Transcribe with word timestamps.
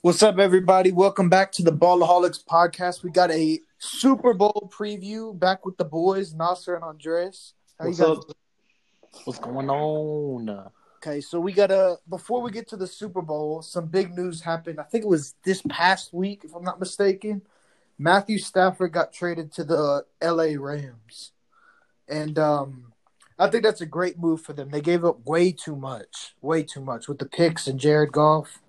What's 0.00 0.22
up, 0.22 0.38
everybody? 0.38 0.92
Welcome 0.92 1.28
back 1.28 1.50
to 1.52 1.64
the 1.64 1.72
Ballaholics 1.72 2.44
podcast. 2.44 3.02
We 3.02 3.10
got 3.10 3.32
a 3.32 3.58
Super 3.78 4.32
Bowl 4.32 4.70
preview 4.72 5.36
back 5.36 5.66
with 5.66 5.76
the 5.76 5.84
boys, 5.84 6.32
Nasser 6.32 6.76
and 6.76 6.84
Andres. 6.84 7.54
How 7.80 7.86
What's 7.86 7.98
you 7.98 8.04
guys? 8.04 8.16
up? 8.18 8.36
What's 9.24 9.38
going 9.40 9.68
on? 9.68 10.70
Okay, 10.98 11.20
so 11.20 11.40
we 11.40 11.52
got 11.52 11.72
a 11.72 11.98
before 12.08 12.42
we 12.42 12.52
get 12.52 12.68
to 12.68 12.76
the 12.76 12.86
Super 12.86 13.20
Bowl, 13.22 13.60
some 13.60 13.86
big 13.86 14.16
news 14.16 14.40
happened. 14.40 14.78
I 14.78 14.84
think 14.84 15.02
it 15.02 15.08
was 15.08 15.34
this 15.44 15.62
past 15.68 16.14
week, 16.14 16.42
if 16.44 16.54
I'm 16.54 16.62
not 16.62 16.78
mistaken. 16.78 17.42
Matthew 17.98 18.38
Stafford 18.38 18.92
got 18.92 19.12
traded 19.12 19.50
to 19.54 19.64
the 19.64 20.04
LA 20.22 20.54
Rams. 20.56 21.32
And 22.06 22.38
um 22.38 22.92
I 23.36 23.48
think 23.50 23.64
that's 23.64 23.80
a 23.80 23.86
great 23.86 24.16
move 24.16 24.42
for 24.42 24.52
them. 24.52 24.70
They 24.70 24.80
gave 24.80 25.04
up 25.04 25.26
way 25.26 25.50
too 25.50 25.74
much, 25.74 26.36
way 26.40 26.62
too 26.62 26.82
much 26.82 27.08
with 27.08 27.18
the 27.18 27.26
picks 27.26 27.66
and 27.66 27.80
Jared 27.80 28.12
Goff. 28.12 28.60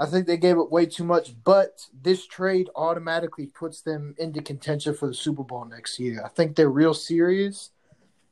I 0.00 0.06
think 0.06 0.26
they 0.26 0.38
gave 0.38 0.58
up 0.58 0.70
way 0.70 0.86
too 0.86 1.04
much, 1.04 1.34
but 1.44 1.86
this 1.92 2.26
trade 2.26 2.70
automatically 2.74 3.44
puts 3.44 3.82
them 3.82 4.14
into 4.16 4.40
contention 4.40 4.94
for 4.94 5.06
the 5.06 5.14
Super 5.14 5.44
Bowl 5.44 5.66
next 5.66 6.00
year. 6.00 6.22
I 6.24 6.28
think 6.30 6.56
they're 6.56 6.70
real 6.70 6.94
serious, 6.94 7.70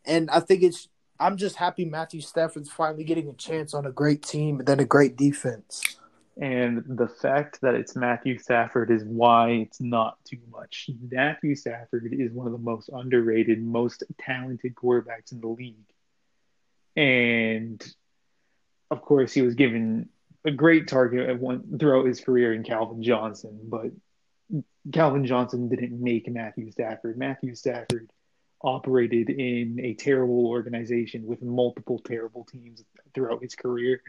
and 0.07 0.31
I 0.31 0.41
think 0.41 0.63
it's. 0.63 0.89
I'm 1.21 1.37
just 1.37 1.57
happy 1.57 1.85
Matthew 1.85 2.23
Stafford's 2.23 2.71
finally 2.71 3.05
getting 3.05 3.29
a 3.29 3.35
chance 3.35 3.75
on 3.75 3.85
a 3.85 3.91
great 3.91 4.23
team 4.23 4.61
and 4.61 4.69
then 4.69 4.81
a 4.81 4.85
great 4.85 5.17
defense. 5.17 5.83
And 6.41 6.85
the 6.87 7.09
fact 7.09 7.61
that 7.63 7.75
it's 7.75 7.97
Matthew 7.97 8.39
Stafford 8.39 8.93
is 8.93 9.03
why 9.05 9.51
it's 9.51 9.81
not 9.81 10.17
too 10.25 10.39
much. 10.51 10.89
Matthew 11.11 11.57
Stafford 11.57 12.09
is 12.13 12.31
one 12.33 12.47
of 12.47 12.53
the 12.53 12.59
most 12.59 12.89
underrated, 12.93 13.61
most 13.61 14.05
talented 14.21 14.77
quarterbacks 14.77 15.33
in 15.33 15.41
the 15.41 15.49
league. 15.49 15.75
And 16.97 17.85
of 18.91 19.03
course, 19.03 19.33
he 19.33 19.43
was 19.43 19.57
given 19.57 20.09
a 20.45 20.51
great 20.51 20.89
target 20.89 21.29
at 21.29 21.41
one 21.41 21.79
throughout 21.79 22.07
his 22.07 22.21
career 22.21 22.53
in 22.53 22.63
Calvin 22.63 23.03
Johnson, 23.03 23.59
but 23.65 23.91
Calvin 24.93 25.27
Johnson 25.27 25.69
didn't 25.69 26.01
make 26.01 26.29
Matthew 26.29 26.71
Stafford. 26.71 27.19
Matthew 27.19 27.55
Stafford 27.55 28.11
operated 28.63 29.31
in 29.31 29.79
a 29.81 29.95
terrible 29.95 30.47
organization 30.47 31.27
with 31.27 31.43
multiple 31.43 31.99
terrible 31.99 32.45
teams 32.45 32.83
throughout 33.15 33.43
his 33.43 33.55
career 33.55 34.01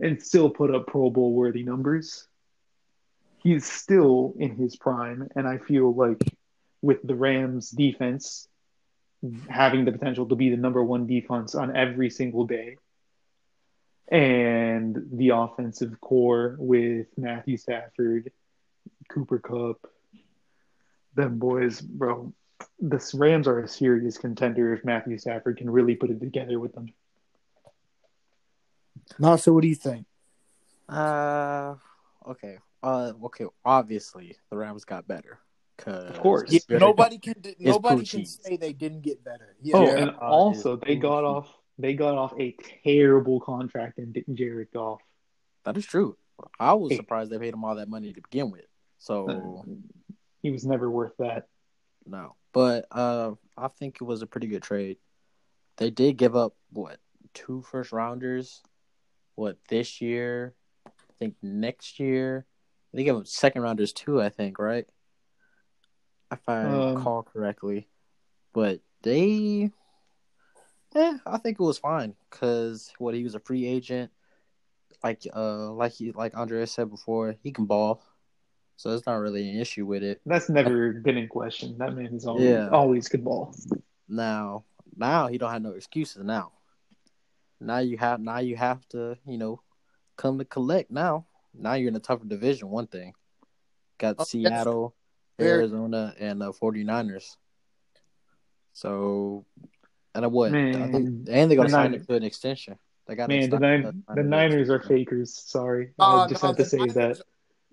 and 0.00 0.22
still 0.22 0.50
put 0.50 0.74
up 0.74 0.86
Pro 0.86 1.10
Bowl 1.10 1.32
worthy 1.32 1.62
numbers. 1.62 2.26
He's 3.38 3.66
still 3.66 4.34
in 4.38 4.56
his 4.56 4.76
prime, 4.76 5.28
and 5.36 5.46
I 5.46 5.58
feel 5.58 5.94
like 5.94 6.22
with 6.80 6.98
the 7.02 7.14
Rams 7.14 7.70
defense 7.70 8.48
having 9.48 9.84
the 9.84 9.92
potential 9.92 10.26
to 10.26 10.34
be 10.34 10.50
the 10.50 10.56
number 10.56 10.82
one 10.82 11.06
defense 11.06 11.54
on 11.54 11.74
every 11.76 12.10
single 12.10 12.46
day, 12.46 12.76
and 14.08 14.96
the 15.12 15.30
offensive 15.30 16.00
core 16.00 16.56
with 16.58 17.06
Matthew 17.16 17.56
Stafford, 17.56 18.32
Cooper 19.08 19.38
Kupp, 19.38 19.90
them 21.14 21.38
boys, 21.38 21.80
bro. 21.80 22.32
The 22.80 23.00
Rams 23.14 23.48
are 23.48 23.60
a 23.60 23.68
serious 23.68 24.18
contender 24.18 24.72
if 24.74 24.84
Matthew 24.84 25.18
Stafford 25.18 25.58
can 25.58 25.70
really 25.70 25.94
put 25.94 26.10
it 26.10 26.20
together 26.20 26.58
with 26.58 26.74
them. 26.74 26.92
Now, 29.18 29.36
so 29.36 29.52
what 29.52 29.62
do 29.62 29.68
you 29.68 29.74
think? 29.74 30.06
Uh, 30.88 31.74
okay. 32.26 32.58
Uh, 32.82 33.12
okay. 33.24 33.46
Obviously, 33.64 34.36
the 34.50 34.56
Rams 34.56 34.84
got 34.84 35.06
better. 35.06 35.38
Cause 35.78 36.10
Of 36.10 36.20
course. 36.20 36.52
Yeah, 36.52 36.78
nobody 36.78 37.18
can 37.18 37.34
nobody 37.58 38.02
Pooh 38.02 38.06
can 38.06 38.26
say 38.26 38.56
they 38.56 38.72
didn't 38.72 39.00
get 39.00 39.24
better. 39.24 39.56
Yeah. 39.60 39.76
Oh, 39.76 39.86
and 39.88 40.10
Goff 40.12 40.22
also 40.22 40.76
they 40.76 40.94
got 40.96 41.22
bullshit. 41.22 41.48
off 41.48 41.63
they 41.78 41.94
got 41.94 42.14
off 42.16 42.32
a 42.38 42.56
terrible 42.84 43.40
contract 43.40 43.98
and 43.98 44.12
didn't 44.12 44.36
Jared 44.36 44.68
Goff. 44.72 45.00
That 45.64 45.76
is 45.76 45.86
true. 45.86 46.16
I 46.60 46.74
was 46.74 46.92
Hey. 46.92 46.96
surprised 46.96 47.30
they 47.30 47.38
paid 47.38 47.54
him 47.54 47.64
all 47.64 47.76
that 47.76 47.88
money 47.88 48.12
to 48.12 48.20
begin 48.20 48.50
with. 48.50 48.66
So 48.98 49.64
He 50.42 50.50
was 50.50 50.64
never 50.64 50.90
worth 50.90 51.16
that. 51.18 51.48
no, 52.06 52.36
but 52.52 52.86
uh, 52.90 53.32
I 53.56 53.68
think 53.68 53.96
it 54.00 54.04
was 54.04 54.22
a 54.22 54.26
pretty 54.26 54.46
good 54.46 54.62
trade. 54.62 54.98
They 55.76 55.90
did 55.90 56.16
give 56.16 56.36
up 56.36 56.54
what 56.70 56.98
two 57.32 57.62
first 57.62 57.92
rounders. 57.92 58.62
What 59.36 59.58
this 59.68 60.00
year? 60.00 60.54
I 60.86 60.90
think 61.18 61.34
next 61.42 61.98
year 61.98 62.46
they 62.92 63.02
gave 63.04 63.16
up 63.16 63.26
second 63.26 63.62
rounders 63.62 63.92
too. 63.92 64.20
I 64.22 64.28
think 64.28 64.58
right, 64.60 64.86
if 66.30 66.48
I 66.48 66.60
Um, 66.62 66.94
recall 66.94 67.22
correctly. 67.24 67.88
But 68.52 68.80
they, 69.02 69.72
yeah, 70.94 71.18
I 71.26 71.38
think 71.38 71.58
it 71.58 71.62
was 71.62 71.78
fine 71.78 72.14
because 72.30 72.92
what 72.98 73.14
he 73.14 73.24
was 73.24 73.34
a 73.34 73.40
free 73.40 73.66
agent. 73.66 74.10
Like 75.02 75.22
uh, 75.34 75.72
like 75.72 75.92
he 75.92 76.12
like 76.12 76.36
Andrea 76.36 76.66
said 76.66 76.88
before, 76.88 77.36
he 77.42 77.52
can 77.52 77.66
ball, 77.66 78.02
so 78.76 78.90
it's 78.90 79.06
not 79.06 79.16
really 79.16 79.50
an 79.50 79.60
issue 79.60 79.84
with 79.84 80.02
it. 80.02 80.20
That's 80.24 80.48
never 80.48 80.92
been 80.94 81.18
in 81.18 81.28
question. 81.28 81.76
That 81.78 81.94
man 81.94 82.06
is 82.14 82.26
always 82.26 82.44
Yeah. 82.44 82.68
always 82.70 83.08
good 83.08 83.24
ball. 83.24 83.54
Now, 84.08 84.64
now 84.96 85.26
he 85.26 85.36
don't 85.36 85.50
have 85.50 85.62
no 85.62 85.72
excuses. 85.72 86.22
Now, 86.24 86.52
now 87.60 87.78
you 87.78 87.98
have 87.98 88.20
now 88.20 88.38
you 88.38 88.56
have 88.56 88.86
to 88.90 89.18
you 89.26 89.36
know 89.36 89.60
come 90.16 90.38
to 90.38 90.44
collect. 90.44 90.90
Now, 90.90 91.26
now 91.52 91.74
you're 91.74 91.88
in 91.88 91.96
a 91.96 92.00
tougher 92.00 92.24
division. 92.24 92.70
One 92.70 92.86
thing, 92.86 93.12
got 93.98 94.16
Oh, 94.18 94.24
Seattle. 94.24 94.94
Arizona, 95.40 96.14
and 96.20 96.40
the 96.40 96.52
49ers. 96.52 97.36
So, 98.72 99.44
and 100.14 100.32
what? 100.32 100.48
I 100.50 100.52
think, 100.52 100.92
Man, 100.92 101.26
and 101.28 101.50
they 101.50 101.56
got 101.56 101.62
the 101.62 101.68
to 101.68 101.72
sign 101.72 101.90
Niners- 101.90 102.00
him 102.02 102.06
to 102.06 102.14
an 102.14 102.22
extension. 102.22 102.78
They 103.06 103.14
got 103.16 103.28
Man, 103.28 103.50
the, 103.50 103.58
nine, 103.58 104.02
the 104.14 104.22
Niners 104.22 104.70
are 104.70 104.80
fakers. 104.80 105.34
Sorry, 105.34 105.92
Uh, 105.98 106.24
I 106.24 106.28
just 106.28 106.42
no, 106.42 106.48
had 106.48 106.56
to 106.56 106.64
say 106.64 106.78
Niners- 106.78 106.94
that. 106.94 107.20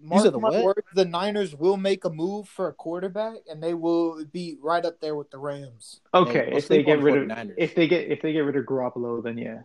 Mark 0.04 0.24
said 0.24 0.34
the 0.34 0.40
my 0.40 0.50
what? 0.50 0.64
words, 0.64 0.88
the 0.96 1.06
Niners 1.06 1.56
will 1.56 1.78
make 1.78 2.04
a 2.06 2.10
move 2.10 2.50
for 2.50 2.68
a 2.68 2.74
quarterback, 2.74 3.36
and 3.50 3.62
they 3.62 3.76
will 3.76 4.26
be 4.26 4.58
right 4.60 4.84
up 4.84 5.00
there 5.00 5.16
with 5.16 5.30
the 5.30 5.38
Rams. 5.38 6.02
Okay, 6.14 6.52
if 6.54 6.68
they 6.68 6.82
get 6.82 7.02
rid 7.02 7.16
of 7.18 7.28
49ers. 7.28 7.54
if 7.58 7.76
they 7.76 7.88
get 7.88 8.10
if 8.12 8.22
they 8.22 8.34
get 8.34 8.40
rid 8.40 8.56
of 8.56 8.66
Garoppolo, 8.66 9.24
then 9.24 9.38
yeah. 9.38 9.62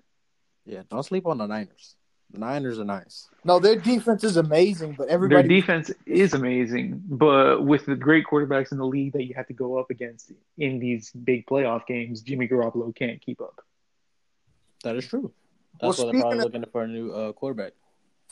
Yeah, 0.66 0.82
don't 0.90 1.02
sleep 1.04 1.26
on 1.26 1.38
the 1.38 1.46
Niners. 1.46 1.96
The 2.32 2.38
Niners 2.40 2.78
are 2.80 2.84
nice. 2.84 3.28
No, 3.44 3.60
their 3.60 3.76
defense 3.76 4.24
is 4.24 4.36
amazing, 4.36 4.94
but 4.98 5.08
everybody 5.08 5.48
Their 5.48 5.60
defense 5.60 5.90
is 6.06 6.34
amazing, 6.34 7.02
but 7.06 7.64
with 7.64 7.86
the 7.86 7.94
great 7.94 8.26
quarterbacks 8.26 8.72
in 8.72 8.78
the 8.78 8.86
league 8.86 9.12
that 9.12 9.24
you 9.24 9.34
have 9.34 9.46
to 9.46 9.52
go 9.52 9.78
up 9.78 9.90
against 9.90 10.32
in 10.58 10.78
these 10.80 11.12
big 11.12 11.46
playoff 11.46 11.86
games, 11.86 12.22
Jimmy 12.22 12.48
Garoppolo 12.48 12.94
can't 12.94 13.20
keep 13.24 13.40
up. 13.40 13.64
That 14.82 14.96
is 14.96 15.06
true. 15.06 15.32
Well, 15.80 15.92
That's 15.92 15.98
why 15.98 16.04
they're 16.04 16.10
speaking 16.12 16.20
probably 16.20 16.38
of- 16.38 16.44
looking 16.44 16.64
for 16.72 16.82
a 16.82 16.88
new 16.88 17.12
uh, 17.12 17.32
quarterback. 17.32 17.72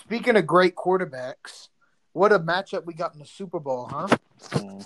Speaking 0.00 0.36
of 0.36 0.46
great 0.46 0.74
quarterbacks, 0.74 1.68
what 2.12 2.32
a 2.32 2.38
matchup 2.38 2.84
we 2.84 2.94
got 2.94 3.12
in 3.14 3.20
the 3.20 3.26
Super 3.26 3.60
Bowl, 3.60 3.86
huh? 3.86 4.08
Mm. 4.50 4.84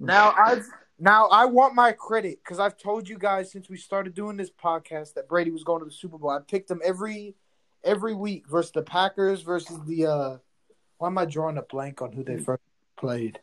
Now 0.00 0.34
I've 0.36 0.66
now 0.98 1.28
I 1.28 1.44
want 1.44 1.74
my 1.76 1.92
credit 1.92 2.40
because 2.42 2.58
I've 2.58 2.76
told 2.76 3.08
you 3.08 3.18
guys 3.18 3.52
since 3.52 3.68
we 3.68 3.76
started 3.76 4.14
doing 4.14 4.36
this 4.36 4.50
podcast 4.50 5.14
that 5.14 5.28
Brady 5.28 5.52
was 5.52 5.62
going 5.62 5.78
to 5.80 5.84
the 5.84 5.92
Super 5.92 6.18
Bowl. 6.18 6.30
I 6.30 6.40
picked 6.40 6.70
him 6.70 6.80
every 6.84 7.36
every 7.84 8.14
week 8.14 8.48
versus 8.48 8.72
the 8.72 8.82
Packers 8.82 9.42
versus 9.42 9.78
the 9.86 10.06
uh 10.06 10.36
why 10.98 11.08
am 11.08 11.18
I 11.18 11.24
drawing 11.24 11.58
a 11.58 11.62
blank 11.62 12.00
on 12.00 12.12
who 12.12 12.22
they 12.22 12.38
first 12.38 12.62
played? 12.96 13.40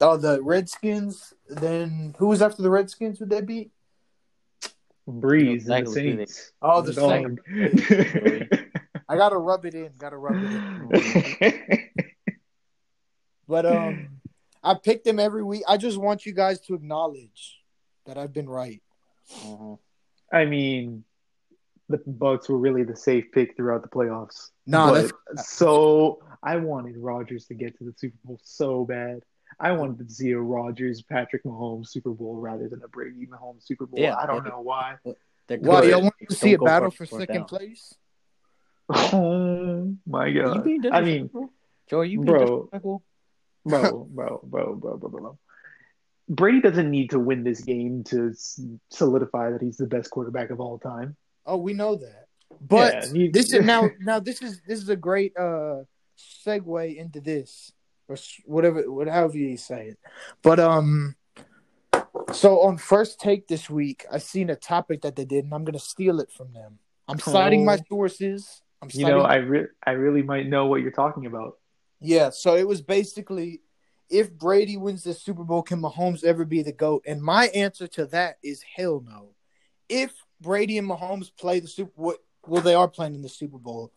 Oh, 0.00 0.16
the 0.16 0.42
Redskins. 0.42 1.34
Then 1.48 2.14
who 2.18 2.26
was 2.28 2.42
after 2.42 2.62
the 2.62 2.70
Redskins? 2.70 3.20
Would 3.20 3.30
they 3.30 3.42
beat? 3.42 3.70
Brees 5.08 5.68
and 5.68 5.86
the 5.86 5.90
Saints. 5.92 6.52
Oh, 6.62 6.82
the 6.82 6.92
Dog. 6.92 7.40
I 9.08 9.16
gotta 9.16 9.36
rub 9.38 9.64
it 9.66 9.74
in. 9.74 9.90
Gotta 9.98 10.16
rub 10.16 10.36
it 10.42 10.50
in. 10.52 11.80
But 13.48 13.66
um, 13.66 14.08
I 14.62 14.74
picked 14.74 15.04
them 15.04 15.18
every 15.18 15.42
week. 15.42 15.62
I 15.68 15.76
just 15.76 15.98
want 15.98 16.24
you 16.24 16.32
guys 16.32 16.60
to 16.62 16.74
acknowledge 16.74 17.58
that 18.06 18.16
I've 18.16 18.32
been 18.32 18.48
right. 18.48 18.80
Mhm. 19.44 19.78
I 20.32 20.44
mean, 20.44 21.04
the 21.90 21.98
Bucs 21.98 22.48
were 22.48 22.58
really 22.58 22.84
the 22.84 22.96
safe 22.96 23.26
pick 23.32 23.56
throughout 23.56 23.82
the 23.82 23.88
playoffs. 23.88 24.50
No, 24.66 24.92
But- 24.92 25.12
that's 25.34 25.50
so 25.52 26.22
I 26.42 26.56
wanted 26.56 26.96
Rodgers 26.96 27.46
to 27.46 27.54
get 27.54 27.76
to 27.78 27.84
the 27.84 27.92
Super 27.96 28.16
Bowl 28.24 28.38
so 28.42 28.84
bad. 28.84 29.20
I 29.58 29.72
wanted 29.72 30.08
to 30.08 30.14
see 30.14 30.30
a 30.30 30.40
Rodgers 30.40 31.02
Patrick 31.02 31.44
Mahomes 31.44 31.88
Super 31.88 32.12
Bowl 32.12 32.36
rather 32.36 32.68
than 32.68 32.82
a 32.82 32.88
Brady 32.88 33.26
Mahomes 33.26 33.64
Super 33.66 33.84
Bowl. 33.86 34.00
Yeah, 34.00 34.16
I 34.16 34.24
don't 34.26 34.44
know 34.46 34.60
why. 34.62 34.96
Why 35.02 35.16
good. 35.80 35.90
y'all 35.90 36.02
want 36.02 36.14
to 36.28 36.34
see 36.34 36.54
a 36.54 36.58
battle 36.58 36.88
it 36.88 36.94
for 36.94 37.04
second 37.06 37.34
down. 37.36 37.44
place? 37.46 37.94
Oh 38.92 39.94
my 40.06 40.24
Are 40.24 40.28
you 40.28 40.42
god! 40.42 40.64
being 40.64 40.92
I 40.92 41.00
mean. 41.00 41.30
Joe, 41.88 42.02
you 42.02 42.20
being 42.20 42.24
bro. 42.24 42.68
bro, 42.72 43.02
bro, 43.66 44.08
bro, 44.10 44.40
bro, 44.44 44.76
bro, 44.76 44.96
bro. 44.96 45.38
Brady 46.28 46.60
doesn't 46.60 46.90
need 46.90 47.10
to 47.10 47.18
win 47.18 47.42
this 47.42 47.60
game 47.60 48.04
to 48.04 48.32
solidify 48.90 49.50
that 49.50 49.60
he's 49.62 49.76
the 49.76 49.86
best 49.86 50.10
quarterback 50.10 50.50
of 50.50 50.60
all 50.60 50.78
time. 50.78 51.16
Oh, 51.46 51.56
we 51.56 51.72
know 51.74 51.96
that. 51.96 52.26
But 52.60 52.92
Yeah, 52.94 53.12
you- 53.12 53.32
this 53.32 53.52
is 53.52 53.64
now 53.64 53.90
now 54.00 54.20
this 54.20 54.42
is 54.42 54.60
this 54.66 54.80
is 54.80 54.88
a 54.88 54.96
great 54.96 55.36
uh 55.36 55.84
segue 56.46 56.96
into 56.96 57.20
this 57.20 57.72
or 58.08 58.16
whatever 58.44 58.90
whatever 58.90 59.36
you 59.36 59.56
say 59.56 59.88
it. 59.88 59.98
But 60.42 60.60
um 60.60 61.16
so 62.32 62.60
on 62.62 62.76
first 62.78 63.20
take 63.20 63.48
this 63.48 63.68
week, 63.70 64.04
I 64.10 64.18
seen 64.18 64.50
a 64.50 64.56
topic 64.56 65.02
that 65.02 65.16
they 65.16 65.24
did 65.24 65.44
and 65.44 65.54
I'm 65.54 65.64
going 65.64 65.74
to 65.74 65.78
steal 65.78 66.20
it 66.20 66.30
from 66.30 66.52
them. 66.52 66.78
I'm 67.08 67.18
citing 67.18 67.64
my 67.64 67.76
Oh. 67.76 67.84
sources. 67.88 68.62
I'm 68.82 68.88
You 68.92 69.06
know, 69.06 69.20
I 69.22 69.36
re- 69.36 69.68
I 69.86 69.92
really 69.92 70.22
might 70.22 70.48
know 70.48 70.66
what 70.66 70.80
you're 70.80 70.90
talking 70.92 71.26
about. 71.26 71.58
Yeah, 72.00 72.30
so 72.30 72.56
it 72.56 72.66
was 72.66 72.80
basically 72.82 73.60
if 74.08 74.32
Brady 74.32 74.76
wins 74.76 75.04
the 75.04 75.14
Super 75.14 75.44
Bowl, 75.44 75.62
can 75.62 75.80
Mahomes 75.80 76.24
ever 76.24 76.44
be 76.44 76.62
the 76.62 76.72
GOAT? 76.72 77.04
And 77.06 77.22
my 77.22 77.46
answer 77.48 77.86
to 77.88 78.06
that 78.06 78.38
is 78.42 78.62
hell 78.76 79.04
no. 79.06 79.34
If 79.88 80.12
Brady 80.40 80.78
and 80.78 80.88
Mahomes 80.88 81.30
play 81.36 81.60
the 81.60 81.68
Super 81.68 81.92
Bowl, 81.96 82.14
well, 82.46 82.62
they 82.62 82.74
are 82.74 82.88
playing 82.88 83.14
in 83.14 83.22
the 83.22 83.28
Super 83.28 83.58
Bowl. 83.58 83.92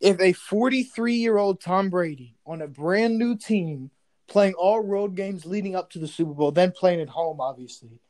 If 0.00 0.20
a 0.20 0.32
43 0.32 1.14
year 1.14 1.38
old 1.38 1.60
Tom 1.60 1.90
Brady 1.90 2.36
on 2.46 2.62
a 2.62 2.68
brand 2.68 3.18
new 3.18 3.36
team 3.36 3.90
playing 4.28 4.54
all 4.54 4.80
road 4.80 5.14
games 5.14 5.46
leading 5.46 5.76
up 5.76 5.90
to 5.90 5.98
the 5.98 6.08
Super 6.08 6.32
Bowl, 6.32 6.50
then 6.50 6.72
playing 6.72 7.00
at 7.00 7.08
home, 7.08 7.40
obviously, 7.40 8.00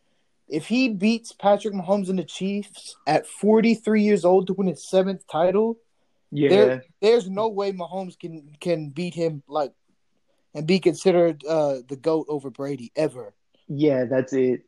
if 0.48 0.66
he 0.66 0.88
beats 0.88 1.32
Patrick 1.32 1.74
Mahomes 1.74 2.08
and 2.08 2.18
the 2.18 2.24
Chiefs 2.24 2.96
at 3.06 3.26
43 3.26 4.02
years 4.02 4.24
old 4.24 4.46
to 4.46 4.52
win 4.52 4.68
his 4.68 4.88
seventh 4.88 5.26
title, 5.30 5.78
Yeah, 6.30 6.48
there, 6.48 6.84
there's 7.00 7.28
no 7.28 7.48
way 7.48 7.72
Mahomes 7.72 8.18
can 8.18 8.56
can 8.60 8.90
beat 8.90 9.14
him 9.14 9.42
like 9.48 9.72
and 10.54 10.66
be 10.66 10.78
considered 10.80 11.44
uh, 11.44 11.78
the 11.88 11.96
goat 11.96 12.26
over 12.28 12.50
Brady 12.50 12.90
ever. 12.96 13.34
yeah, 13.68 14.04
that's 14.04 14.32
it. 14.32 14.62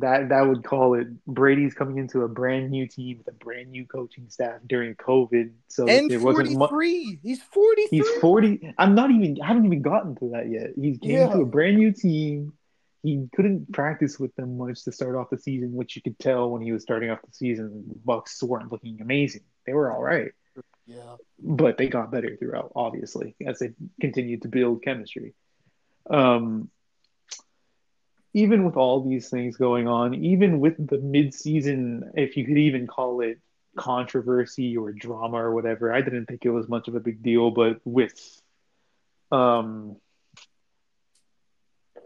That 0.00 0.30
that 0.30 0.42
would 0.42 0.64
call 0.64 0.94
it. 0.94 1.06
Brady's 1.26 1.74
coming 1.74 1.98
into 1.98 2.22
a 2.22 2.28
brand 2.28 2.70
new 2.70 2.86
team 2.88 3.18
with 3.18 3.28
a 3.28 3.32
brand 3.44 3.70
new 3.70 3.86
coaching 3.86 4.28
staff 4.28 4.60
during 4.66 4.94
COVID, 4.96 5.52
so 5.68 5.86
And 5.88 6.10
there 6.10 6.20
wasn't 6.20 6.56
much. 6.58 6.70
43, 6.70 7.18
he's 7.22 7.42
43. 7.42 7.98
He's 7.98 8.08
40. 8.20 8.74
I'm 8.78 8.94
not 8.94 9.10
even, 9.10 9.38
I 9.42 9.46
haven't 9.46 9.66
even 9.66 9.82
gotten 9.82 10.16
to 10.16 10.30
that 10.30 10.48
yet. 10.50 10.70
He 10.76 10.96
came 10.98 11.10
Yeah. 11.12 11.28
to 11.32 11.42
a 11.42 11.46
brand 11.46 11.76
new 11.76 11.92
team. 11.92 12.54
He 13.02 13.28
couldn't 13.36 13.70
practice 13.72 14.18
with 14.18 14.34
them 14.36 14.56
much 14.56 14.82
to 14.84 14.92
start 14.92 15.14
off 15.14 15.28
the 15.30 15.38
season, 15.38 15.74
which 15.74 15.94
you 15.94 16.02
could 16.02 16.18
tell 16.18 16.50
when 16.50 16.62
he 16.62 16.72
was 16.72 16.82
starting 16.82 17.10
off 17.10 17.20
the 17.22 17.32
season. 17.32 17.84
The 17.86 17.94
Bucs 17.96 18.42
weren't 18.42 18.72
looking 18.72 19.00
amazing. 19.00 19.42
They 19.66 19.74
were 19.74 19.92
all 19.92 20.02
right, 20.02 20.32
Yeah, 20.86 21.16
but 21.38 21.76
they 21.78 21.88
got 21.88 22.10
better 22.10 22.36
throughout, 22.36 22.72
obviously, 22.74 23.36
as 23.46 23.58
they 23.58 23.72
continued 24.00 24.42
to 24.42 24.48
build 24.48 24.82
chemistry. 24.82 25.34
Um, 26.08 26.70
even 28.34 28.64
with 28.64 28.76
all 28.76 29.08
these 29.08 29.30
things 29.30 29.56
going 29.56 29.86
on, 29.86 30.12
even 30.14 30.58
with 30.58 30.74
the 30.88 30.98
mid-season, 30.98 32.10
if 32.14 32.36
you 32.36 32.44
could 32.44 32.58
even 32.58 32.88
call 32.88 33.20
it 33.20 33.38
controversy 33.76 34.76
or 34.76 34.92
drama 34.92 35.36
or 35.36 35.54
whatever, 35.54 35.92
I 35.92 36.00
didn't 36.00 36.26
think 36.26 36.44
it 36.44 36.50
was 36.50 36.68
much 36.68 36.88
of 36.88 36.96
a 36.96 37.00
big 37.00 37.22
deal. 37.22 37.52
But 37.52 37.80
with, 37.84 38.42
um, 39.30 39.96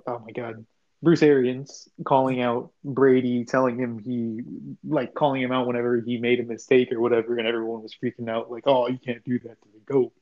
oh 0.06 0.19
my 0.19 0.32
God, 0.32 0.66
Bruce 1.02 1.22
Arians 1.22 1.88
calling 2.04 2.42
out 2.42 2.72
Brady, 2.84 3.46
telling 3.46 3.78
him 3.78 3.98
he 3.98 4.42
like 4.86 5.14
calling 5.14 5.40
him 5.40 5.52
out 5.52 5.66
whenever 5.66 5.98
he 5.98 6.19
made 6.19 6.40
a 6.40 6.44
mistake 6.44 6.92
or 6.92 7.00
whatever, 7.00 7.38
and 7.38 7.48
everyone 7.48 7.82
was 7.82 7.94
freaking 8.02 8.28
out 8.28 8.50
like, 8.50 8.64
"Oh, 8.66 8.88
you 8.88 8.98
can't 8.98 9.25
do 9.25 9.38
that 9.38 9.56
to 9.62 9.69
the 9.72 9.80
goat." 9.86 10.12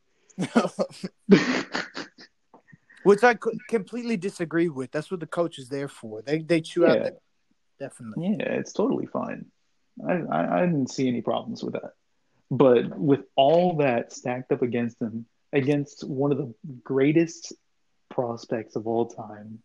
which 3.07 3.23
I 3.25 3.37
completely 3.69 4.17
disagree 4.17 4.69
with. 4.69 4.91
That's 4.91 5.11
what 5.11 5.21
the 5.21 5.27
coach 5.27 5.59
is 5.59 5.69
there 5.69 5.89
for. 5.89 6.23
They 6.23 6.39
they 6.39 6.61
chew 6.61 6.87
out 6.87 6.99
Yeah. 6.99 7.11
definitely. 7.79 8.37
Yeah, 8.39 8.53
it's 8.53 8.73
totally 8.73 9.07
fine. 9.07 9.47
I, 10.07 10.15
I, 10.15 10.59
I 10.59 10.67
didn't 10.67 10.91
see 10.91 11.09
any 11.09 11.23
problems 11.23 11.63
with 11.63 11.75
that. 11.75 11.93
But 12.51 12.99
with 12.99 13.21
all 13.35 13.77
that 13.79 14.13
stacked 14.13 14.53
up 14.53 14.63
against 14.63 15.01
him, 15.01 15.27
against 15.53 16.05
one 16.07 16.33
of 16.33 16.39
the 16.39 16.53
greatest 16.85 17.53
prospects 18.09 18.77
of 18.77 18.87
all 18.87 19.07
time, 19.07 19.63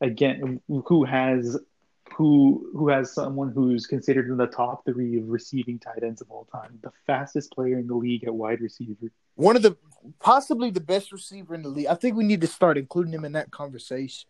again, 0.00 0.60
who 0.68 1.04
has 1.04 1.58
who 2.12 2.70
who 2.74 2.88
has 2.88 3.12
someone 3.12 3.52
who's 3.52 3.86
considered 3.86 4.28
in 4.28 4.36
the 4.36 4.46
top 4.46 4.84
three 4.84 5.18
of 5.18 5.28
receiving 5.28 5.78
tight 5.78 6.02
ends 6.02 6.20
of 6.20 6.30
all 6.30 6.46
time, 6.52 6.78
the 6.82 6.92
fastest 7.06 7.52
player 7.52 7.78
in 7.78 7.86
the 7.86 7.94
league 7.94 8.24
at 8.24 8.34
wide 8.34 8.60
receiver. 8.60 9.10
One 9.36 9.56
of 9.56 9.62
the 9.62 9.76
possibly 10.18 10.70
the 10.70 10.80
best 10.80 11.12
receiver 11.12 11.54
in 11.54 11.62
the 11.62 11.68
league. 11.68 11.86
I 11.86 11.94
think 11.94 12.16
we 12.16 12.24
need 12.24 12.40
to 12.42 12.46
start 12.46 12.78
including 12.78 13.12
him 13.12 13.24
in 13.24 13.32
that 13.32 13.50
conversation. 13.50 14.28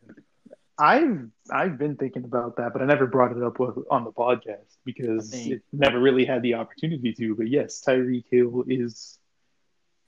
I've 0.78 1.28
I've 1.50 1.78
been 1.78 1.96
thinking 1.96 2.24
about 2.24 2.56
that, 2.56 2.72
but 2.72 2.80
I 2.80 2.86
never 2.86 3.06
brought 3.06 3.36
it 3.36 3.42
up 3.42 3.58
with, 3.58 3.76
on 3.90 4.04
the 4.04 4.12
podcast 4.12 4.76
because 4.84 5.30
think- 5.30 5.52
it 5.52 5.62
never 5.72 6.00
really 6.00 6.24
had 6.24 6.42
the 6.42 6.54
opportunity 6.54 7.12
to. 7.12 7.34
But 7.34 7.48
yes, 7.48 7.82
Tyreek 7.86 8.24
Hill 8.30 8.64
is 8.66 9.18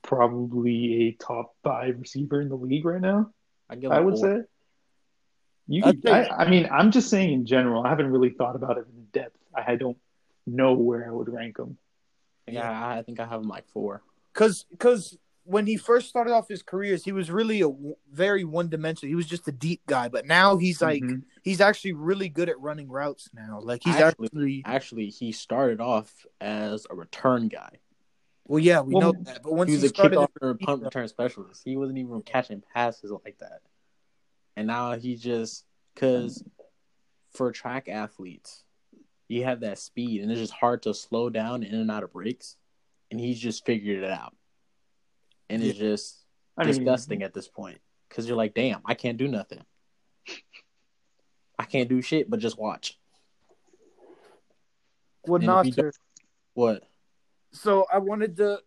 probably 0.01 1.07
a 1.07 1.11
top 1.13 1.55
five 1.63 1.99
receiver 1.99 2.41
in 2.41 2.49
the 2.49 2.55
league 2.55 2.85
right 2.85 3.01
now. 3.01 3.31
I 3.69 3.75
I 3.87 3.99
would 3.99 4.17
four. 4.17 4.41
say. 4.41 4.47
You, 5.67 5.83
I'd 5.85 6.01
could, 6.01 6.11
I, 6.11 6.27
I 6.27 6.49
mean, 6.49 6.67
I'm 6.71 6.91
just 6.91 7.09
saying 7.09 7.31
in 7.31 7.45
general. 7.45 7.83
I 7.83 7.89
haven't 7.89 8.11
really 8.11 8.29
thought 8.31 8.55
about 8.55 8.77
it 8.77 8.85
in 8.95 9.05
depth. 9.13 9.37
I 9.55 9.75
don't 9.75 9.97
know 10.45 10.73
where 10.73 11.07
I 11.07 11.11
would 11.11 11.29
rank 11.29 11.57
him. 11.57 11.77
Yeah, 12.47 12.69
I, 12.69 12.97
I 12.99 13.01
think 13.03 13.19
I 13.19 13.25
have 13.25 13.41
him 13.41 13.47
like 13.47 13.67
four. 13.69 14.01
Cause, 14.33 14.65
cause 14.79 15.17
when 15.45 15.65
he 15.67 15.77
first 15.77 16.09
started 16.09 16.31
off 16.33 16.47
his 16.49 16.63
careers, 16.63 17.03
he 17.05 17.11
was 17.11 17.29
really 17.31 17.61
a 17.61 17.67
w- 17.69 17.95
very 18.11 18.43
one 18.43 18.67
dimensional. 18.69 19.09
He 19.09 19.15
was 19.15 19.25
just 19.27 19.47
a 19.47 19.51
deep 19.51 19.81
guy, 19.85 20.09
but 20.09 20.25
now 20.25 20.57
he's 20.57 20.81
like 20.81 21.03
Mhm. 21.03 21.23
he's 21.43 21.61
actually 21.61 21.93
really 21.93 22.29
good 22.29 22.49
at 22.49 22.59
running 22.59 22.89
routes 22.89 23.29
now. 23.33 23.59
Like 23.61 23.83
he's 23.83 23.95
Actually- 23.95 24.25
actually, 24.27 24.61
Actually, 24.65 25.07
he 25.09 25.31
started 25.31 25.79
off 25.79 26.25
as 26.41 26.85
a 26.89 26.95
return 26.95 27.47
guy. 27.47 27.79
well, 28.47 28.59
yeah, 28.59 28.81
we 28.81 28.93
Well, 28.95 29.13
know 29.13 29.19
that. 29.23 29.43
But 29.43 29.53
once 29.53 29.69
He 29.69 29.75
he, 29.77 29.83
was 29.83 29.91
a 29.91 29.95
started, 29.95 30.17
kickoff 30.19 30.27
or 30.41 30.55
punt 30.55 30.83
return 30.83 31.07
specialist. 31.07 31.61
He 31.63 31.77
wasn't 31.77 31.99
even 31.99 32.21
catching 32.23 32.61
passes 32.73 33.11
like 33.23 33.37
that. 33.39 33.61
And 34.55 34.67
now 34.67 34.93
he 34.93 35.15
just 35.15 35.65
because 35.93 36.43
for 37.33 37.51
track 37.51 37.89
athletes, 37.89 38.63
you 39.27 39.43
have 39.45 39.61
that 39.61 39.79
speed, 39.79 40.21
and 40.21 40.31
it's 40.31 40.39
just 40.39 40.53
hard 40.53 40.83
to 40.83 40.93
slow 40.93 41.29
down 41.29 41.63
in 41.63 41.73
and 41.73 41.89
out 41.89 42.03
of 42.03 42.13
breaks. 42.13 42.55
And 43.11 43.19
he's 43.19 43.39
just 43.39 43.65
figured 43.65 44.03
it 44.03 44.09
out, 44.09 44.35
and 45.49 45.61
it's 45.61 45.77
just 45.77 46.25
I 46.57 46.63
mean, 46.63 46.73
disgusting 46.73 47.21
at 47.21 47.33
this 47.33 47.47
point 47.47 47.79
because 48.09 48.27
you're 48.27 48.37
like, 48.37 48.53
damn, 48.53 48.81
I 48.85 48.95
can't 48.95 49.17
do 49.17 49.27
nothing. 49.27 49.63
I 51.59 51.65
can't 51.65 51.89
do 51.89 52.01
shit, 52.01 52.29
but 52.29 52.39
just 52.39 52.57
watch. 52.57 52.97
and 55.41 55.47
not 55.47 55.65
What? 56.53 56.83
So 57.51 57.85
I 57.91 57.99
wanted 57.99 58.37
to. 58.37 58.59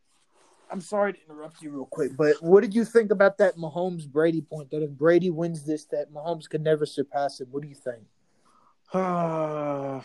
I'm 0.71 0.81
sorry 0.81 1.13
to 1.13 1.19
interrupt 1.29 1.63
you 1.63 1.71
real 1.71 1.87
quick, 1.87 2.17
but 2.17 2.43
what 2.43 2.63
did 2.63 2.75
you 2.75 2.85
think 2.85 3.11
about 3.11 3.39
that 3.39 3.57
Mahomes 3.57 4.09
Brady 4.09 4.41
point? 4.41 4.71
That 4.71 4.83
if 4.83 4.91
Brady 4.91 5.31
wins 5.31 5.65
this, 5.65 5.85
that 5.87 6.13
Mahomes 6.13 6.49
could 6.49 6.63
never 6.63 6.87
surpass 6.87 7.41
him. 7.41 7.49
What 7.51 7.63
do 7.63 7.69
you 7.69 7.75
think? 7.75 8.03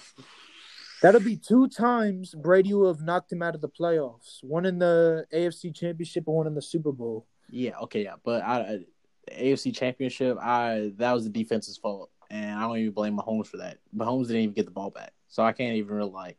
That'll 1.01 1.21
be 1.21 1.35
two 1.35 1.67
times 1.67 2.35
Brady 2.35 2.73
will 2.73 2.93
have 2.93 3.01
knocked 3.01 3.31
him 3.31 3.41
out 3.41 3.55
of 3.55 3.61
the 3.61 3.69
playoffs. 3.69 4.43
One 4.43 4.65
in 4.65 4.77
the 4.77 5.25
AFC 5.33 5.75
Championship 5.75 6.25
and 6.27 6.35
one 6.35 6.47
in 6.47 6.53
the 6.53 6.61
Super 6.61 6.91
Bowl. 6.91 7.25
Yeah, 7.49 7.77
okay, 7.83 8.03
yeah, 8.03 8.15
but 8.23 8.43
I, 8.43 8.59
I 8.59 8.79
the 9.27 9.33
AFC 9.33 9.75
Championship, 9.75 10.37
I 10.39 10.94
that 10.97 11.11
was 11.11 11.23
the 11.23 11.30
defense's 11.30 11.77
fault, 11.77 12.11
and 12.30 12.57
I 12.57 12.61
don't 12.61 12.77
even 12.77 12.94
blame 12.94 13.18
Mahomes 13.18 13.47
for 13.47 13.57
that. 13.57 13.77
Mahomes 13.95 14.27
didn't 14.27 14.44
even 14.44 14.53
get 14.53 14.65
the 14.65 14.71
ball 14.71 14.89
back, 14.89 15.11
so 15.27 15.44
I 15.44 15.51
can't 15.53 15.75
even 15.75 15.95
really 15.95 16.11
like. 16.11 16.37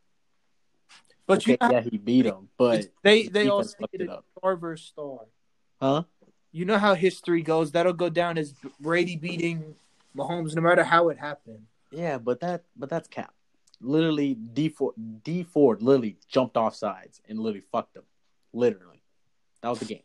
But 1.32 1.42
okay, 1.42 1.52
you 1.52 1.68
know, 1.68 1.70
yeah, 1.72 1.80
he 1.80 1.98
beat 1.98 2.26
him, 2.26 2.48
but 2.58 2.86
they 3.02 3.28
they 3.28 3.48
all 3.48 3.60
it 3.60 3.70
star 3.70 4.56
versus 4.56 4.88
star. 4.88 5.20
huh? 5.80 6.02
You 6.52 6.66
know 6.66 6.78
how 6.78 6.94
history 6.94 7.42
goes. 7.42 7.72
That'll 7.72 7.94
go 7.94 8.10
down 8.10 8.36
as 8.36 8.54
Brady 8.78 9.16
beating 9.16 9.74
Mahomes, 10.16 10.54
no 10.54 10.60
matter 10.60 10.84
how 10.84 11.08
it 11.08 11.18
happened. 11.18 11.64
Yeah, 11.90 12.18
but 12.18 12.40
that 12.40 12.64
but 12.76 12.90
that's 12.90 13.08
cap. 13.08 13.32
Literally, 13.80 14.34
Dee 14.34 14.68
Ford 14.68 14.94
Dee 15.24 15.44
Ford 15.44 15.82
literally 15.82 16.18
jumped 16.28 16.56
off 16.58 16.74
sides 16.74 17.22
and 17.26 17.38
literally 17.38 17.64
fucked 17.72 17.96
him. 17.96 18.04
Literally, 18.52 19.02
that 19.62 19.70
was 19.70 19.78
the 19.78 19.86
game 19.86 20.02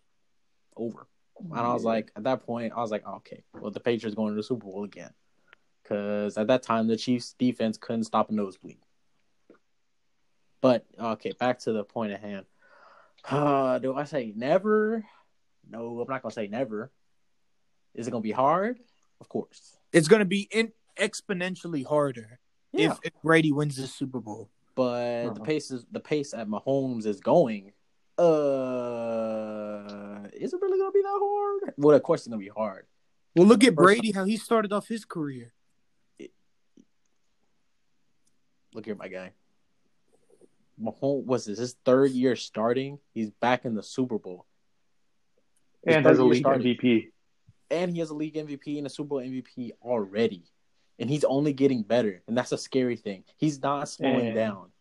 over. 0.75 1.07
And 1.39 1.59
I 1.59 1.73
was 1.73 1.83
like, 1.83 2.11
at 2.15 2.23
that 2.23 2.45
point, 2.45 2.73
I 2.75 2.79
was 2.79 2.89
like, 2.89 3.03
oh, 3.05 3.15
okay, 3.17 3.43
well, 3.53 3.69
the 3.69 3.79
Patriots 3.79 4.15
going 4.15 4.31
to 4.33 4.35
the 4.35 4.41
Super 4.41 4.65
Bowl 4.65 4.85
again, 4.85 5.11
because 5.83 6.37
at 6.37 6.47
that 6.47 6.63
time 6.63 6.87
the 6.87 6.97
Chiefs 6.97 7.35
defense 7.37 7.77
couldn't 7.77 8.05
stop 8.05 8.31
a 8.31 8.33
nosebleed. 8.33 8.79
But 10.61 10.85
okay, 10.99 11.33
back 11.39 11.59
to 11.59 11.71
the 11.71 11.83
point 11.83 12.11
at 12.13 12.21
hand. 12.21 12.45
Uh, 13.29 13.77
do 13.79 13.95
I 13.95 14.05
say 14.05 14.33
never? 14.35 15.05
No, 15.69 15.99
I'm 15.99 16.07
not 16.09 16.21
gonna 16.21 16.33
say 16.33 16.47
never. 16.47 16.91
Is 17.93 18.07
it 18.07 18.11
gonna 18.11 18.21
be 18.21 18.31
hard? 18.31 18.79
Of 19.19 19.29
course. 19.29 19.77
It's 19.91 20.07
going 20.07 20.19
to 20.19 20.25
be 20.25 20.47
in 20.51 20.71
exponentially 20.97 21.85
harder 21.85 22.39
Yeah. 22.71 22.91
if, 22.91 22.99
if 23.03 23.13
Brady 23.23 23.51
wins 23.51 23.77
the 23.77 23.87
Super 23.87 24.19
Bowl. 24.19 24.49
but 24.75 25.23
the 25.23 25.29
Uh-huh. 25.31 25.43
pace 25.43 25.71
is 25.71 25.85
the 25.91 25.99
pace 25.99 26.33
at 26.35 26.47
Mahomes 26.47 27.05
is 27.07 27.19
going. 27.19 27.73
Uh, 28.17 28.23
is 30.33 30.53
it 30.53 30.61
really 30.61 30.77
gonna 30.77 30.91
be 30.91 31.01
that 31.01 31.19
hard? 31.19 31.73
Well, 31.77 31.95
of 31.95 32.03
course 32.03 32.21
it's 32.21 32.27
gonna 32.27 32.37
be 32.39 32.49
hard. 32.49 32.85
Well, 33.35 33.47
look 33.47 33.63
at 33.63 33.69
First- 33.75 33.77
Brady, 33.77 34.11
how 34.11 34.25
he 34.25 34.37
started 34.37 34.71
off 34.73 34.87
his 34.87 35.05
career. 35.05 35.53
Look 38.73 38.85
here, 38.85 38.95
my 38.95 39.07
guy. 39.07 39.31
Mahomes 40.81 41.25
was 41.25 41.45
this 41.45 41.57
his 41.59 41.75
third 41.85 42.11
year 42.11 42.35
starting. 42.35 42.99
He's 43.13 43.29
back 43.31 43.65
in 43.65 43.73
the 43.75 43.83
Super 43.83 44.17
Bowl, 44.19 44.45
His 45.85 45.95
and 45.95 46.05
has 46.05 46.19
a 46.19 46.23
league 46.23 46.41
starting. 46.43 46.75
MVP. 46.75 47.11
and 47.71 47.91
he 47.91 47.99
has 47.99 48.09
a 48.09 48.13
league 48.13 48.35
MVP 48.35 48.77
and 48.77 48.85
a 48.87 48.89
Super 48.89 49.07
Bowl 49.09 49.19
MVP 49.19 49.71
already, 49.81 50.43
and 50.99 51.09
he's 51.09 51.23
only 51.23 51.53
getting 51.53 51.81
better, 51.83 52.21
and 52.27 52.37
that's 52.37 52.51
a 52.51 52.57
scary 52.57 52.95
thing. 52.95 53.23
He's 53.37 53.61
not 53.61 53.89
slowing 53.89 54.27
And- 54.27 54.35
down, 54.35 54.71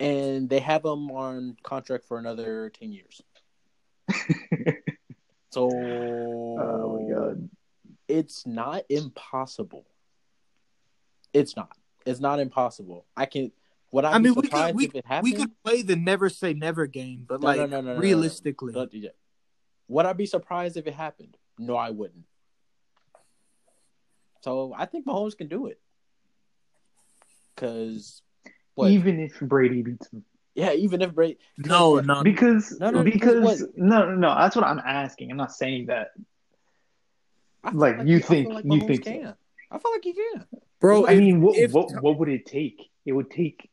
and 0.00 0.48
they 0.50 0.58
have 0.60 0.84
him 0.84 1.10
on 1.10 1.56
contract 1.62 2.04
for 2.04 2.18
another 2.18 2.70
ten 2.70 2.92
years. 2.92 3.22
So 5.50 5.70
Oh 5.72 6.98
my 7.00 7.14
god. 7.14 7.48
it's 8.06 8.46
not 8.46 8.84
impossible. 8.90 9.86
It's 11.32 11.56
not. 11.56 11.72
It's 12.04 12.20
not 12.20 12.38
impossible. 12.38 13.06
I 13.16 13.24
can. 13.26 13.50
Would 13.90 14.04
I, 14.04 14.12
I 14.12 14.18
mean, 14.18 14.34
we 14.34 14.48
could 14.48 14.74
we, 14.74 14.84
if 14.86 14.94
it 14.94 15.06
happened? 15.06 15.24
we 15.24 15.32
could 15.32 15.50
play 15.64 15.82
the 15.82 15.96
never 15.96 16.28
say 16.28 16.52
never 16.52 16.86
game, 16.86 17.24
but 17.26 17.40
No, 17.40 17.46
like 17.46 17.56
no, 17.58 17.66
no, 17.66 17.80
no, 17.80 17.86
no, 17.88 17.94
no. 17.94 18.00
realistically, 18.00 18.72
Don't 18.74 18.90
do 18.90 19.00
that. 19.02 19.16
Would 19.88 20.04
I 20.04 20.12
be 20.12 20.26
surprised 20.26 20.76
if 20.76 20.86
it 20.86 20.92
happened? 20.94 21.36
No, 21.58 21.74
I 21.76 21.90
wouldn't. 21.90 22.24
So 24.42 24.74
I 24.76 24.84
think 24.86 25.06
Mahomes 25.06 25.36
can 25.36 25.48
do 25.48 25.66
it. 25.66 25.80
Cause 27.56 28.22
what? 28.74 28.90
Even 28.90 29.18
if 29.20 29.40
Brady 29.40 29.82
beats 29.82 30.08
him. 30.12 30.24
yeah, 30.54 30.72
even 30.72 31.02
if 31.02 31.14
Brady. 31.14 31.38
no, 31.56 31.96
no, 32.00 32.22
Because 32.22 32.78
No, 32.78 32.90
no, 32.90 33.02
because 33.02 33.34
because 33.34 33.64
no 33.76 34.06
no 34.10 34.14
no 34.14 34.34
that's 34.34 34.54
what 34.54 34.64
I'm 34.64 34.78
asking. 34.78 35.30
I'm 35.30 35.36
not 35.36 35.52
saying 35.52 35.86
that. 35.86 36.10
I 37.64 37.70
feel 37.70 37.80
Like, 37.80 37.96
you 38.06 38.18
he- 38.18 38.22
think- 38.22 38.52
like 38.52 38.64
you 38.64 38.70
Mahomes 38.70 38.86
think 38.86 39.04
so. 39.04 39.10
can. 39.10 39.34
I 39.70 39.78
feel 39.78 39.92
like 39.92 40.04
he 40.04 40.12
can. 40.12 40.46
bro. 40.80 41.06
I 41.06 41.12
if- 41.12 41.18
mean, 41.18 41.40
what, 41.40 41.56
if- 41.56 41.72
what 41.72 41.90
what 42.02 42.18
would 42.18 42.28
it 42.28 42.46
take? 42.46 42.80
It 43.04 43.12
would 43.12 43.30
take 43.30 43.68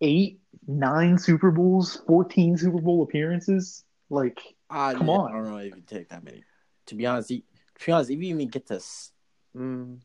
eight, 0.00 0.40
nine 0.66 1.18
Super 1.18 1.50
Bowls, 1.50 2.02
fourteen 2.06 2.56
Super 2.56 2.80
Bowl 2.80 3.02
appearances. 3.02 3.84
Like, 4.10 4.40
I, 4.70 4.94
Come 4.94 5.10
on. 5.10 5.30
I 5.30 5.34
don't 5.34 5.50
know 5.50 5.56
if 5.58 5.74
you 5.76 5.82
take 5.86 6.08
that 6.10 6.24
many. 6.24 6.44
To 6.86 6.94
be 6.94 7.04
honest, 7.06 7.28
he, 7.28 7.44
to 7.78 7.86
be 7.86 7.92
honest, 7.92 8.10
if 8.10 8.18
you 8.18 8.24
even 8.34 8.48
get 8.48 8.66
to, 8.68 8.80
mm, 9.56 9.98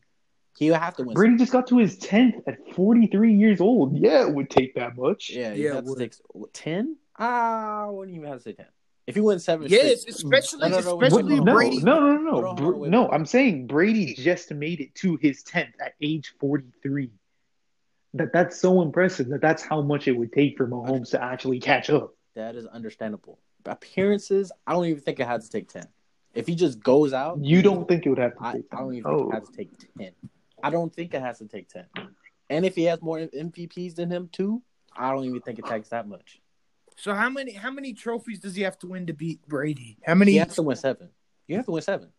he 0.58 0.70
would 0.70 0.78
have 0.80 0.96
to 0.96 1.02
win. 1.04 1.14
Brady 1.14 1.36
just 1.36 1.52
got 1.52 1.66
to 1.68 1.78
his 1.78 1.96
tenth 1.98 2.36
at 2.46 2.58
forty 2.74 3.06
three 3.06 3.32
years 3.34 3.60
old. 3.60 3.96
Yeah, 3.96 4.26
it 4.26 4.34
would 4.34 4.50
take 4.50 4.74
that 4.74 4.96
much. 4.96 5.30
Yeah, 5.30 5.50
Yeah, 5.50 5.54
you 5.54 5.68
it 5.70 5.74
have 5.74 5.84
to 5.84 5.90
would. 5.90 5.98
take 5.98 6.14
ten. 6.52 6.96
Ah, 7.18 7.86
I 7.86 7.90
wouldn't 7.90 8.16
even 8.16 8.28
have 8.28 8.38
to 8.38 8.42
say 8.44 8.52
ten. 8.52 8.66
If 9.06 9.14
he 9.16 9.20
wins 9.20 9.44
seven, 9.44 9.68
yes, 9.68 10.00
straight- 10.00 10.14
especially 10.14 10.70
No, 10.70 10.80
no, 10.80 10.80
no, 10.80 11.02
especially 11.02 11.40
no, 11.40 11.44
Brady. 11.54 11.78
no, 11.80 12.00
no, 12.00 12.16
no, 12.16 12.40
no. 12.40 12.54
Br- 12.54 12.86
no. 12.88 13.08
I'm 13.10 13.26
saying 13.26 13.66
Brady 13.66 14.14
just 14.14 14.50
made 14.50 14.80
it 14.80 14.94
to 14.96 15.16
his 15.16 15.42
tenth 15.42 15.74
at 15.80 15.92
age 16.00 16.32
forty 16.40 16.70
three. 16.82 17.10
That 18.14 18.32
that's 18.32 18.58
so 18.60 18.80
impressive. 18.82 19.28
That 19.28 19.40
that's 19.40 19.62
how 19.62 19.82
much 19.82 20.08
it 20.08 20.12
would 20.12 20.32
take 20.32 20.56
for 20.56 20.66
Mahomes 20.66 21.10
to 21.10 21.22
actually 21.22 21.60
catch 21.60 21.90
up. 21.90 22.14
that 22.34 22.54
is 22.54 22.66
understandable. 22.66 23.38
Appearances, 23.66 24.52
I 24.66 24.72
don't 24.72 24.86
even 24.86 25.00
think 25.00 25.20
it 25.20 25.26
had 25.26 25.40
to 25.42 25.48
take 25.48 25.68
ten. 25.68 25.86
If 26.34 26.46
he 26.46 26.54
just 26.54 26.80
goes 26.80 27.12
out, 27.12 27.38
You 27.44 27.62
don't 27.62 27.86
think 27.88 28.06
it 28.06 28.08
would 28.08 28.18
have 28.18 28.36
to 28.36 28.44
I, 28.44 28.52
take? 28.54 28.64
I 28.72 28.78
don't 28.78 28.94
even 28.94 29.10
oh. 29.10 29.18
think 29.18 29.32
it 29.32 29.34
has 29.34 29.48
to 29.48 29.56
take 29.56 29.70
ten. 29.98 30.12
I 30.62 30.70
don't 30.70 30.94
think 30.94 31.14
it 31.14 31.20
has 31.20 31.38
to 31.38 31.46
take 31.46 31.68
ten. 31.68 31.86
And 32.50 32.64
if 32.64 32.74
he 32.74 32.84
has 32.84 33.00
more 33.02 33.18
MVPs 33.18 33.94
than 33.96 34.10
him 34.10 34.28
too, 34.30 34.62
I 34.96 35.10
don't 35.10 35.24
even 35.24 35.40
think 35.40 35.58
it 35.58 35.66
takes 35.66 35.88
that 35.90 36.06
much. 36.08 36.40
So 36.96 37.14
how 37.14 37.28
many 37.28 37.52
how 37.52 37.70
many 37.70 37.92
trophies 37.94 38.38
does 38.38 38.54
he 38.54 38.62
have 38.62 38.78
to 38.80 38.86
win 38.86 39.06
to 39.06 39.12
beat 39.12 39.46
Brady? 39.48 39.96
How 40.04 40.14
many? 40.14 40.32
He 40.32 40.38
has 40.38 40.54
to 40.54 40.62
win 40.62 40.76
seven. 40.76 41.08
You 41.48 41.56
have 41.56 41.64
to 41.66 41.72
win 41.72 41.82
seven. 41.82 42.10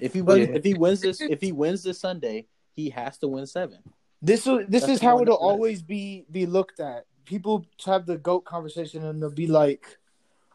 If 0.00 0.14
he 0.14 0.22
But- 0.22 0.38
wins, 0.40 0.56
if 0.56 0.64
he 0.64 0.74
wins 0.74 1.00
this, 1.00 1.20
if 1.20 1.40
he 1.40 1.52
wins 1.52 1.82
this 1.82 2.00
Sunday, 2.00 2.46
he 2.74 2.90
has 2.90 3.18
to 3.18 3.28
win 3.28 3.46
seven. 3.46 3.78
This 4.22 4.46
will- 4.46 4.64
this 4.68 4.82
That's 4.82 4.94
is 4.94 5.00
how 5.00 5.20
it'll 5.20 5.36
always 5.36 5.82
be 5.82 6.26
be 6.30 6.46
looked 6.46 6.80
at. 6.80 7.06
People 7.24 7.64
have 7.86 8.06
the 8.06 8.18
goat 8.18 8.44
conversation 8.44 9.04
and 9.04 9.22
they'll 9.22 9.30
be 9.30 9.46
like, 9.46 9.98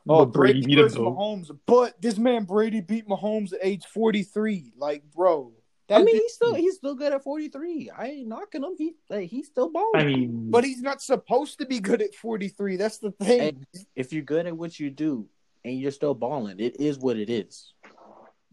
"Oh, 0.08 0.26
But 0.26 0.34
Brady 0.34 0.54
Brady, 0.62 0.66
beat 0.68 0.78
him, 0.78 0.84
versus 0.86 0.98
though. 0.98 1.12
Mahomes," 1.12 1.60
but 1.66 2.02
this 2.02 2.18
man 2.18 2.44
Brady 2.44 2.82
beat 2.82 3.08
Mahomes 3.08 3.54
at 3.54 3.60
age 3.64 3.86
forty 3.86 4.24
three. 4.24 4.74
Like, 4.78 5.04
bro, 5.12 5.54
that 5.88 6.02
I 6.02 6.04
mean, 6.04 6.16
he's 6.16 6.34
still 6.34 6.54
he's 6.54 6.76
still 6.76 6.96
good 6.96 7.14
at 7.14 7.24
forty 7.24 7.48
three. 7.48 7.90
I 7.90 8.08
ain't 8.08 8.28
knocking 8.28 8.64
him. 8.64 8.76
He 8.78 8.94
like, 9.10 9.30
he's 9.30 9.48
still 9.48 9.70
balling. 9.70 9.92
I 9.96 10.04
mean, 10.04 10.52
but 10.52 10.64
he's 10.64 10.82
not 10.82 11.02
supposed 11.02 11.60
to 11.60 11.66
be 11.66 11.80
good 11.80 12.02
at 12.02 12.14
forty 12.14 12.50
three. 12.50 12.76
That's 12.76 12.98
the 12.98 13.12
thing. 13.12 13.66
if 13.96 14.12
you're 14.12 14.24
good 14.24 14.46
at 14.48 14.56
what 14.58 14.80
you 14.80 14.90
do 14.90 15.28
and 15.64 15.80
you're 15.80 15.92
still 15.92 16.14
balling, 16.14 16.60
it 16.60 16.80
is 16.80 17.00
what 17.00 17.18
it 17.18 17.30
is. 17.30 17.72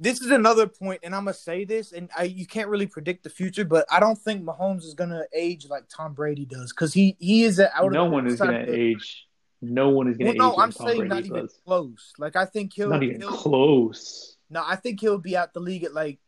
This 0.03 0.21
is 0.21 0.33
another 0.33 0.67
point, 0.67 1.01
and 1.05 1.15
I'm 1.15 1.25
gonna 1.25 1.35
say 1.35 1.65
this, 1.65 1.93
and 1.93 2.11
I, 2.17 2.25
you 2.25 2.45
can't 2.45 2.69
really 2.69 2.87
predict 2.89 3.23
the 3.23 3.31
future, 3.31 3.65
but 3.65 3.87
I 3.89 4.01
don't 4.01 4.19
think 4.19 4.43
Mahomes 4.43 4.83
is 4.85 4.95
gonna 4.95 5.23
age 5.33 5.69
like 5.69 5.85
Tom 5.89 6.13
Brady 6.13 6.45
does 6.45 6.73
because 6.73 6.93
he 6.93 7.17
he 7.21 7.45
is 7.45 7.61
a 7.61 7.75
out 7.77 7.93
no 7.93 8.07
one 8.07 8.27
is 8.27 8.41
going 8.41 8.51
to 8.51 8.57
outside 8.63 8.69
the- 8.75 8.81
age. 8.81 9.27
No 9.65 9.91
one 9.91 10.09
is 10.09 10.17
going 10.17 10.33
to 10.33 10.39
no, 10.39 10.51
age. 10.55 10.59
I'm 10.59 10.73
Tom 10.73 10.87
saying 10.89 10.99
Brady 11.09 11.09
not 11.09 11.25
even 11.25 11.49
close. 11.65 12.13
Like 12.19 12.35
I 12.35 12.47
think 12.47 12.73
he'll 12.75 12.89
Not 12.89 13.05
even 13.05 13.21
he'll- 13.21 13.31
close. 13.31 14.37
No, 14.51 14.65
I 14.67 14.75
think 14.75 15.01
he'll 15.01 15.19
be 15.19 15.37
at 15.37 15.55
the 15.55 15.61
league 15.61 15.85
at 15.85 15.95
like 15.95 16.19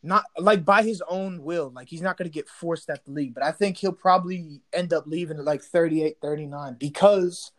not 0.00 0.22
like 0.38 0.64
by 0.64 0.84
his 0.84 1.02
own 1.08 1.42
will. 1.42 1.72
Like 1.74 1.88
he's 1.88 2.02
not 2.02 2.16
going 2.16 2.30
to 2.30 2.32
get 2.32 2.48
forced 2.48 2.88
at 2.88 3.04
the 3.04 3.10
league, 3.10 3.34
but 3.34 3.42
I 3.42 3.50
think 3.50 3.78
he'll 3.78 3.92
probably 3.92 4.62
end 4.72 4.92
up 4.92 5.08
leaving 5.08 5.38
at 5.38 5.44
like 5.44 5.60
38, 5.60 6.18
39 6.22 6.76
because 6.78 7.50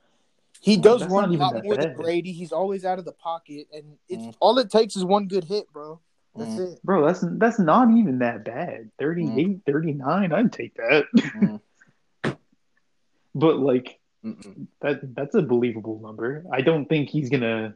he 0.61 0.75
Well, 0.75 0.81
does 0.81 1.01
that's 1.01 1.11
run 1.11 1.21
not 1.23 1.29
a 1.29 1.33
even 1.33 1.39
lot 1.41 1.53
that 1.55 1.63
more 1.63 1.75
than. 1.77 1.95
Brady. 1.95 2.31
He's 2.31 2.51
always 2.51 2.85
out 2.85 2.99
of 2.99 3.05
the 3.05 3.11
pocket, 3.13 3.67
and 3.73 3.97
it's 4.09 4.23
Mm. 4.23 4.35
all 4.39 4.57
it 4.59 4.69
takes 4.69 4.95
is 4.95 5.03
one 5.05 5.27
good 5.27 5.43
hit, 5.43 5.71
bro. 5.71 5.99
That's 6.35 6.51
Mm. 6.55 6.73
it. 6.73 6.83
Bro, 6.83 7.05
that's 7.05 7.23
that's 7.37 7.59
not 7.59 7.89
even 7.91 8.19
that 8.19 8.43
bad. 8.45 8.91
38, 8.99 9.61
39, 9.65 10.31
I'd 10.31 10.51
take 10.53 10.75
that. 10.75 11.05
Mm. 11.15 11.61
but 13.35 13.59
like 13.59 13.99
Mm-mm. 14.23 14.67
that 14.81 15.15
that's 15.15 15.35
a 15.35 15.41
believable 15.41 15.99
number. 15.99 16.43
I 16.51 16.61
don't 16.61 16.85
think 16.87 17.09
he's 17.09 17.29
gonna 17.29 17.75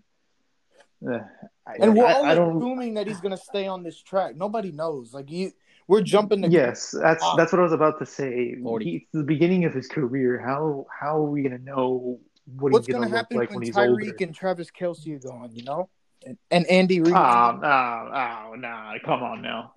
uh, 1.07 1.19
I, 1.65 1.75
And 1.79 1.95
we're 1.95 2.05
I, 2.05 2.13
all 2.13 2.25
I 2.25 2.35
don't 2.35 2.57
assuming 2.57 2.93
that 2.95 3.07
he's 3.07 3.19
going 3.21 3.35
to 3.35 3.43
stay 3.43 3.65
on 3.65 3.81
this 3.81 3.99
track. 3.99 4.35
Nobody 4.35 4.71
knows. 4.71 5.13
Like 5.15 5.31
you, 5.31 5.51
we're 5.87 6.01
jumping. 6.01 6.41
The 6.41 6.49
Yes, 6.49 6.91
that's 6.91 7.23
Ah. 7.23 7.35
that's 7.35 7.51
what 7.51 7.59
I 7.59 7.63
was 7.63 7.71
about 7.71 7.97
to 7.99 8.05
say. 8.05 8.55
He, 8.79 8.95
it's 8.97 9.11
the 9.11 9.23
beginning 9.23 9.65
of 9.65 9.73
his 9.73 9.87
career. 9.87 10.39
How 10.39 10.85
how 10.99 11.17
are 11.17 11.23
we 11.29 11.41
gonna 11.41 11.57
know 11.57 12.19
what 12.45 12.71
What's 12.73 12.87
going 12.87 13.03
gonna 13.03 13.15
happen 13.15 13.37
like 13.37 13.49
when 13.51 13.59
when? 13.59 13.71
Tyreek 13.73 14.21
and 14.21 14.33
Travis 14.35 14.69
Kelce 14.71 15.15
are 15.15 15.19
gone? 15.19 15.51
You 15.53 15.63
know, 15.63 15.89
and, 16.25 16.37
and 16.49 16.65
Andy 16.67 16.99
Reid. 17.01 17.13
Ah, 17.15 17.57
ah, 17.63 18.09
ah, 18.51 18.55
nah, 18.55 18.93
come 19.05 19.23
on 19.23 19.41
now, 19.41 19.73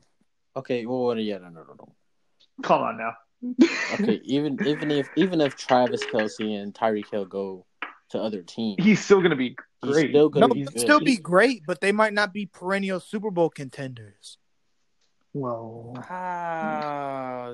Okay, 0.56 0.86
well, 0.86 1.00
what- 1.04 1.18
yeah, 1.22 1.38
no, 1.38 1.48
no, 1.48 1.62
no, 1.62 1.74
no. 1.78 1.88
come 2.62 2.82
on 2.82 2.96
now. 2.98 3.14
Okay, 3.92 4.20
even 4.24 4.58
even 4.66 4.90
if 4.90 5.08
even 5.16 5.40
if 5.42 5.54
Travis 5.56 6.02
Kelce 6.06 6.60
and 6.62 6.72
Tyreek 6.72 7.10
Hill 7.10 7.26
go 7.26 7.66
to 8.10 8.18
other 8.18 8.42
teams, 8.42 8.82
he's 8.82 9.04
still 9.04 9.20
gonna 9.20 9.36
be 9.36 9.50
he's 9.82 9.92
great. 9.92 10.08
still 10.10 10.24
no, 10.24 10.28
gonna 10.30 10.54
be 10.54 10.62
they'll 10.62 10.72
good. 10.72 10.80
still 10.80 11.00
be 11.00 11.16
great, 11.16 11.62
but 11.66 11.82
they 11.82 11.92
might 11.92 12.14
not 12.14 12.32
be 12.32 12.46
perennial 12.46 12.98
Super 13.00 13.30
Bowl 13.30 13.50
contenders. 13.50 14.38
well, 15.34 15.92
Ah, 16.08 17.52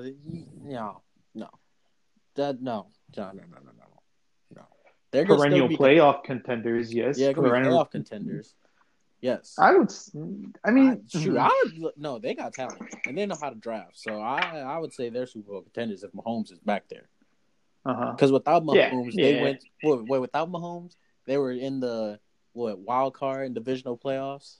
no, 0.63 1.01
no, 1.35 1.49
that 2.35 2.61
no, 2.61 2.87
no, 3.17 3.23
no, 3.23 3.31
no, 3.33 3.33
no, 3.33 3.57
no, 3.65 3.71
no. 3.77 3.80
They're 5.11 5.25
perennial 5.25 5.67
be, 5.67 5.77
playoff 5.77 6.23
contenders. 6.23 6.93
Yes, 6.93 7.17
Yeah, 7.19 7.33
perennial. 7.33 7.73
playoff 7.77 7.91
contenders. 7.91 8.55
Yes. 9.19 9.55
I 9.59 9.75
would. 9.75 9.91
I 10.63 10.71
mean, 10.71 11.03
shoot, 11.07 11.37
I 11.37 11.49
would 11.77 11.93
no. 11.95 12.17
They 12.17 12.33
got 12.33 12.53
talent 12.53 12.81
and 13.05 13.15
they 13.17 13.25
know 13.27 13.35
how 13.39 13.49
to 13.49 13.55
draft. 13.55 13.99
So 13.99 14.19
I, 14.19 14.39
I 14.59 14.79
would 14.79 14.93
say 14.93 15.09
they're 15.09 15.27
Super 15.27 15.51
Bowl 15.51 15.61
contenders 15.61 16.03
if 16.03 16.11
Mahomes 16.13 16.51
is 16.51 16.57
back 16.59 16.87
there. 16.89 17.07
uh-huh. 17.85 18.13
Because 18.13 18.31
without 18.31 18.63
Yeah, 18.73 18.89
Mahomes, 18.91 19.13
they 19.13 19.35
yeah. 19.35 19.41
went. 19.43 19.63
Wait, 19.83 20.07
wait, 20.07 20.19
without 20.21 20.49
Mahomes, 20.51 20.95
they 21.27 21.37
were 21.37 21.51
in 21.51 21.79
the 21.79 22.19
what 22.53 22.79
wild 22.79 23.13
card 23.13 23.45
and 23.45 23.53
divisional 23.53 23.95
playoffs, 23.97 24.55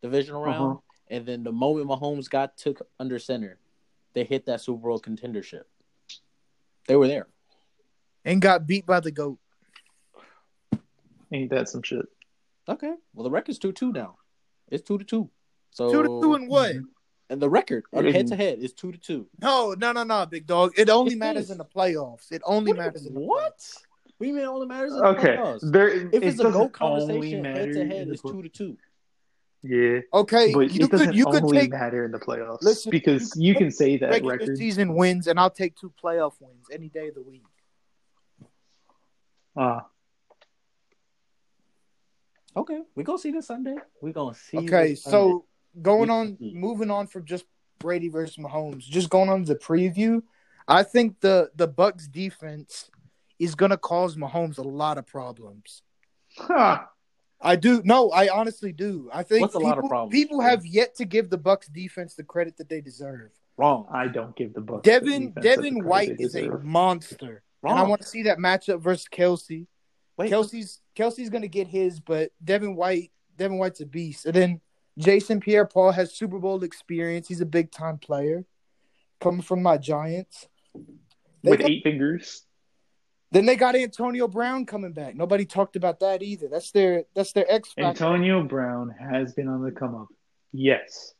divisional 0.00 0.42
round, 0.42 0.70
Uh-huh. 0.72 0.80
and 1.08 1.26
then 1.26 1.42
the 1.44 1.52
moment 1.52 1.86
Mahomes 1.86 2.30
got 2.30 2.56
took 2.56 2.86
under 2.98 3.18
center, 3.18 3.58
they 4.14 4.24
hit 4.24 4.46
that 4.46 4.62
Super 4.62 4.88
Bowl 4.88 4.98
contendership. 5.00 5.64
They 6.88 6.96
were 6.96 7.08
there. 7.08 7.26
And 8.24 8.40
got 8.42 8.66
beat 8.66 8.86
by 8.86 9.00
the 9.00 9.10
GOAT. 9.10 9.38
Ain't 11.32 11.50
that 11.50 11.68
some 11.68 11.82
shit? 11.82 12.06
Okay. 12.68 12.92
Well, 13.14 13.24
the 13.24 13.30
record's 13.30 13.58
two 13.58 13.72
two 13.72 13.92
now. 13.92 14.16
It's 14.68 14.82
two 14.86 14.98
to 14.98 15.04
two. 15.04 15.30
So 15.70 15.90
Two 15.90 16.02
to 16.02 16.08
two 16.20 16.34
and 16.34 16.48
what? 16.48 16.74
and 17.30 17.40
the 17.40 17.48
record 17.48 17.84
head 17.92 18.26
to 18.28 18.36
head 18.36 18.58
is 18.58 18.72
two 18.72 18.90
to 18.92 18.98
two. 18.98 19.28
No, 19.40 19.74
no, 19.78 19.92
no, 19.92 20.02
no, 20.02 20.26
big 20.26 20.46
dog. 20.46 20.72
It 20.76 20.88
only 20.90 21.12
It 21.12 21.18
matters 21.18 21.44
is. 21.44 21.50
in 21.52 21.58
the 21.58 21.64
playoffs. 21.64 22.32
It 22.32 22.42
only 22.44 22.72
What? 22.72 22.78
matters 22.78 23.06
in 23.06 23.14
the 23.14 23.20
What? 23.20 23.58
playoffs. 23.58 23.76
What 24.18 24.24
do 24.24 24.28
you 24.28 24.34
mean 24.34 24.42
it 24.44 24.48
only 24.48 24.66
matters 24.66 24.92
in 24.92 24.98
the 24.98 25.06
Okay, 25.06 25.36
playoffs? 25.36 25.72
there. 25.72 25.88
If 25.88 26.12
it 26.14 26.24
it's 26.24 26.40
a 26.40 26.50
GOAT 26.50 26.72
conversation, 26.72 27.44
head 27.44 27.72
to 27.72 27.86
head 27.86 28.08
is 28.08 28.20
two 28.20 28.42
to 28.42 28.48
two. 28.48 28.76
Yeah, 29.62 30.00
Okay, 30.14 30.52
but 30.54 30.72
you 30.72 30.86
it 30.86 30.90
doesn't 30.90 31.08
could 31.08 31.14
you 31.16 31.26
could 31.26 31.44
only 31.44 31.58
take 31.58 31.70
matter 31.70 32.04
in 32.06 32.12
the 32.12 32.18
playoffs 32.18 32.62
Listen, 32.62 32.90
because 32.90 33.36
you 33.36 33.52
you 33.52 33.54
can 33.54 33.70
say 33.70 33.98
that 33.98 34.10
regular 34.10 34.38
record. 34.38 34.56
season 34.56 34.94
wins, 34.94 35.26
and 35.26 35.38
I'll 35.38 35.50
take 35.50 35.76
two 35.76 35.92
playoff 36.02 36.32
wins 36.40 36.66
any 36.72 36.88
day 36.88 37.08
of 37.08 37.14
the 37.14 37.22
week. 37.22 37.44
Uh, 39.60 39.80
Okay, 42.56 42.80
we 42.96 43.04
gonna 43.04 43.16
see 43.18 43.30
this 43.30 43.46
Sunday. 43.46 43.76
We 44.02 44.12
gonna 44.12 44.34
see. 44.34 44.58
Okay, 44.58 44.90
this 44.90 45.04
Sunday. 45.04 45.18
so 45.18 45.44
going 45.80 46.10
on, 46.10 46.36
moving 46.40 46.90
on 46.90 47.06
from 47.06 47.24
just 47.24 47.44
Brady 47.78 48.08
versus 48.08 48.36
Mahomes, 48.38 48.80
just 48.80 49.08
going 49.08 49.28
on 49.28 49.44
to 49.44 49.54
the 49.54 49.58
preview. 49.58 50.20
I 50.66 50.82
think 50.82 51.20
the 51.20 51.50
the 51.54 51.68
Bucs 51.68 52.10
defense 52.10 52.90
is 53.38 53.54
gonna 53.54 53.76
cause 53.76 54.16
Mahomes 54.16 54.58
a 54.58 54.62
lot 54.62 54.98
of 54.98 55.06
problems. 55.06 55.82
huh. 56.36 56.80
I 57.40 57.54
do. 57.56 57.82
No, 57.84 58.10
I 58.10 58.28
honestly 58.28 58.72
do. 58.72 59.08
I 59.14 59.22
think 59.22 59.42
What's 59.42 59.54
a 59.54 59.58
people, 59.58 59.68
lot 59.70 59.78
of 59.78 59.88
problems? 59.88 60.12
people 60.12 60.40
have 60.40 60.66
yet 60.66 60.96
to 60.96 61.04
give 61.04 61.30
the 61.30 61.38
Bucs 61.38 61.72
defense 61.72 62.14
the 62.14 62.24
credit 62.24 62.56
that 62.56 62.68
they 62.68 62.80
deserve. 62.80 63.30
wrong, 63.56 63.86
I 63.92 64.08
don't 64.08 64.34
give 64.34 64.54
the 64.54 64.60
Bucs. 64.60 64.82
Devin 64.82 65.32
the 65.36 65.40
Devin 65.40 65.84
White 65.84 66.16
is 66.18 66.34
a 66.34 66.48
monster, 66.58 67.42
wrong. 67.62 67.72
and 67.76 67.80
I 67.86 67.88
want 67.88 68.02
to 68.02 68.06
see 68.08 68.22
that 68.24 68.38
matchup 68.38 68.80
versus 68.80 69.06
Kelce. 69.12 69.66
Wait, 70.16 70.30
Kelce's 70.30 70.80
Kelce's 70.96 71.30
gonna 71.30 71.48
get 71.48 71.66
his, 71.66 72.00
but 72.00 72.30
Devin 72.44 72.74
White 72.76 73.10
Devin 73.36 73.58
White's 73.58 73.80
a 73.80 73.86
beast. 73.86 74.26
And 74.26 74.34
then 74.34 74.60
Jason 74.98 75.40
Pierre-Paul 75.40 75.92
has 75.92 76.12
Super 76.14 76.38
Bowl 76.38 76.62
experience. 76.62 77.26
He's 77.28 77.40
a 77.40 77.46
big 77.46 77.70
time 77.70 77.96
player, 77.98 78.44
coming 79.20 79.40
from 79.42 79.62
my 79.62 79.78
Giants. 79.78 80.46
They 81.42 81.50
with 81.52 81.60
got- 81.60 81.70
eight 81.70 81.82
fingers. 81.82 82.44
then 83.32 83.46
they 83.46 83.56
got 83.56 83.76
Antonio 83.76 84.28
Brown 84.28 84.66
coming 84.66 84.92
back. 84.92 85.14
Nobody 85.14 85.46
talked 85.46 85.76
about 85.76 86.00
that 86.00 86.22
either. 86.22 86.48
That's 86.48 86.70
their 86.72 87.04
that's 87.14 87.32
their 87.32 87.50
X 87.50 87.72
factor. 87.72 88.04
Antonio 88.04 88.42
Brown 88.42 88.90
has 88.90 89.32
been 89.32 89.48
on 89.48 89.62
the 89.62 89.70
come 89.70 89.94
up. 89.94 90.08
Yes. 90.52 91.14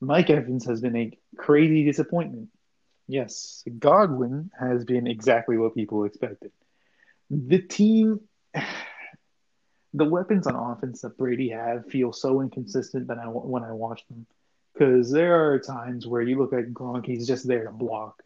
Mike 0.00 0.30
Evans 0.30 0.64
has 0.64 0.80
been 0.80 0.96
a 0.96 1.10
crazy 1.36 1.84
disappointment. 1.84 2.48
Yes. 3.10 3.64
Godwin 3.78 4.50
has 4.58 4.84
been 4.84 5.06
exactly 5.06 5.56
what 5.58 5.74
people 5.74 6.04
expected. 6.04 6.52
The 7.28 7.58
team, 7.58 8.20
the 9.94 10.04
weapons 10.04 10.46
on 10.46 10.54
offense 10.54 11.00
that 11.02 11.18
Brady 11.18 11.48
have 11.50 11.86
feel 11.86 12.12
so 12.12 12.40
inconsistent 12.40 13.08
that 13.08 13.18
I, 13.18 13.26
when 13.26 13.64
I 13.64 13.72
watch 13.72 14.06
them. 14.08 14.26
Because 14.72 15.10
there 15.10 15.50
are 15.50 15.58
times 15.58 16.06
where 16.06 16.22
you 16.22 16.38
look 16.38 16.52
at 16.52 16.72
Gronk, 16.72 17.04
he's 17.06 17.26
just 17.26 17.46
there 17.46 17.64
to 17.64 17.72
block. 17.72 18.22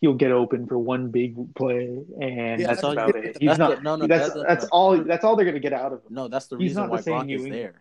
He'll 0.00 0.14
get 0.14 0.32
open 0.32 0.66
for 0.66 0.78
one 0.78 1.10
big 1.10 1.54
play, 1.54 2.02
and 2.20 2.60
Yeah, 2.60 2.68
that's 2.68 2.80
that's 2.80 2.92
about 2.92 3.14
it. 3.14 3.36
He's 3.38 3.48
that's 3.48 3.58
not. 3.58 3.82
no, 3.84 3.94
no, 3.96 4.06
that's 4.08 4.28
that's- 4.34 4.46
that's 4.48 4.64
all. 4.72 4.96
That's 5.04 5.24
all 5.24 5.36
they're 5.36 5.44
gonna 5.44 5.60
get 5.60 5.72
out 5.74 5.92
of 5.92 6.00
him. 6.00 6.14
No, 6.14 6.26
that's 6.26 6.46
the 6.46 6.56
reason 6.56 6.88
why 6.88 7.02
the 7.02 7.10
Gronk 7.10 7.32
is 7.32 7.44
there. 7.44 7.80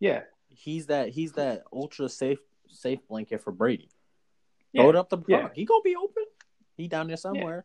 Yeah, 0.00 0.22
He's 0.48 0.86
that 0.86 1.10
he's 1.10 1.32
that 1.32 1.62
ultra 1.72 2.08
safe 2.08 2.38
safe 2.68 3.06
blanket 3.06 3.42
for 3.42 3.52
Brady. 3.52 3.90
Yeah. 4.72 4.88
It 4.88 4.96
up 4.96 5.08
the 5.08 5.18
Yeah. 5.26 5.40
block. 5.40 5.54
He 5.54 5.64
gonna 5.64 5.82
be 5.82 5.96
open. 5.96 6.24
He 6.76 6.88
down 6.88 7.08
there 7.08 7.16
somewhere. 7.16 7.64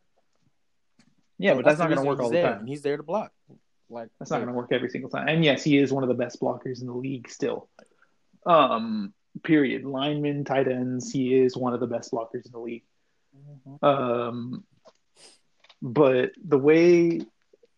Yeah, 1.37 1.51
So 1.51 1.55
but 1.57 1.65
that's 1.65 1.79
not 1.79 1.87
going 1.89 1.99
to 2.01 2.05
work 2.07 2.19
all 2.19 2.29
the 2.29 2.41
time. 2.41 2.67
He's 2.67 2.83
there 2.83 2.97
to 2.97 3.03
block. 3.03 3.33
Like 3.89 4.09
That's 4.19 4.29
not 4.29 4.37
going 4.37 4.47
to 4.47 4.53
work 4.53 4.71
every 4.71 4.89
single 4.89 5.09
time. 5.09 5.27
And 5.27 5.43
yes, 5.43 5.63
he 5.63 5.77
is 5.77 5.91
one 5.91 6.03
of 6.03 6.07
the 6.07 6.15
best 6.15 6.39
blockers 6.39 6.81
in 6.81 6.87
the 6.87 6.93
league 6.93 7.27
still. 7.29 7.67
Um, 8.45 9.13
period. 9.43 9.83
Linemen, 9.83 10.45
tight 10.45 10.67
ends, 10.67 11.11
he 11.11 11.33
is 11.33 11.57
one 11.57 11.73
of 11.73 11.79
the 11.79 11.87
best 11.87 12.11
blockers 12.11 12.45
in 12.45 12.51
the 12.51 12.59
league. 12.59 12.83
Mhm. 13.35 13.83
Um, 13.83 14.63
but 15.81 16.31
the 16.43 16.59
way 16.59 17.21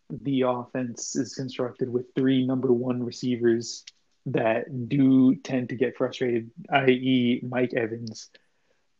the 0.10 0.42
offense 0.42 1.16
is 1.16 1.34
constructed 1.34 1.90
with 1.90 2.14
three 2.16 2.46
number 2.46 2.72
one 2.72 3.02
receivers 3.02 3.86
that 4.26 4.90
do 4.90 5.36
tend 5.36 5.70
to 5.70 5.76
get 5.76 5.96
frustrated, 5.96 6.52
i.e., 6.70 7.40
Mike 7.48 7.74
Evans. 7.74 8.30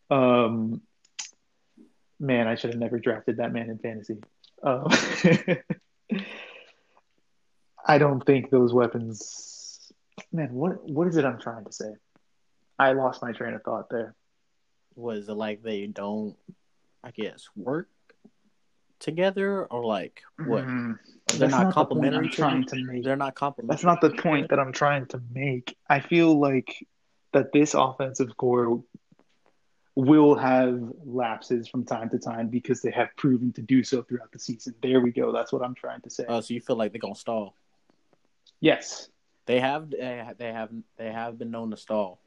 Um, 0.10 0.82
man, 2.20 2.48
I 2.48 2.56
should 2.56 2.72
have 2.72 2.80
never 2.80 3.00
drafted 3.00 3.38
that 3.38 3.52
man 3.52 3.70
in 3.70 3.78
fantasy. 3.78 4.18
Um, 4.62 4.88
I 7.86 7.98
don't 7.98 8.26
think 8.26 8.50
those 8.50 8.74
weapons. 8.74 9.92
Man, 10.32 10.54
what 10.54 10.90
what 10.90 11.08
is 11.08 11.18
it 11.18 11.26
I'm 11.26 11.40
trying 11.40 11.66
to 11.66 11.72
say? 11.72 11.92
I 12.80 12.94
lost 12.94 13.22
my 13.22 13.32
train 13.34 13.54
of 13.54 13.64
thought 13.64 13.90
there. 13.90 14.16
Was 14.96 15.28
it 15.28 15.34
like 15.34 15.64
they 15.64 15.88
don't, 15.88 16.36
I 17.04 17.12
guess, 17.12 17.48
work 17.56 17.90
together, 19.00 19.66
or 19.66 19.84
like 19.86 20.22
what? 20.46 20.64
Mm, 20.64 20.98
They're 21.36 21.50
not, 21.50 21.58
the 21.58 21.64
point 21.64 21.74
complimentary. 21.74 22.26
I'm 22.26 22.32
trying 22.32 22.66
to 22.66 22.84
make. 22.84 23.04
They're 23.04 23.16
not 23.16 23.36
complimentary. 23.36 23.76
That's 23.76 23.84
not 23.84 24.02
the 24.02 24.22
point 24.22 24.50
that 24.50 24.60
I'm 24.60 24.72
trying 24.72 25.08
to 25.08 25.22
make. 25.34 25.76
I 25.90 26.00
feel 26.00 26.40
like 26.40 26.88
that 27.34 27.52
this 27.52 27.74
offensive 27.74 28.38
core 28.38 28.84
will 29.96 30.36
have 30.36 30.82
lapses 31.06 31.68
from 31.68 31.86
time 31.86 32.10
to 32.10 32.18
time 32.18 32.48
because 32.48 32.82
they 32.82 32.92
have 32.92 33.10
proven 33.16 33.54
to 33.54 33.62
do 33.62 33.84
so 33.84 34.02
throughout 34.02 34.32
the 34.32 34.40
season. 34.40 34.74
There 34.82 35.00
we 35.02 35.12
go. 35.12 35.32
That's 35.32 35.54
what 35.54 35.62
I'm 35.62 35.76
trying 35.76 36.02
to 36.02 36.10
say. 36.10 36.26
Oh, 36.28 36.42
so 36.42 36.54
you 36.54 36.62
feel 36.62 36.76
like 36.76 36.92
they're 36.92 37.00
gonna 37.00 37.16
stall? 37.16 37.56
yes, 38.60 39.10
They 39.46 39.60
have, 39.60 39.90
they 39.92 40.18
have, 40.18 40.38
they 40.38 40.52
have, 40.52 40.70
they 40.98 41.12
have 41.12 41.38
been 41.38 41.52
known 41.52 41.72
to 41.72 41.78
stall. 41.78 42.20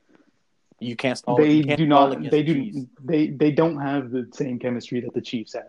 You 0.79 0.95
can't 0.95 1.17
stall. 1.17 1.37
they 1.37 1.63
can't 1.63 1.79
do 1.79 1.87
stall 1.87 2.09
not. 2.11 2.31
They 2.31 2.43
the 2.43 2.45
do. 2.45 2.55
Chiefs. 2.55 2.79
They 3.03 3.27
they 3.29 3.51
don't 3.51 3.81
have 3.81 4.11
the 4.11 4.29
same 4.35 4.59
chemistry 4.59 5.01
that 5.01 5.15
the 5.15 5.23
Chiefs 5.23 5.55
have. 5.55 5.65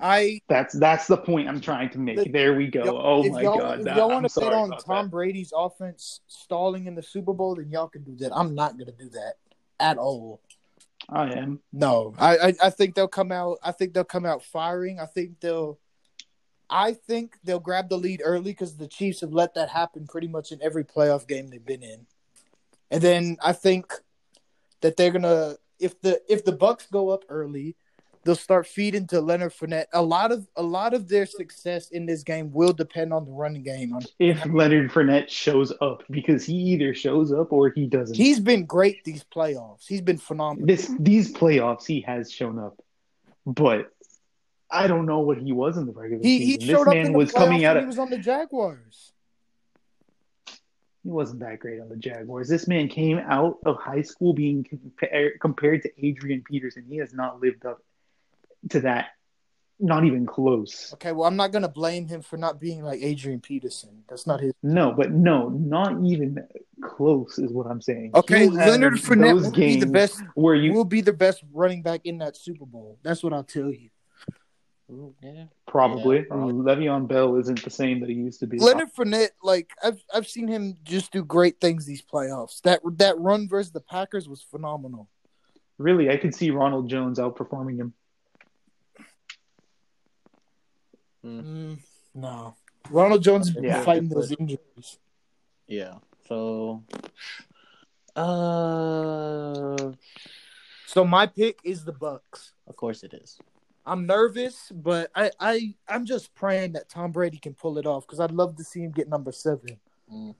I 0.00 0.40
That's 0.48 0.78
that's 0.78 1.08
the 1.08 1.16
point 1.16 1.48
I'm 1.48 1.60
trying 1.60 1.90
to 1.90 1.98
make. 1.98 2.18
The- 2.18 2.30
there 2.30 2.54
we 2.54 2.68
go. 2.68 2.84
y'all- 2.84 3.00
oh 3.04 3.28
my 3.30 3.42
y'all, 3.42 3.58
god. 3.58 3.78
If 3.80 3.84
that- 3.86 3.96
y'all 3.96 4.12
I'm 4.12 4.22
want 4.22 4.32
to 4.32 4.40
bet 4.40 4.52
on 4.52 4.70
Tom 4.78 5.06
that. 5.06 5.10
Brady's 5.10 5.52
offense 5.56 6.20
stalling 6.28 6.86
in 6.86 6.94
the 6.94 7.02
Super 7.02 7.32
Bowl, 7.32 7.56
then 7.56 7.68
y'all 7.70 7.88
can 7.88 8.04
do 8.04 8.14
that. 8.18 8.30
I'm 8.32 8.54
not 8.54 8.78
gonna 8.78 8.92
do 8.92 9.08
that 9.10 9.34
at 9.80 9.98
all. 9.98 10.40
I 11.08 11.32
am. 11.32 11.60
No, 11.72 12.14
I, 12.18 12.36
I 12.36 12.54
I 12.64 12.70
think 12.70 12.94
they'll 12.94 13.08
come 13.08 13.32
out. 13.32 13.58
I 13.62 13.72
think 13.72 13.92
they'll 13.92 14.04
come 14.04 14.26
out 14.26 14.44
firing. 14.44 15.00
I 15.00 15.06
think 15.06 15.40
they'll. 15.40 15.78
I 16.70 16.92
think 16.94 17.36
they'll 17.44 17.60
grab 17.60 17.88
the 17.88 17.98
lead 17.98 18.22
early 18.24 18.52
because 18.52 18.76
the 18.76 18.88
Chiefs 18.88 19.20
have 19.20 19.32
let 19.32 19.54
that 19.54 19.68
happen 19.68 20.06
pretty 20.06 20.28
much 20.28 20.50
in 20.50 20.62
every 20.62 20.84
playoff 20.84 21.28
game 21.28 21.48
they've 21.48 21.64
been 21.64 21.82
in, 21.82 22.06
and 22.90 23.02
then 23.02 23.36
I 23.44 23.52
think 23.52 23.92
that 24.80 24.96
they're 24.96 25.12
gonna 25.12 25.56
if 25.78 26.00
the 26.00 26.20
if 26.28 26.44
the 26.44 26.56
Bucs 26.56 26.90
go 26.90 27.10
up 27.10 27.24
early, 27.28 27.76
they'll 28.24 28.34
start 28.34 28.66
feeding 28.66 29.06
to 29.08 29.20
Leonard 29.20 29.52
Fournette. 29.52 29.86
A 29.92 30.02
lot 30.02 30.32
of 30.32 30.46
a 30.56 30.62
lot 30.62 30.94
of 30.94 31.08
their 31.08 31.26
success 31.26 31.88
in 31.90 32.06
this 32.06 32.22
game 32.22 32.50
will 32.52 32.72
depend 32.72 33.12
on 33.12 33.24
the 33.24 33.32
running 33.32 33.62
game. 33.62 33.96
If 34.18 34.44
Leonard 34.46 34.90
Fournette 34.90 35.28
shows 35.28 35.72
up, 35.80 36.02
because 36.10 36.44
he 36.44 36.54
either 36.54 36.94
shows 36.94 37.32
up 37.32 37.52
or 37.52 37.70
he 37.70 37.86
doesn't. 37.86 38.16
he's 38.16 38.40
been 38.40 38.64
great 38.66 39.04
these 39.04 39.24
playoffs. 39.24 39.86
He's 39.86 40.00
been 40.00 40.18
phenomenal. 40.18 40.66
this 40.66 40.90
these 40.98 41.32
playoffs 41.32 41.86
he 41.86 42.00
has 42.02 42.30
shown 42.32 42.58
up, 42.58 42.80
but 43.46 43.90
I 44.70 44.86
don't 44.86 45.06
know 45.06 45.20
what 45.20 45.38
he 45.38 45.52
was 45.52 45.76
in 45.76 45.86
the 45.86 45.92
regular 45.92 46.22
He 46.22 46.38
he 46.44 46.54
season. 46.54 46.68
showed 46.68 46.78
this 46.86 46.88
up 46.88 46.94
man 46.94 47.12
was 47.12 47.32
coming 47.32 47.64
out 47.64 47.76
of 47.76 47.82
he 47.84 47.86
was 47.86 47.98
on 47.98 48.10
the 48.10 48.18
Jaguars. 48.18 49.12
he 51.04 51.10
wasn't 51.10 51.40
that 51.40 51.58
great 51.58 51.80
on 51.80 51.88
the 51.88 51.96
Jaguars. 51.96 52.48
This 52.48 52.66
man 52.66 52.88
came 52.88 53.18
out 53.18 53.58
of 53.66 53.76
high 53.76 54.02
school 54.02 54.32
being 54.32 54.64
compar- 54.64 55.38
compared 55.40 55.82
to 55.82 55.90
Adrian 56.04 56.42
Peterson. 56.42 56.84
He 56.88 56.96
has 56.96 57.12
not 57.12 57.40
lived 57.40 57.66
up 57.66 57.80
to 58.70 58.80
that, 58.80 59.08
not 59.80 60.04
even 60.04 60.26
close. 60.26 60.92
Okay, 60.94 61.12
well, 61.12 61.26
I'm 61.26 61.36
not 61.36 61.52
gonna 61.52 61.68
blame 61.68 62.06
him 62.06 62.22
for 62.22 62.36
not 62.36 62.60
being 62.60 62.82
like 62.82 63.00
Adrian 63.02 63.40
Peterson. 63.40 64.04
That's 64.08 64.26
not 64.26 64.40
his. 64.40 64.52
No, 64.62 64.92
but 64.92 65.12
no, 65.12 65.48
not 65.48 66.04
even 66.04 66.46
close 66.82 67.38
is 67.38 67.52
what 67.52 67.66
I'm 67.66 67.80
saying. 67.80 68.12
Okay, 68.14 68.48
Leonard 68.48 68.94
Fournette 68.94 69.42
will 69.42 69.50
be 69.50 69.80
the 69.80 69.86
best. 69.86 70.22
where 70.34 70.54
you 70.54 70.72
Will 70.72 70.84
be 70.84 71.00
the 71.00 71.12
best 71.12 71.42
running 71.52 71.82
back 71.82 72.02
in 72.04 72.18
that 72.18 72.36
Super 72.36 72.66
Bowl. 72.66 72.98
That's 73.02 73.22
what 73.22 73.32
I'll 73.32 73.44
tell 73.44 73.70
you. 73.70 73.90
Ooh, 74.90 75.14
yeah. 75.22 75.44
probably. 75.66 76.18
Yeah, 76.18 76.24
probably. 76.28 76.52
Le'Veon 76.52 77.08
Bell 77.08 77.36
isn't 77.36 77.64
the 77.64 77.70
same 77.70 78.00
that 78.00 78.10
he 78.10 78.14
used 78.14 78.40
to 78.40 78.46
be. 78.46 78.58
Leonard 78.58 78.92
Fournette, 78.94 79.30
like 79.42 79.70
I've 79.82 80.02
I've 80.12 80.28
seen 80.28 80.46
him 80.46 80.76
just 80.84 81.10
do 81.10 81.24
great 81.24 81.60
things 81.60 81.86
these 81.86 82.02
playoffs. 82.02 82.60
That 82.62 82.80
that 82.98 83.18
run 83.18 83.48
versus 83.48 83.72
the 83.72 83.80
Packers 83.80 84.28
was 84.28 84.42
phenomenal. 84.42 85.08
Really, 85.78 86.10
I 86.10 86.16
could 86.16 86.34
see 86.34 86.50
Ronald 86.50 86.88
Jones 86.88 87.18
outperforming 87.18 87.78
him. 87.78 87.94
Mm, 91.24 91.78
no, 92.14 92.54
Ronald 92.90 93.22
Jones 93.22 93.48
has 93.54 93.62
Yeah. 93.64 93.82
fighting 93.84 94.08
those 94.10 94.30
injuries. 94.32 94.98
Yeah. 95.66 95.98
So, 96.28 96.82
uh, 98.14 99.92
So 100.86 101.04
my 101.04 101.26
pick 101.26 101.58
is 101.64 101.84
the 101.84 101.92
Bucs. 101.92 102.52
of 102.66 102.76
course 102.76 103.02
it 103.02 103.14
is. 103.14 103.38
I'm 103.86 104.06
nervous, 104.06 104.70
but 104.74 105.10
I 105.14 105.30
I 105.40 105.74
I'm 105.88 106.04
just 106.06 106.34
praying 106.34 106.72
that 106.72 106.88
Tom 106.88 107.10
Brady 107.12 107.38
can 107.38 107.54
pull 107.54 107.78
it 107.78 107.86
off 107.86 108.06
because 108.06 108.20
I'd 108.20 108.30
love 108.30 108.56
to 108.56 108.64
see 108.64 108.80
him 108.82 108.92
get 108.92 109.08
number 109.08 109.32
seven. 109.32 109.78
Mhm. 110.10 110.34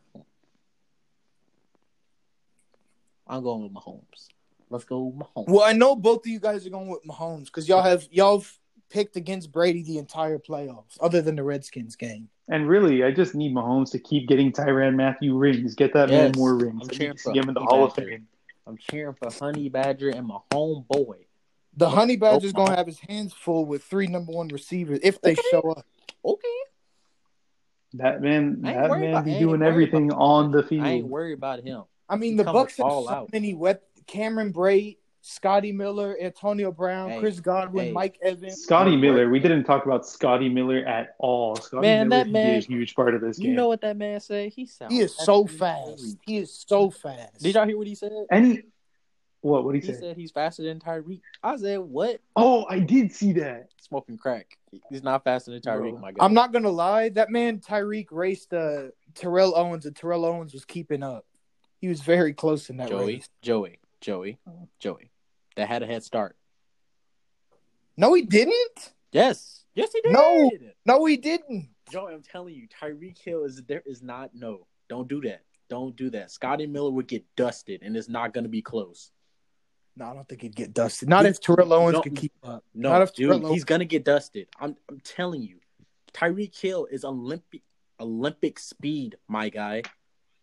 I'm 3.26 3.42
going 3.42 3.62
with 3.62 3.72
Mahomes. 3.72 4.28
Let's 4.70 4.84
go 4.84 5.12
Mahomes. 5.12 5.48
Well, 5.48 5.62
I 5.64 5.72
know 5.72 5.96
both 5.96 6.20
of 6.20 6.26
you 6.26 6.40
guys 6.40 6.66
are 6.66 6.70
going 6.70 6.88
with 6.88 7.02
Mahomes 7.04 7.46
because 7.46 7.68
y'all 7.68 7.82
have 7.82 8.06
y'all 8.10 8.38
have 8.40 8.58
picked 8.94 9.16
against 9.16 9.50
Brady 9.52 9.82
the 9.82 9.98
entire 9.98 10.38
playoffs, 10.38 10.96
other 11.00 11.20
than 11.20 11.34
the 11.36 11.42
Redskins 11.42 11.96
game. 11.96 12.28
And 12.48 12.68
really, 12.68 13.02
I 13.02 13.10
just 13.10 13.34
need 13.34 13.52
Mahomes 13.54 13.90
to 13.90 13.98
keep 13.98 14.28
getting 14.28 14.52
Tyrann 14.52 14.94
Mathieu 14.94 15.36
rings. 15.36 15.74
Get 15.74 15.92
that 15.94 16.08
man 16.10 16.32
more 16.36 16.54
rings. 16.54 16.82
I'm 16.84 16.88
cheering 16.90 17.16
for 17.16 17.32
see 17.32 17.38
him 17.40 17.46
the 17.52 17.54
Honey 17.60 17.66
Hall 17.66 17.84
of 17.84 17.96
Badger. 17.96 18.08
Fame. 18.10 18.28
I'm 18.66 18.76
cheering 18.78 19.14
for 19.14 19.30
Honey 19.32 19.68
Badger 19.68 20.10
and 20.10 20.26
my 20.28 20.38
homeboy. 20.52 21.24
The 21.76 21.90
Honey 21.90 22.16
Badger's 22.16 22.52
Mahomes. 22.52 22.56
gonna 22.66 22.76
have 22.76 22.86
his 22.86 23.00
hands 23.00 23.32
full 23.32 23.64
with 23.66 23.82
three 23.82 24.06
number 24.06 24.32
one 24.32 24.46
receivers 24.48 25.00
if 25.02 25.20
they 25.20 25.32
Okay. 25.32 25.42
show 25.50 25.62
up. 25.72 25.84
Okay. 26.24 26.48
That 27.94 28.20
man, 28.22 28.62
that 28.62 28.90
man 28.90 29.10
about- 29.10 29.24
be 29.24 29.38
doing 29.38 29.62
everything 29.62 30.12
on 30.12 30.50
the 30.52 30.62
field. 30.62 30.84
I 30.84 30.90
ain't 30.90 31.06
worried 31.08 31.34
about 31.34 31.60
him. 31.64 31.82
I 32.08 32.16
mean, 32.16 32.32
He 32.32 32.36
the 32.38 32.44
coming 32.44 32.62
Bucs 32.62 32.76
have 32.76 32.86
all 32.86 33.04
so 33.06 33.10
out. 33.10 33.32
many 33.32 33.54
wep- 33.54 33.82
Cameron 34.06 34.52
Brate, 34.52 34.98
Scotty 35.26 35.72
Miller, 35.72 36.18
Antonio 36.20 36.70
Brown, 36.70 37.08
Hey, 37.12 37.18
Chris 37.20 37.40
Godwin, 37.40 37.86
hey. 37.86 37.92
Mike 37.92 38.18
Evans. 38.20 38.60
Scotty 38.62 38.94
Miller, 38.94 39.30
we 39.30 39.40
didn't 39.40 39.64
talk 39.64 39.86
about 39.86 40.06
Scotty 40.06 40.50
Miller 40.50 40.84
at 40.84 41.16
all. 41.18 41.56
Scotty 41.56 41.80
Man, 41.80 42.10
Miller 42.10 42.24
that 42.24 42.30
man- 42.30 42.60
be 42.60 42.64
a 42.66 42.68
huge 42.68 42.94
part 42.94 43.14
of 43.14 43.22
this 43.22 43.38
You 43.38 43.44
game. 43.44 43.50
You 43.52 43.56
know 43.56 43.68
what 43.68 43.80
that 43.80 43.96
man 43.96 44.20
said? 44.20 44.52
He 44.52 44.66
sounds. 44.66 44.92
He 44.92 45.00
is 45.00 45.16
so 45.16 45.46
fast. 45.46 45.86
crazy. 45.96 46.18
He 46.26 46.36
is 46.36 46.64
so 46.68 46.90
fast. 46.90 47.42
Did 47.42 47.54
y'all 47.54 47.66
hear 47.66 47.78
what 47.78 47.86
he 47.86 47.94
said? 47.94 48.12
Any 48.30 48.64
what? 49.40 49.64
What 49.64 49.74
he, 49.74 49.80
He 49.80 49.86
say? 49.86 49.92
He 49.94 49.98
said 49.98 50.16
he's 50.18 50.30
faster 50.30 50.62
than 50.62 50.78
Tyreek. 50.78 51.22
I 51.42 51.56
said, 51.56 51.80
what? 51.80 52.20
Oh, 52.36 52.66
I 52.68 52.80
did 52.80 53.10
see 53.10 53.32
that. 53.32 53.68
Smoking 53.80 54.18
crack. 54.18 54.58
He's 54.90 55.02
not 55.02 55.24
faster 55.24 55.52
than 55.52 55.62
Tyreek, 55.62 55.92
Bro. 55.92 56.00
my 56.00 56.12
guy. 56.12 56.22
I'm 56.22 56.34
not 56.34 56.52
gonna 56.52 56.68
lie. 56.68 57.08
That 57.08 57.30
man 57.30 57.60
Tyreek 57.60 58.08
raced 58.10 58.52
uh, 58.52 58.88
Terrell 59.14 59.56
Owens, 59.56 59.86
and 59.86 59.96
Terrell 59.96 60.26
Owens 60.26 60.52
was 60.52 60.66
keeping 60.66 61.02
up. 61.02 61.24
He 61.80 61.88
was 61.88 62.02
very 62.02 62.34
close 62.34 62.68
in 62.68 62.76
that 62.76 62.90
Joey, 62.90 63.06
race. 63.06 63.28
Joey, 63.40 63.78
Joey, 64.02 64.38
Joey. 64.80 65.10
That 65.56 65.68
had 65.68 65.82
a 65.82 65.86
head 65.86 66.02
start. 66.02 66.36
No, 67.96 68.12
he 68.14 68.22
didn't. 68.22 68.92
Yes, 69.12 69.64
yes, 69.74 69.92
he 69.92 70.00
did. 70.00 70.12
No. 70.12 70.50
No, 70.84 71.04
he 71.04 71.16
didn't. 71.16 71.68
Joey, 71.92 72.14
I'm 72.14 72.22
telling 72.22 72.54
you, 72.54 72.66
Tyreek 72.68 73.18
Hill 73.18 73.44
is 73.44 73.62
there 73.68 73.82
is 73.86 74.02
not 74.02 74.30
no. 74.34 74.66
Don't 74.88 75.08
do 75.08 75.20
that. 75.22 75.42
Don't 75.68 75.94
do 75.96 76.10
that. 76.10 76.30
Scotty 76.30 76.66
Miller 76.66 76.90
would 76.90 77.06
get 77.06 77.24
dusted, 77.36 77.82
and 77.82 77.96
it's 77.96 78.08
not 78.08 78.34
going 78.34 78.44
to 78.44 78.50
be 78.50 78.62
close. 78.62 79.10
No, 79.96 80.06
I 80.06 80.14
don't 80.14 80.28
think 80.28 80.42
he'd 80.42 80.56
get 80.56 80.74
dusted. 80.74 81.08
Not 81.08 81.24
if 81.24 81.40
Terrell 81.40 81.72
Owens 81.72 81.94
No. 81.94 82.02
could 82.02 82.16
keep 82.16 82.32
up. 82.42 82.64
No, 82.74 82.90
Not 82.90 83.02
if 83.02 83.14
dude, 83.14 83.30
Terrell 83.30 83.52
he's 83.52 83.64
gonna 83.64 83.84
get 83.84 84.04
dusted. 84.04 84.48
I'm, 84.58 84.76
I'm 84.90 84.98
telling 85.00 85.42
you, 85.42 85.60
Tyreek 86.12 86.58
Hill 86.60 86.86
is 86.90 87.04
Olympic, 87.04 87.62
Olympic 88.00 88.58
speed, 88.58 89.16
my 89.28 89.50
guy. 89.50 89.82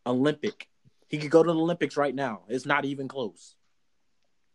Olympic. 0.05 0.67
He 1.09 1.17
could 1.17 1.31
go 1.31 1.43
to 1.43 1.51
the 1.51 1.59
Olympics 1.59 1.97
right 1.97 2.15
now. 2.15 2.43
It's 2.47 2.65
not 2.65 2.85
even 2.85 3.09
close. 3.09 3.55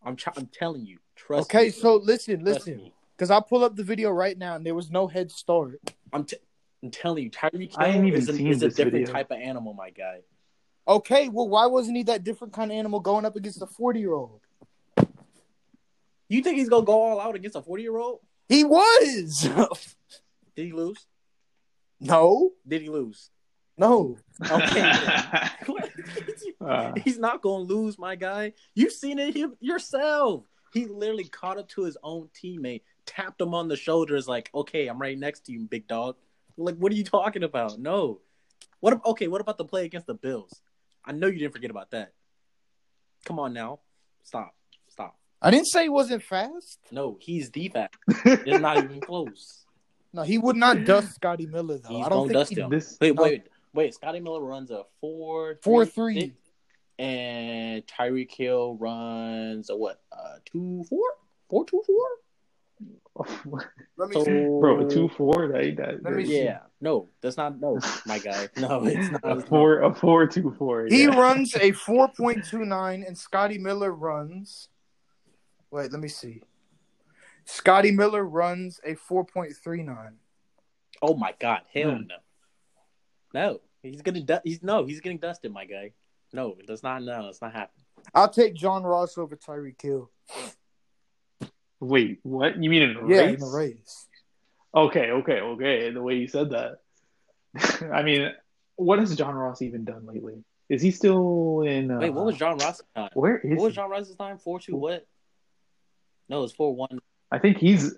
I'm, 0.07 0.17
try- 0.17 0.33
I'm 0.37 0.47
telling 0.47 0.87
you. 0.87 0.99
Trust 1.17 1.51
Okay, 1.51 1.65
me. 1.67 1.71
so 1.71 1.97
listen, 1.97 2.45
Trust 2.45 2.67
listen, 2.67 2.91
because 3.17 3.31
I'll 3.31 3.43
pull 3.43 3.65
up 3.65 3.75
the 3.77 3.83
video 3.83 4.11
right 4.11 4.39
now, 4.39 4.55
and 4.55 4.65
there 4.65 4.75
was 4.75 4.91
no 4.91 5.07
head 5.09 5.31
start. 5.33 5.81
I'm, 6.13 6.25
t- 6.25 6.37
I'm 6.83 6.91
telling 6.91 7.25
you, 7.25 7.31
Tyreek 7.31 7.73
I 7.77 7.87
ain't 7.89 7.97
Hill 7.97 8.07
even 8.07 8.21
is, 8.21 8.29
a, 8.29 8.35
seen 8.35 8.47
is 8.49 8.63
a 8.63 8.69
different 8.69 8.93
video. 8.93 9.13
type 9.13 9.31
of 9.31 9.39
animal, 9.39 9.75
my 9.75 9.91
guy. 9.91 10.21
Okay, 10.87 11.29
well, 11.29 11.49
why 11.49 11.67
wasn't 11.67 11.97
he 11.97 12.05
that 12.05 12.23
different 12.23 12.53
kind 12.53 12.71
of 12.71 12.77
animal 12.79 13.01
going 13.01 13.25
up 13.25 13.35
against 13.35 13.61
a 13.61 13.67
forty-year-old? 13.67 14.41
You 16.29 16.43
think 16.43 16.59
he's 16.59 16.69
gonna 16.69 16.85
go 16.87 17.01
all 17.03 17.21
out 17.21 17.35
against 17.35 17.57
a 17.57 17.63
40 17.63 17.83
year 17.83 17.97
old? 17.97 18.19
He 18.49 18.65
was. 18.65 19.49
Did 20.57 20.67
he 20.67 20.73
lose? 20.73 21.07
no, 22.01 22.51
Did 22.67 22.83
he 22.83 22.89
lose? 22.89 23.31
no. 23.79 24.19
Okay. 24.51 24.93
Uh, 26.61 26.93
He's 27.05 27.19
not 27.19 27.43
gonna 27.43 27.63
lose, 27.65 27.99
my 27.99 28.17
guy. 28.17 28.53
You've 28.75 28.93
seen 28.93 29.19
it 29.19 29.35
him 29.37 29.57
yourself. 29.61 30.45
He 30.73 30.87
literally 30.87 31.25
caught 31.29 31.59
up 31.59 31.69
to 31.71 31.83
his 31.85 31.97
own 32.03 32.29
teammate, 32.35 32.83
tapped 33.05 33.41
him 33.41 33.55
on 33.55 33.69
the 33.69 33.77
shoulders, 33.77 34.27
like, 34.27 34.51
"Okay, 34.55 34.89
I'm 34.89 34.99
right 35.01 35.19
next 35.19 35.47
to 35.47 35.53
you, 35.53 35.61
big 35.61 35.87
dog." 35.87 36.17
Like, 36.57 36.77
what 36.77 36.91
are 36.91 36.95
you 36.97 37.05
talking 37.05 37.45
about? 37.45 37.79
No. 37.79 38.21
What? 38.81 39.01
Okay, 39.05 39.29
what 39.29 39.41
about 39.41 39.59
the 39.59 39.65
play 39.65 39.85
against 39.85 40.07
the 40.07 40.15
Bills? 40.15 40.61
I 41.05 41.13
know 41.13 41.29
you 41.29 41.39
didn't 41.39 41.53
forget 41.53 41.71
about 41.71 41.91
that. 41.93 42.13
Come 43.25 43.39
on 43.39 43.53
now, 43.53 43.81
stop, 44.25 44.55
stop. 44.89 45.17
I 45.43 45.51
didn't 45.51 45.67
say 45.67 45.85
he 45.85 45.89
wasn't 45.89 46.23
fast. 46.23 46.79
No, 46.91 47.19
he's 47.21 47.51
the 47.51 47.69
fat. 47.69 47.93
It's 48.25 48.61
not 48.61 48.79
even 48.79 49.01
close. 49.01 49.65
No, 50.13 50.23
he 50.23 50.39
would 50.39 50.57
not 50.57 50.85
dust 50.85 51.15
Scotty 51.15 51.47
Miller 51.47 51.79
though. 51.79 51.89
He's 51.91 52.07
I 52.07 52.09
don't 52.09 52.29
gonna 52.29 52.29
think 52.29 52.33
dust 52.39 52.55
he- 52.55 52.61
him. 52.61 52.71
this 52.71 52.97
Wait, 53.01 53.15
No. 53.15 53.23
wait, 53.23 53.43
wait. 53.77 53.95
Scotty 53.95 54.19
Miller 54.21 54.43
runs 54.43 54.71
a 54.71 54.83
four, 55.01 55.59
Four, 55.63 55.85
three, 55.85 55.93
three. 56.15 56.21
six, 56.21 56.35
and 56.99 57.87
Tyreek 57.87 58.33
Hill 58.33 58.77
runs 58.81 59.71
a 59.71 59.77
what? 59.77 60.01
Uh, 60.11 60.37
two, 60.45 60.85
four, 60.89 61.05
four, 61.49 61.65
two, 61.67 61.83
four. 61.87 62.07
Let 63.97 64.09
me 64.09 64.15
So, 64.15 64.25
see. 64.25 64.31
bro, 64.61 64.81
a 64.87 64.91
two 64.91 65.09
four. 65.17 65.49
That, 65.49 65.77
that 65.77 66.03
Let 66.03 66.15
me 66.15 66.27
see. 66.27 66.43
Yeah, 66.45 66.61
no, 66.81 67.09
that's 67.21 67.37
not 67.37 67.61
no, 67.61 67.81
my 68.07 68.19
guy. 68.19 68.49
No, 68.57 68.85
it's 68.85 69.11
not. 69.11 69.21
a 69.25 69.41
four, 69.43 69.81
a 69.83 69.95
four 69.95 70.27
two 70.27 70.55
four. 70.59 70.87
He 70.87 71.05
yeah. 71.05 71.19
runs 71.19 71.55
a 71.55 71.73
4.29 71.73 73.07
and 73.07 73.17
Scotty 73.17 73.59
Miller 73.59 73.93
runs. 73.93 74.69
Wait, 75.71 75.91
let 75.91 76.01
me 76.01 76.09
see. 76.09 76.43
Scotty 77.45 77.91
Miller 77.91 78.25
runs 78.25 78.81
a 78.85 78.95
4.39. 78.95 80.13
Oh 81.03 81.15
my 81.15 81.35
god, 81.39 81.63
hell 81.73 81.93
Hmm. 81.93 82.07
no, 82.07 82.17
no. 83.35 83.61
He's 83.91 84.03
gonna. 84.03 84.21
Du- 84.23 84.41
he's 84.45 84.63
no. 84.63 84.85
He's 84.85 85.01
getting 85.01 85.19
dusted, 85.19 85.53
my 85.53 85.65
guy. 85.65 85.93
No, 86.33 86.57
that's 86.67 86.83
not. 86.83 87.03
No, 87.03 87.29
it's 87.29 87.41
not 87.41 87.53
happening. 87.53 87.85
I'll 88.15 88.29
take 88.29 88.55
John 88.55 88.83
Ross 88.83 89.17
over 89.19 89.37
Tyreek 89.37 89.81
Hill. 89.81 90.11
Wait, 91.81 92.21
what? 92.23 92.63
You 92.63 92.71
mean 92.71 92.83
in 92.83 92.97
a 92.97 93.09
Yeah, 93.09 93.19
race? 93.23 93.35
in 93.35 93.41
the 93.41 93.47
race. 93.57 94.07
Okay, 94.75 95.11
okay, 95.11 95.41
okay. 95.41 95.91
The 95.91 96.03
way 96.03 96.17
you 96.17 96.29
said 96.29 96.51
that. 96.51 96.79
I 97.93 98.03
mean, 98.03 98.33
what 98.77 98.99
has 98.99 99.15
John 99.17 99.35
Ross 99.35 99.63
even 99.63 99.85
done 99.85 100.07
lately? 100.07 100.45
Is 100.69 100.83
he 100.83 100.91
still 100.91 101.63
in? 101.63 101.91
Uh, 101.91 101.99
Wait, 101.99 102.11
what 102.11 102.27
was 102.27 102.37
John 102.37 102.59
Ross's 102.59 102.85
time? 102.95 103.11
Where 103.15 103.39
is 103.39 103.57
What 103.57 103.67
was? 103.67 103.75
John 103.75 103.91
Ross's 103.91 104.17
time? 104.17 104.39
Four 104.39 104.59
two 104.61 104.77
what? 104.77 105.07
No, 106.29 106.43
it's 106.45 106.53
four 106.53 106.75
one. 106.75 106.99
I 107.31 107.39
think 107.39 107.59
he's. 107.59 107.95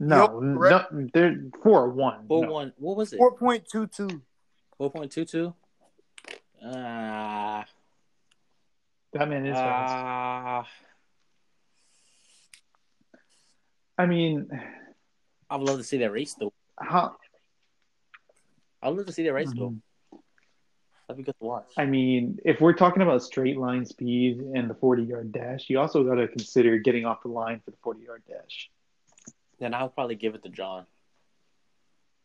No, 0.00 0.16
Yup, 0.16 0.42
no, 0.42 0.58
correct. 0.58 1.12
they're 1.12 1.36
four 1.62 1.88
one. 1.90 2.26
Four 2.28 2.46
no. 2.46 2.52
one. 2.52 2.72
What 2.76 2.96
was 2.96 3.12
it? 3.12 3.18
4.22. 3.18 4.20
Four 4.78 4.90
point 4.90 5.10
two 5.10 5.24
two. 5.24 5.54
Ah. 6.64 7.64
That 9.12 9.28
man 9.28 9.44
is 9.46 9.56
fast. 9.56 9.92
Ah. 9.94 10.68
I 13.98 14.06
mean, 14.06 14.48
I 15.50 15.56
would 15.56 15.66
love 15.68 15.78
to 15.78 15.84
see 15.84 15.98
that 15.98 16.12
race 16.12 16.34
though. 16.38 16.52
how? 16.78 17.16
I 18.80 18.88
would 18.88 18.98
love 18.98 19.06
to 19.06 19.12
see 19.12 19.24
that 19.24 19.32
race 19.32 19.52
though. 19.56 19.70
Mhm. 19.70 19.80
That'd 21.08 21.16
be 21.16 21.22
good 21.24 21.38
to 21.40 21.44
watch. 21.44 21.72
I 21.76 21.84
mean, 21.86 22.38
if 22.44 22.60
we're 22.60 22.74
talking 22.74 23.02
about 23.02 23.22
straight 23.24 23.56
line 23.58 23.84
speed 23.84 24.38
and 24.40 24.70
the 24.70 24.74
forty 24.74 25.02
yard 25.02 25.32
dash, 25.32 25.68
you 25.68 25.80
also 25.80 26.04
got 26.04 26.16
to 26.16 26.28
consider 26.28 26.78
getting 26.78 27.04
off 27.04 27.22
the 27.22 27.28
line 27.28 27.60
for 27.64 27.72
the 27.72 27.78
forty 27.78 28.04
yard 28.04 28.22
dash. 28.28 28.70
Then 29.58 29.74
I'll 29.74 29.88
probably 29.88 30.14
give 30.14 30.36
it 30.36 30.44
to 30.44 30.48
John. 30.48 30.86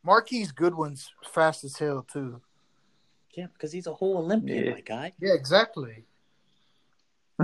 Marquise 0.04 0.52
Goodwin's 0.52 1.12
fast 1.24 1.64
as 1.64 1.78
hell, 1.78 2.06
too. 2.12 2.42
Yeah, 3.36 3.48
because 3.54 3.72
he's 3.72 3.88
a 3.88 3.94
whole 3.94 4.18
Olympian, 4.18 4.66
Yeah. 4.66 4.72
my 4.72 4.82
guy. 4.82 5.14
Yeah, 5.20 5.34
exactly. 5.34 6.04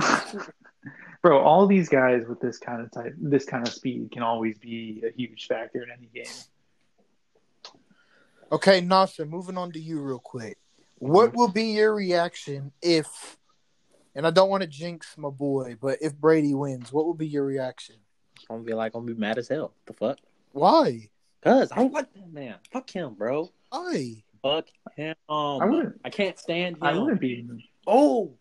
Bro, 1.21 1.39
all 1.41 1.67
these 1.67 1.89
guys 1.89 2.23
with 2.27 2.39
this 2.39 2.57
kind 2.57 2.81
of 2.81 2.91
type, 2.91 3.13
this 3.17 3.45
kind 3.45 3.67
of 3.67 3.73
speed 3.73 4.11
can 4.11 4.23
always 4.23 4.57
be 4.57 5.03
a 5.05 5.11
huge 5.11 5.47
factor 5.47 5.83
in 5.83 5.89
any 5.91 6.07
game. 6.13 6.31
Okay, 8.51 8.81
Nasser, 8.81 9.25
moving 9.25 9.57
on 9.57 9.71
to 9.73 9.79
you 9.79 9.99
real 10.01 10.19
quick. 10.19 10.57
What 10.99 11.33
will 11.33 11.47
be 11.49 11.65
your 11.65 11.93
reaction 11.93 12.71
if, 12.81 13.37
and 14.15 14.25
I 14.27 14.31
don't 14.31 14.49
want 14.49 14.61
to 14.61 14.67
jinx 14.67 15.17
my 15.17 15.29
boy, 15.29 15.75
but 15.79 15.99
if 16.01 16.15
Brady 16.15 16.53
wins, 16.53 16.91
what 16.91 17.05
will 17.05 17.13
be 17.13 17.27
your 17.27 17.45
reaction? 17.45 17.95
I'm 18.49 18.57
gonna 18.57 18.65
be 18.65 18.73
like, 18.73 18.93
I'm 18.95 19.01
gonna 19.05 19.13
be 19.13 19.19
mad 19.19 19.37
as 19.37 19.47
hell. 19.47 19.73
The 19.85 19.93
fuck? 19.93 20.17
Why? 20.51 21.09
Cause 21.41 21.71
I 21.71 21.75
don't 21.77 21.93
like 21.93 22.11
that 22.13 22.33
man. 22.33 22.55
Fuck 22.71 22.89
him, 22.89 23.13
bro. 23.15 23.49
Why? 23.69 24.23
Fuck 24.41 24.67
him. 24.95 25.15
I 25.29 25.65
wouldn't. 25.65 25.95
I 26.03 26.09
can't 26.09 26.37
stand 26.37 26.77
him. 26.77 26.83
I 26.83 26.97
wouldn't 26.97 27.21
be. 27.21 27.47
Oh, 27.87 28.35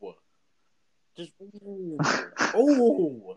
just 1.17 1.33
ooh. 1.65 1.97
oh. 2.55 3.37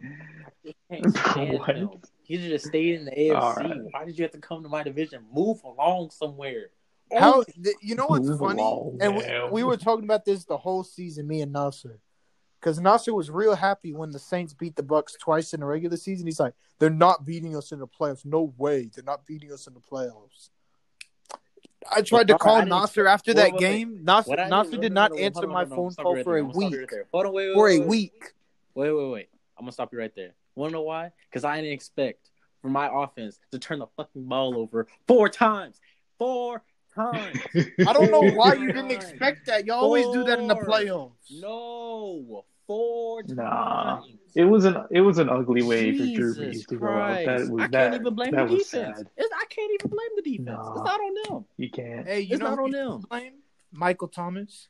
I 0.89 0.95
can't 0.95 1.15
stand 1.31 1.59
What? 1.59 1.75
him. 1.75 1.89
He 2.23 2.37
should 2.41 2.51
have 2.51 2.61
stayed 2.61 2.95
in 2.95 3.05
the 3.05 3.11
AFC. 3.11 3.35
All 3.39 3.53
right. 3.55 3.77
Why 3.91 4.05
did 4.05 4.17
you 4.17 4.23
have 4.23 4.31
to 4.31 4.39
come 4.39 4.63
to 4.63 4.69
my 4.69 4.83
division? 4.83 5.23
Move 5.33 5.63
along 5.63 6.11
somewhere. 6.11 6.67
How? 7.11 7.39
Oh, 7.39 7.43
th- 7.43 7.75
You 7.81 7.95
know 7.95 8.07
what's 8.07 8.27
Move 8.27 8.39
funny? 8.39 8.61
along, 8.61 8.97
and 9.01 9.15
we, 9.17 9.23
we 9.51 9.63
were 9.63 9.75
talking 9.77 10.05
about 10.05 10.23
this 10.23 10.45
the 10.45 10.57
whole 10.57 10.83
season, 10.83 11.27
me 11.27 11.41
and 11.41 11.51
Nasser, 11.51 11.99
because 12.61 12.79
Nasser 12.79 13.13
was 13.13 13.31
real 13.31 13.55
happy 13.55 13.91
when 13.91 14.11
the 14.11 14.19
Saints 14.19 14.53
beat 14.53 14.75
the 14.75 14.83
Bucs 14.83 15.17
twice 15.17 15.53
in 15.53 15.61
the 15.61 15.65
regular 15.65 15.97
season. 15.97 16.27
He's 16.27 16.39
like, 16.39 16.53
"They're 16.77 16.91
not 16.91 17.25
beating 17.25 17.55
us 17.55 17.71
in 17.71 17.79
the 17.79 17.87
playoffs. 17.87 18.23
No 18.23 18.53
way, 18.57 18.89
they're 18.93 19.03
not 19.03 19.25
beating 19.25 19.51
us 19.51 19.65
in 19.67 19.73
the 19.73 19.79
playoffs." 19.79 20.49
I 21.91 22.03
tried 22.03 22.27
to 22.27 22.37
call 22.37 22.63
Nasser 22.63 23.07
after 23.07 23.33
that 23.33 23.57
game. 23.57 24.03
Nasser, 24.03 24.35
Nasser 24.35 24.77
did 24.77 24.93
not 24.93 25.11
no, 25.11 25.17
no, 25.17 25.23
answer 25.23 25.47
my 25.47 25.65
phone 25.65 25.93
call 25.95 26.21
for 26.23 26.37
a 26.37 26.43
I'm 26.43 26.51
stop 26.51 26.61
you 26.71 26.79
week. 26.79 26.89
Hold 27.11 27.25
on, 27.25 27.33
wait, 27.33 27.53
For 27.53 27.69
a 27.69 27.79
week. 27.79 28.33
Wait, 28.75 28.91
wait, 28.91 29.11
wait. 29.11 29.29
I'm 29.57 29.65
gonna 29.65 29.71
stop 29.71 29.91
you 29.91 29.99
right 29.99 30.13
there. 30.15 30.33
Wanna 30.55 30.73
know 30.73 30.83
why? 30.83 31.11
Because 31.29 31.43
I 31.43 31.55
didn't 31.55 31.73
expect 31.73 32.29
for 32.61 32.69
my 32.69 32.89
offense 32.91 33.39
to 33.51 33.57
turn 33.57 33.79
the 33.79 33.87
fucking 33.97 34.25
ball 34.25 34.57
over 34.57 34.87
four 35.07 35.29
times. 35.29 35.81
Four 36.19 36.63
times. 36.93 37.39
I 37.55 37.93
don't 37.93 38.11
know 38.11 38.29
why 38.31 38.53
you 38.53 38.67
didn't 38.67 38.91
expect 38.91 39.47
that. 39.47 39.65
You 39.65 39.73
always 39.73 40.05
do 40.07 40.23
that 40.25 40.39
in 40.39 40.47
the 40.47 40.55
playoffs. 40.55 41.11
No, 41.31 42.45
four 42.71 43.23
Nah. 43.27 44.01
It 44.33 44.45
was 44.45 44.63
an 44.63 44.77
it 44.91 45.01
was 45.01 45.17
an 45.17 45.29
ugly 45.29 45.61
way 45.61 45.91
for 45.97 46.05
Drew 46.05 46.33
Brees 46.33 46.65
to 46.67 46.77
go 46.77 46.87
out. 46.87 47.25
That 47.25 47.49
was 47.49 47.63
I 47.63 47.67
can't 47.67 47.71
that, 47.71 47.93
even 47.95 48.15
blame 48.15 48.31
the 48.31 48.45
defense. 48.45 49.03
It's, 49.17 49.29
I 49.35 49.45
can't 49.49 49.71
even 49.73 49.89
blame 49.89 50.09
the 50.15 50.21
defense. 50.21 50.57
Nah. 50.57 50.73
It's 50.73 50.83
not 50.85 50.99
on 51.01 51.13
them. 51.27 51.45
You 51.57 51.69
can't. 51.69 52.07
Hey, 52.07 52.21
you 52.21 52.33
It's 52.33 52.39
know 52.39 52.51
not 52.51 52.59
who 52.59 52.63
on 52.65 52.71
you 52.71 52.77
them. 52.77 53.03
blame? 53.09 53.33
Michael 53.73 54.07
Thomas. 54.07 54.69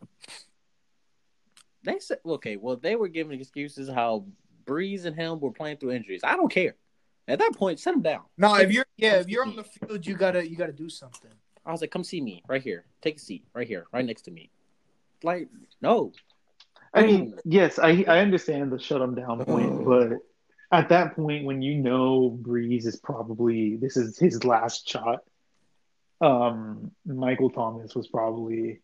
They 1.84 2.00
said 2.00 2.20
okay. 2.26 2.58
Well, 2.58 2.78
they 2.78 2.96
were 2.96 3.08
giving 3.08 3.40
excuses 3.40 3.88
how 3.88 4.26
Brees 4.66 5.06
and 5.06 5.16
him 5.16 5.40
were 5.40 5.52
playing 5.52 5.78
through 5.78 5.92
injuries. 5.92 6.22
I 6.24 6.36
don't 6.36 6.52
care. 6.52 6.76
At 7.28 7.38
that 7.38 7.52
point, 7.56 7.80
set 7.80 7.94
them 7.94 8.02
down. 8.02 8.24
No, 8.38 8.56
if 8.56 8.72
you're 8.72 8.86
yeah, 8.98 9.16
if 9.16 9.28
you're 9.30 9.46
on 9.46 9.56
the 9.56 9.64
field, 9.64 10.06
you 10.08 10.16
gotta 10.16 10.48
you 10.48 10.56
gotta 10.56 10.74
do 10.74 10.90
something. 10.90 11.32
I 11.64 11.72
was 11.72 11.82
like, 11.82 11.92
come 11.92 12.04
see 12.04 12.20
me 12.20 12.44
right 12.48 12.64
here. 12.64 12.86
Take 13.02 13.18
a 13.18 13.20
seat 13.20 13.46
right 13.54 13.68
here, 13.68 13.86
right 13.94 14.04
next 14.04 14.24
to 14.24 14.32
me. 14.32 14.50
Like, 15.24 15.50
no. 15.82 16.12
I 16.94 17.04
mean, 17.06 17.36
yes, 17.46 17.80
I 17.80 18.04
I 18.08 18.20
understand 18.20 18.72
the 18.72 18.80
shut 18.80 19.02
him 19.02 19.16
down 19.16 19.44
point, 19.46 19.86
but 19.86 20.14
at 20.72 20.90
that 20.90 21.16
point 21.16 21.46
when 21.46 21.62
you 21.62 21.76
know 21.76 22.38
Brees 22.42 22.86
is 22.86 22.98
probably 22.98 23.78
this 23.78 23.96
is 23.98 24.18
his 24.20 24.44
last 24.44 24.88
shot, 24.90 25.20
um, 26.20 26.92
Michael 27.06 27.50
Thomas 27.50 27.96
was 27.96 28.08
probably 28.08 28.82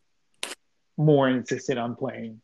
more 0.97 1.29
insistent 1.29 1.79
on 1.79 1.95
playing. 1.95 2.41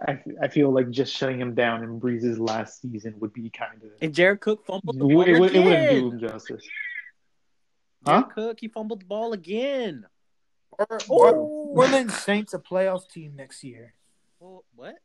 I, 0.00 0.20
I 0.42 0.48
feel 0.48 0.70
like 0.72 0.90
just 0.90 1.14
shutting 1.14 1.40
him 1.40 1.54
down 1.54 1.82
in 1.84 2.00
Brees's 2.00 2.38
last 2.38 2.80
season 2.82 3.14
would 3.20 3.32
be 3.32 3.50
kind 3.50 3.82
of 3.82 3.90
And 4.00 4.12
Jared 4.14 4.40
Cook 4.40 4.66
fumbled 4.66 4.96
it, 4.96 4.98
the 4.98 5.04
ball 5.04 5.16
would- 5.16 5.28
it, 5.28 5.38
would- 5.40 5.54
it 5.54 5.60
wouldn't 5.64 5.90
do 5.90 5.96
again. 6.08 6.12
him 6.12 6.20
justice. 6.20 6.62
Jared 8.06 8.24
Huh? 8.24 8.28
Cook, 8.34 8.58
he 8.60 8.68
fumbled 8.68 9.00
the 9.02 9.04
ball 9.06 9.32
again. 9.32 10.06
Are, 10.78 10.98
Oh. 11.08 11.74
are 11.80 11.88
New 11.88 12.08
Saints 12.08 12.52
a 12.54 12.58
playoff 12.58 13.08
team 13.08 13.34
next 13.36 13.62
year? 13.62 13.94
Well, 14.42 14.64
what? 14.74 14.96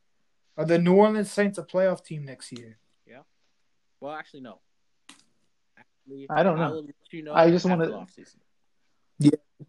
Are 0.56 0.64
the 0.64 0.78
New 0.80 0.94
Orleans 0.94 1.30
Saints 1.30 1.58
a 1.58 1.62
playoff 1.62 2.04
team 2.04 2.24
next 2.24 2.50
year? 2.50 2.78
Yeah. 3.06 3.20
Well, 4.00 4.12
actually, 4.12 4.40
no. 4.40 4.58
Actually, 5.78 6.26
I 6.28 6.42
don't 6.42 6.58
know. 6.58 6.84
you 7.12 7.22
know 7.22 7.32
I 7.32 7.48
just 7.48 7.64
wanna- 7.64 7.86
the 7.86 7.92
offseason. 7.92 8.38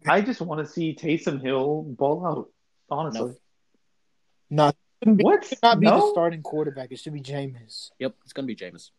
I 0.06 0.20
just 0.22 0.40
want 0.40 0.64
to 0.64 0.72
see 0.72 0.94
Taysom 0.94 1.40
Hill 1.40 1.82
ball 1.82 2.26
out. 2.26 2.52
Honestly, 2.90 3.36
No, 4.48 4.68
it 4.68 4.76
shouldn't 4.98 5.18
be, 5.18 5.22
what? 5.24 5.42
it 5.44 5.48
should 5.48 5.62
not 5.62 5.78
be 5.78 5.86
no? 5.86 6.00
the 6.00 6.10
starting 6.10 6.42
quarterback. 6.42 6.90
It 6.90 6.98
should 6.98 7.12
be 7.12 7.20
Jameis. 7.20 7.90
Yep, 8.00 8.16
it's 8.24 8.32
gonna 8.32 8.46
be 8.46 8.56
Jameis. 8.56 8.90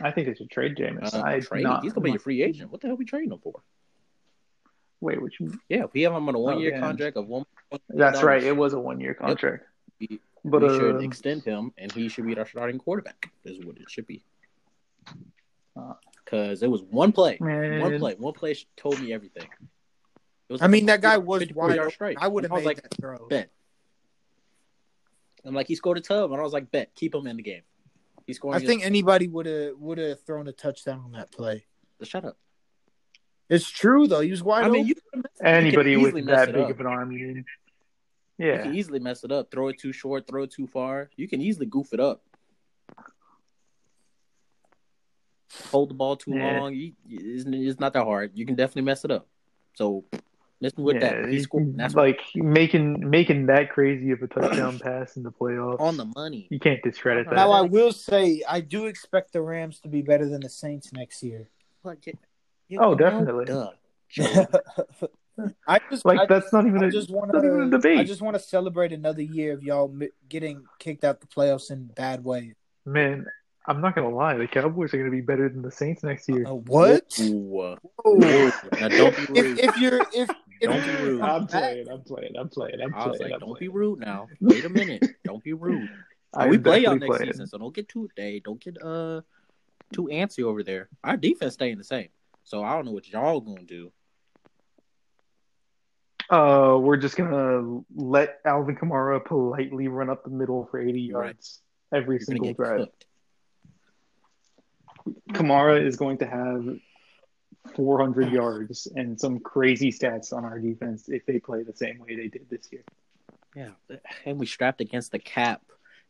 I 0.00 0.12
think 0.12 0.28
they 0.28 0.34
should 0.34 0.50
trade 0.50 0.76
Jameis. 0.76 1.12
Uh, 1.12 1.22
I 1.24 1.40
trade. 1.40 1.64
not, 1.64 1.82
He's 1.82 1.92
gonna 1.92 2.04
be 2.04 2.14
a 2.14 2.18
free 2.20 2.42
agent. 2.42 2.70
What 2.70 2.80
the 2.80 2.86
hell 2.86 2.94
are 2.94 2.98
we 2.98 3.04
trading 3.04 3.32
him 3.32 3.40
for? 3.40 3.62
Wait, 5.00 5.20
which 5.22 5.38
Yeah, 5.68 5.84
we 5.92 6.02
have 6.02 6.12
him 6.12 6.28
on 6.28 6.34
a 6.34 6.38
one 6.38 6.58
year 6.58 6.72
yeah. 6.72 6.80
contract 6.80 7.16
of 7.16 7.26
one. 7.28 7.44
That's 7.88 8.22
right. 8.22 8.42
It 8.42 8.56
was 8.56 8.72
a 8.72 8.80
one 8.80 9.00
year 9.00 9.14
contract. 9.14 9.64
We, 10.00 10.20
But 10.44 10.62
we 10.62 10.68
uh, 10.68 10.78
should 10.78 11.02
extend 11.02 11.44
him, 11.44 11.72
and 11.78 11.92
he 11.92 12.08
should 12.08 12.26
be 12.26 12.36
our 12.36 12.46
starting 12.46 12.78
quarterback. 12.78 13.30
Is 13.44 13.64
what 13.64 13.76
it 13.76 13.88
should 13.88 14.06
be. 14.06 14.24
Uh, 15.76 15.94
Because 16.24 16.62
it 16.62 16.70
was 16.70 16.82
one 16.82 17.12
play, 17.12 17.38
man, 17.40 17.80
one 17.80 17.98
play, 17.98 18.14
one 18.14 18.34
play 18.34 18.56
told 18.76 19.00
me 19.00 19.12
everything. 19.12 19.48
It 20.48 20.52
was 20.52 20.62
I 20.62 20.66
mean, 20.66 20.86
that 20.86 21.02
guy 21.02 21.18
was 21.18 21.46
wide 21.54 21.76
yard 21.76 21.94
open. 22.00 22.16
I 22.18 22.26
would 22.26 22.44
have 22.44 22.52
I 22.52 22.56
made 22.56 22.66
like, 22.66 22.82
that 22.82 22.94
throw. 23.00 23.28
bet. 23.28 23.50
I'm 25.44 25.54
like, 25.54 25.68
he 25.68 25.74
scored 25.74 25.98
a 25.98 26.00
tub, 26.00 26.32
and 26.32 26.40
I 26.40 26.44
was 26.44 26.52
like, 26.52 26.70
bet, 26.70 26.94
keep 26.94 27.14
him 27.14 27.26
in 27.26 27.36
the 27.36 27.42
game. 27.42 27.62
He's 28.26 28.36
scoring. 28.36 28.60
I 28.60 28.66
think 28.66 28.84
anybody 28.84 29.28
would 29.28 29.46
have 29.46 29.78
would 29.78 29.98
have 29.98 30.20
thrown 30.22 30.48
a 30.48 30.52
touchdown 30.52 31.00
on 31.04 31.12
that 31.12 31.30
play. 31.32 31.64
Shut 32.02 32.24
up. 32.24 32.36
It's 33.48 33.68
true 33.68 34.06
though. 34.06 34.20
He 34.20 34.30
was 34.30 34.42
wide 34.42 34.64
I 34.64 34.68
mean, 34.68 34.80
open. 34.82 34.88
you 34.88 34.94
can 34.94 35.20
mess- 35.22 35.40
anybody 35.42 35.92
you 35.92 36.00
with 36.00 36.26
that 36.26 36.52
big 36.52 36.64
up. 36.64 36.70
of 36.70 36.80
an 36.80 36.86
arm, 36.86 37.12
you 37.12 37.26
mean? 37.26 37.44
Yeah, 38.36 38.56
You 38.56 38.62
can 38.62 38.74
easily 38.76 38.98
mess 39.00 39.24
it 39.24 39.32
up. 39.32 39.50
Throw 39.50 39.68
it 39.68 39.78
too 39.78 39.92
short, 39.92 40.26
throw 40.26 40.42
it 40.44 40.50
too 40.52 40.66
far. 40.66 41.10
You 41.16 41.26
can 41.26 41.40
easily 41.40 41.66
goof 41.66 41.92
it 41.92 41.98
up. 42.00 42.22
Hold 45.70 45.90
the 45.90 45.94
ball 45.94 46.16
too 46.16 46.32
Yeah. 46.34 46.60
long. 46.60 46.74
You, 46.74 46.92
it's, 47.08 47.44
it's 47.46 47.80
not 47.80 47.92
that 47.94 48.04
hard. 48.04 48.32
You 48.34 48.46
can 48.46 48.54
definitely 48.54 48.82
mess 48.82 49.04
it 49.04 49.10
up. 49.10 49.26
So, 49.74 50.04
messing 50.60 50.84
with 50.84 50.96
yeah, 50.96 51.22
that, 51.22 51.28
he 51.30 51.36
he- 51.36 51.42
scored. 51.42 51.76
That's 51.76 51.94
like 51.94 52.20
making 52.34 53.08
making 53.08 53.46
that 53.46 53.70
crazy 53.70 54.10
of 54.12 54.22
a 54.22 54.26
touchdown 54.28 54.78
pass 54.82 55.16
in 55.16 55.22
the 55.22 55.32
playoffs. 55.32 55.80
on 55.80 55.96
the 55.96 56.04
money. 56.04 56.46
you 56.50 56.58
can't 56.60 56.82
discredit 56.82 57.26
that. 57.28 57.34
now 57.34 57.50
I 57.50 57.62
will 57.62 57.92
say 57.92 58.42
I 58.48 58.60
do 58.60 58.86
expect 58.86 59.32
the 59.32 59.40
Rams 59.42 59.80
to 59.80 59.88
be 59.88 60.02
better 60.02 60.28
than 60.28 60.40
the 60.42 60.48
Saints 60.50 60.92
next 60.92 61.22
year. 61.22 61.48
Like, 61.82 62.14
yeah, 62.68 62.78
yeah, 62.80 62.86
Oh, 62.86 62.94
definitely. 62.94 63.44
duh, 63.46 63.70
Joe. 64.08 64.46
I 65.68 65.78
just 65.90 66.04
like 66.04 66.18
I, 66.20 66.26
that's 66.26 66.52
not 66.52 66.66
even 66.66 66.82
I 66.82 66.88
a 66.88 66.90
just 66.90 67.10
want 67.10 67.32
not 67.32 67.44
even 67.44 67.60
a 67.60 67.64
to 67.66 67.70
debate. 67.70 67.98
I 67.98 68.04
just 68.04 68.20
want 68.22 68.34
to 68.34 68.42
celebrate 68.42 68.92
another 68.92 69.22
year 69.22 69.52
of 69.52 69.62
y'all 69.62 69.86
mi- 69.88 70.08
getting 70.28 70.64
kicked 70.80 71.04
out 71.04 71.20
the 71.20 71.26
playoffs 71.28 71.70
in 71.70 71.86
bad 71.86 72.24
ways. 72.24 72.54
man. 72.84 73.26
I'm 73.66 73.82
not 73.82 73.94
gonna 73.94 74.08
lie, 74.08 74.34
the 74.38 74.46
Cowboys 74.46 74.94
are 74.94 74.96
gonna 74.98 75.10
be 75.10 75.20
better 75.20 75.46
than 75.46 75.60
the 75.60 75.70
Saints 75.70 76.02
next 76.02 76.26
year. 76.26 76.46
Uh, 76.46 76.54
what? 76.54 77.04
Ooh, 77.20 77.58
uh, 77.60 77.76
Oh. 78.02 78.14
now 78.80 78.88
don't 78.88 79.14
be 79.14 79.26
rude. 79.42 79.58
if, 79.58 79.68
if 79.68 79.76
you're 79.76 80.00
if 80.14 80.30
if 80.62 80.70
Don't 80.70 80.82
be 80.82 81.04
rude. 81.04 81.20
I'm 81.20 81.46
playing, 81.46 81.86
I'm 81.90 82.00
playing, 82.00 82.32
I'm 82.38 82.48
playing, 82.48 82.80
I'm 82.80 82.94
I 82.94 83.06
was 83.08 83.18
playing. 83.18 83.32
like, 83.34 83.42
I'm 83.42 83.46
don't 83.46 83.58
be 83.60 83.68
rude 83.68 84.00
now. 84.00 84.26
Wait 84.40 84.64
a 84.64 84.70
minute. 84.70 85.04
Don't 85.22 85.44
be 85.44 85.52
rude. 85.52 85.86
I'm 86.34 86.48
we 86.48 86.56
play 86.56 86.78
y'all 86.78 86.94
definitely 86.94 87.08
next 87.08 87.18
playing. 87.18 87.32
season, 87.34 87.46
so 87.46 87.58
don't 87.58 87.74
get 87.74 87.90
too 87.90 88.08
they 88.16 88.40
don't 88.42 88.58
get 88.58 88.82
uh 88.82 89.20
too 89.92 90.08
antsy 90.10 90.44
over 90.44 90.62
there. 90.62 90.88
Our 91.04 91.18
defense 91.18 91.52
staying 91.52 91.76
the 91.76 91.84
same, 91.84 92.08
so 92.48 92.64
I 92.64 92.74
don't 92.74 92.86
know 92.86 92.92
what 92.92 93.06
y'all 93.06 93.40
gonna 93.40 93.62
do. 93.64 93.92
Uh, 96.30 96.78
we're 96.80 96.96
just 96.96 97.14
gonna 97.14 97.82
let 97.94 98.40
Alvin 98.44 98.74
Kamara 98.74 99.22
politely 99.22 99.88
run 99.88 100.08
up 100.08 100.24
the 100.24 100.30
middle 100.30 100.66
for 100.70 100.80
80 100.80 101.00
yards 101.00 101.60
every 101.92 102.16
You're 102.16 102.20
single 102.20 102.54
drive. 102.54 102.78
cooked. 102.78 103.04
Kamara 105.32 105.86
is 105.86 105.96
going 105.96 106.18
to 106.18 106.26
have 106.26 106.64
400 107.76 108.32
yards 108.32 108.86
and 108.94 109.20
some 109.20 109.40
crazy 109.40 109.92
stats 109.92 110.32
on 110.32 110.44
our 110.46 110.58
defense 110.58 111.08
if 111.08 111.26
they 111.26 111.38
play 111.38 111.64
the 111.64 111.74
same 111.74 111.98
way 111.98 112.16
they 112.16 112.28
did 112.28 112.48
this 112.48 112.68
year. 112.72 112.84
Yeah, 113.54 113.98
and 114.24 114.38
we 114.38 114.46
strapped 114.46 114.80
against 114.80 115.12
the 115.12 115.18
cap. 115.18 115.62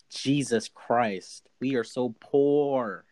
Jesus 0.09 0.69
Christ, 0.69 1.49
we 1.61 1.75
are 1.75 1.85
so 1.85 2.15
poor. 2.21 3.05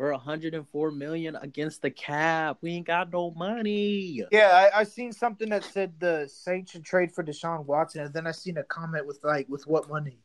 We're 0.00 0.12
104 0.12 0.92
million 0.92 1.36
against 1.36 1.82
the 1.82 1.90
cap. 1.90 2.56
We 2.62 2.70
ain't 2.70 2.86
got 2.86 3.12
no 3.12 3.32
money. 3.32 4.24
Yeah, 4.32 4.70
I, 4.74 4.80
I 4.80 4.84
seen 4.84 5.12
something 5.12 5.50
that 5.50 5.62
said 5.62 5.92
the 5.98 6.26
Saints 6.26 6.72
should 6.72 6.86
trade 6.86 7.12
for 7.12 7.22
Deshaun 7.22 7.66
Watson, 7.66 8.06
and 8.06 8.14
then 8.14 8.26
I 8.26 8.30
seen 8.30 8.56
a 8.56 8.62
comment 8.62 9.06
with 9.06 9.20
like, 9.22 9.46
with 9.50 9.66
what 9.66 9.90
money? 9.90 10.16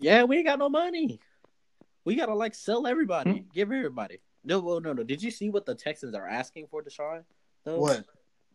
Yeah, 0.00 0.24
we 0.24 0.38
ain't 0.38 0.46
got 0.46 0.58
no 0.58 0.70
money. 0.70 1.20
We 2.06 2.16
gotta 2.16 2.32
like 2.34 2.54
sell 2.54 2.86
everybody, 2.86 3.30
Hmm. 3.40 3.48
give 3.52 3.70
everybody. 3.70 4.16
No, 4.44 4.60
well, 4.60 4.80
no, 4.80 4.94
no. 4.94 5.02
Did 5.04 5.22
you 5.22 5.30
see 5.30 5.50
what 5.50 5.66
the 5.66 5.74
Texans 5.74 6.14
are 6.14 6.26
asking 6.26 6.68
for 6.68 6.82
Deshaun? 6.82 7.24
Though? 7.64 7.80
What? 7.80 8.06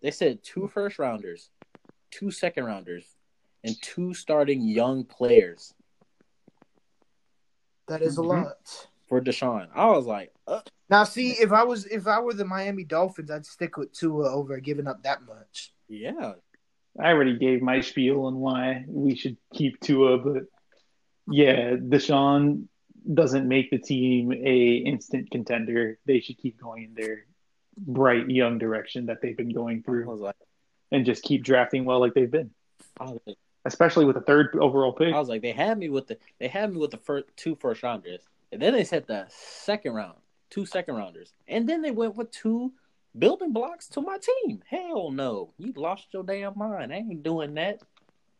They 0.02 0.10
said 0.10 0.42
two 0.42 0.68
first 0.68 0.98
rounders, 0.98 1.52
two 2.10 2.32
second 2.32 2.66
rounders, 2.66 3.16
and 3.64 3.80
two 3.80 4.16
starting 4.16 4.64
young 4.64 5.04
players 5.04 5.76
That 7.88 8.02
is 8.02 8.18
a 8.18 8.22
Mhm. 8.22 8.28
lot. 8.28 8.88
For 9.08 9.22
Deshaun. 9.22 9.68
I 9.74 9.88
was 9.88 10.06
like, 10.06 10.32
uh, 10.48 10.62
Now, 10.89 11.04
see, 11.04 11.32
if 11.32 11.52
I 11.52 11.63
was 11.63 11.86
if 11.86 12.08
I 12.08 12.20
were 12.20 12.34
the 12.34 12.46
Miami 12.46 12.84
Dolphins, 12.84 13.32
I'd 13.32 13.46
stick 13.46 13.78
with 13.78 13.94
Tua 13.94 14.30
over 14.32 14.60
giving 14.60 14.88
up 14.88 15.04
that 15.04 15.24
much. 15.26 15.74
yeah, 15.88 16.34
I 17.00 17.12
already 17.12 17.38
gave 17.38 17.62
my 17.62 17.82
spiel 17.82 18.26
on 18.26 18.36
why 18.38 18.86
we 18.88 19.15
should 19.15 19.38
keep 19.54 19.80
Tua, 19.80 20.18
but 20.18 20.44
yeah, 21.30 21.72
Deshaun 21.76 22.68
doesn't 23.13 23.48
make 23.48 23.70
the 23.70 23.78
team 23.80 24.32
a 24.32 24.76
instant 24.78 25.30
contender. 25.32 26.00
They 26.06 26.20
should 26.22 26.38
keep 26.38 26.60
going 26.60 26.84
in 26.84 26.94
their 26.96 27.26
bright 27.78 28.30
young 28.30 28.58
direction 28.58 29.08
that 29.08 29.22
they've 29.22 29.36
been 29.38 29.54
going 29.54 29.80
I 29.80 29.82
through 29.82 30.06
was 30.06 30.22
like, 30.22 30.36
and 30.91 31.06
just 31.06 31.24
keep 31.24 31.44
drafting 31.44 31.86
well 31.86 32.00
like 32.00 32.13
they've 32.13 32.30
been. 32.32 32.52
I 33.00 33.04
was 33.06 33.20
like, 33.28 33.38
Especially 33.68 34.06
with 34.06 34.15
the 34.15 34.22
third 34.22 34.56
overall 34.62 34.94
pick. 34.94 35.13
I 35.13 35.20
was 35.20 35.28
like, 35.28 35.41
they 35.41 35.52
had 35.52 35.78
me 35.80 35.89
with 35.89 36.06
the 36.08 36.18
they 36.39 36.48
had 36.48 36.72
me 36.72 36.78
with 36.78 36.91
the 36.91 36.98
first 36.98 37.26
two 37.36 37.56
first 37.56 37.82
rounders, 37.82 38.22
and 38.51 38.62
then 38.62 38.73
they 38.73 38.84
said 38.84 39.05
the 39.08 39.25
second 39.29 39.93
round, 39.93 40.17
two 40.49 40.65
second 40.65 40.95
rounders, 40.95 41.34
and 41.47 41.67
then 41.67 41.81
they 41.81 41.91
went 41.91 42.15
with 42.15 42.31
two 42.31 42.73
building 43.17 43.53
blocks 43.53 43.88
to 43.89 44.01
my 44.01 44.17
team. 44.17 44.62
Hell 44.69 45.12
no, 45.12 45.53
you 45.58 45.73
lost 45.75 46.08
your 46.13 46.23
damn 46.23 46.58
mind. 46.58 46.93
I 46.93 46.97
ain't 46.97 47.23
doing 47.23 47.53
that. 47.55 47.81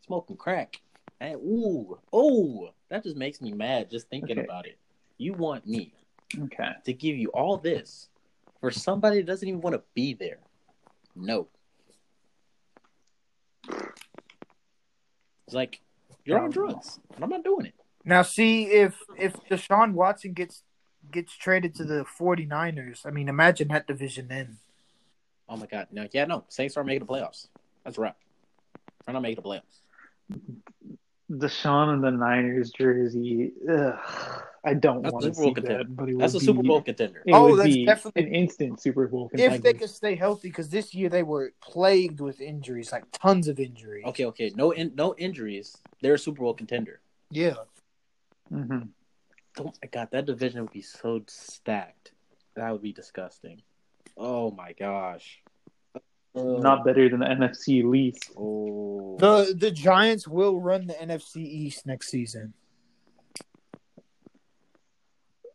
Smoking 0.06 0.38
crack. 0.38 0.82
And 1.20 1.36
ooh, 1.36 1.98
oh, 2.14 2.70
that 2.90 3.04
just 3.04 3.16
makes 3.16 3.42
me 3.42 3.52
mad 3.52 3.90
just 3.90 4.10
thinking 4.10 4.38
Okay. 4.38 4.46
about 4.46 4.66
it. 4.68 4.78
You 5.18 5.34
want 5.34 5.66
me 5.66 5.94
Okay. 6.38 6.72
to 6.84 6.94
give 6.94 7.16
you 7.16 7.30
all 7.30 7.58
this 7.58 8.10
for 8.60 8.70
somebody 8.70 9.18
that 9.18 9.26
doesn't 9.26 9.48
even 9.48 9.62
want 9.62 9.76
to 9.76 9.82
be 9.94 10.14
there? 10.14 10.40
No. 11.16 11.48
It's 15.48 15.54
like 15.54 15.82
you're 16.26 16.40
on 16.40 16.50
drugs, 16.50 17.00
and 17.16 17.24
I'm 17.24 17.30
not 17.30 17.44
doing 17.44 17.68
it. 17.68 17.76
Now, 18.06 18.22
see 18.22 18.66
if 18.66 18.96
if 19.18 19.34
Deshaun 19.50 19.94
Watson 19.94 20.34
gets 20.34 20.64
gets 21.12 21.36
traded 21.36 21.76
to 21.76 21.84
the 21.84 22.06
49ers, 22.20 23.06
I 23.06 23.10
mean, 23.12 23.28
imagine 23.30 23.68
that 23.70 23.88
division 23.88 24.28
then. 24.28 24.58
Oh 25.50 25.58
my 25.58 25.66
god, 25.66 25.88
no, 25.92 26.08
yeah, 26.12 26.26
no. 26.26 26.44
Saints 26.50 26.78
aren't 26.78 26.88
making 26.88 27.06
the 27.06 27.12
playoffs. 27.14 27.48
That's 27.84 27.98
right. 27.98 28.08
wrap. 28.08 28.18
They're 29.06 29.14
not 29.14 29.22
making 29.22 29.44
the 29.44 29.50
playoffs. 29.50 30.62
Deshaun 31.32 31.94
and 31.94 32.04
the 32.04 32.12
Niners 32.12 32.72
jersey. 32.72 33.52
Ugh, 33.68 33.98
I 34.64 34.74
don't 34.76 35.02
That's 35.02 35.14
want 35.14 35.26
a 35.26 35.30
to 35.30 35.34
Super 35.36 35.42
Bowl 35.46 35.50
see 35.50 35.54
contender. 35.56 35.84
that, 35.84 35.96
but 35.96 36.10
it 36.10 36.18
That's 36.20 36.34
a 36.34 36.38
would 36.38 36.44
Super 36.44 36.64
Bowl 36.64 36.82
contender. 36.84 37.24
It 37.26 37.34
Oh, 37.34 37.50
would 37.50 37.60
that's 37.60 37.74
be 37.76 37.86
definitely- 37.86 38.24
an 38.24 38.34
instant 38.36 38.80
Super 38.82 39.08
Bowl 39.08 39.30
contender. 39.30 39.56
If 39.56 39.62
they 39.64 39.74
could 39.74 39.90
stay 39.90 40.16
healthy, 40.16 40.50
because 40.50 40.70
this 40.70 40.94
year 40.94 41.10
they 41.10 41.24
were 41.24 41.54
plagued 41.62 42.20
with 42.20 42.42
injuries, 42.42 42.92
like 42.92 43.06
tons 43.12 43.48
of 43.48 43.60
injuries. 43.60 44.06
Okay, 44.06 44.26
okay, 44.26 44.52
no, 44.56 44.70
in, 44.72 44.94
no 44.96 45.16
injuries. 45.16 45.76
They're 46.02 46.14
a 46.16 46.20
Super 46.20 46.42
Bowl 46.44 46.54
contender. 46.54 47.00
Yeah. 47.32 47.56
Mhm. 48.52 48.90
Oh 49.60 49.74
my 49.82 49.88
god, 49.92 50.10
that 50.12 50.26
division 50.26 50.62
would 50.62 50.72
be 50.72 50.82
so 50.82 51.22
stacked. 51.28 52.12
That 52.56 52.72
would 52.72 52.82
be 52.82 52.94
disgusting. 52.94 53.62
Oh 54.18 54.52
my 54.52 54.74
gosh. 54.74 55.42
Not 56.34 56.84
better 56.84 57.08
than 57.08 57.22
the 57.22 57.28
NFC 57.28 57.82
least. 57.84 58.32
Oh. 58.38 59.16
The 59.20 59.56
the 59.58 59.72
Giants 59.72 60.28
will 60.28 60.60
run 60.60 60.88
the 60.88 60.94
NFC 60.94 61.38
East 61.38 61.86
next 61.86 62.10
season. 62.10 62.54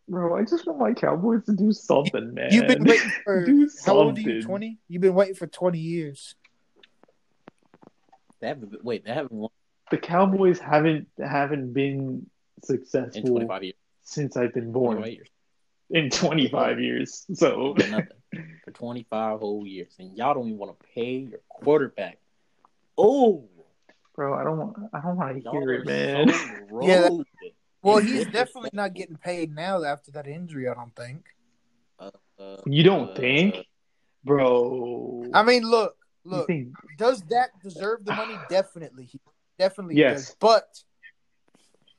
Bro, 0.07 0.35
I 0.35 0.43
just 0.43 0.65
want 0.65 0.79
my 0.79 0.93
Cowboys 0.93 1.45
to 1.45 1.53
do 1.53 1.71
something, 1.71 2.33
man. 2.33 2.47
You've 2.51 2.67
been 2.67 2.83
waiting 2.83 3.11
for 3.23 3.45
do 3.45 3.69
how 3.85 3.97
old 3.97 4.17
are 4.17 4.21
you? 4.21 4.41
Twenty? 4.41 4.79
You've 4.87 5.03
been 5.03 5.13
waiting 5.13 5.35
for 5.35 5.45
twenty 5.45 5.79
years. 5.79 6.35
They 8.39 8.47
haven't. 8.47 8.83
Wait, 8.83 9.05
they 9.05 9.13
haven't 9.13 9.31
won 9.31 9.51
the 9.91 9.97
Cowboys 9.97 10.57
haven't 10.57 11.07
haven't 11.19 11.73
been 11.73 11.85
in 11.99 12.30
successful 12.63 13.21
25 13.23 13.63
years. 13.63 13.75
since 14.03 14.37
I've 14.37 14.53
been 14.53 14.71
born 14.71 14.97
28 14.97 15.13
years. 15.15 15.27
in 15.89 16.09
25 16.09 16.79
years. 16.79 17.25
So 17.33 17.75
For 18.63 18.71
25 18.71 19.39
whole 19.39 19.65
years. 19.67 19.93
And 19.99 20.15
y'all 20.17 20.33
don't 20.33 20.47
even 20.47 20.57
want 20.57 20.79
to 20.79 20.85
pay 20.95 21.17
your 21.17 21.39
quarterback. 21.49 22.17
Oh, 22.97 23.47
bro, 24.15 24.33
I 24.39 24.43
don't 24.43 24.57
want 24.57 24.77
I 24.93 25.01
don't 25.01 25.17
want 25.17 25.43
to 25.43 25.51
hear 25.51 25.73
it, 25.73 25.85
man. 25.85 26.29
so 26.29 26.79
Yeah, 26.83 27.01
that- 27.01 27.25
Well, 27.81 27.97
he's 27.97 28.27
definitely 28.27 28.69
not 28.73 28.93
getting 28.93 29.15
paid 29.17 29.53
now 29.55 29.83
after 29.83 30.11
that 30.11 30.27
injury. 30.27 30.67
I 30.67 30.73
don't 30.75 30.95
think. 30.95 31.25
uh, 31.99 32.11
You 32.65 32.83
don't 32.83 33.09
uh, 33.09 33.15
think? 33.15 33.55
Bro. 34.23 35.25
I 35.33 35.41
mean, 35.43 35.63
look, 35.63 35.95
look. 36.23 36.47
Does 36.97 37.21
Dak 37.23 37.49
deserve 37.63 38.05
the 38.05 38.13
money? 38.15 38.37
Definitely, 38.49 39.05
he 39.05 39.19
definitely 39.57 39.95
Yes. 39.95 40.27
does. 40.27 40.35
But 40.39 40.83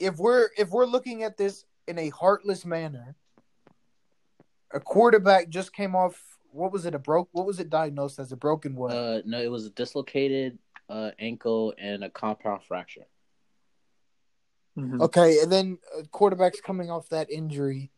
if 0.03 0.19
we're 0.19 0.49
if 0.59 0.71
we're 0.71 0.87
looking 0.87 1.23
at 1.23 1.37
this 1.37 1.65
in 1.87 1.99
a 1.99 2.09
heartless 2.11 2.65
manner, 2.65 3.15
a 4.73 4.81
quarterback 4.81 5.49
just 5.49 5.73
came 5.73 5.95
off. 5.95 6.21
What 6.51 6.73
was 6.73 6.85
it? 6.85 6.95
A 6.95 6.99
broke? 6.99 7.29
What 7.33 7.47
was 7.47 7.61
it 7.61 7.71
diagnosed 7.71 8.19
as? 8.19 8.33
A 8.33 8.37
broken 8.37 8.75
what? 8.75 8.93
Uh, 8.93 9.23
no, 9.25 9.41
it 9.41 9.51
was 9.51 9.65
a 9.67 9.71
dislocated 9.71 10.59
uh, 10.91 11.13
ankle 11.19 11.73
and 11.79 12.05
a 12.05 12.11
compound 12.11 12.63
fracture. 12.65 13.07
Mhm. 14.77 15.01
Okay, 15.03 15.39
and 15.41 15.51
then 15.53 15.79
uh, 15.97 16.03
quarterback's 16.11 16.61
coming 16.61 16.91
off 16.91 17.09
that 17.11 17.31
injury. 17.31 17.91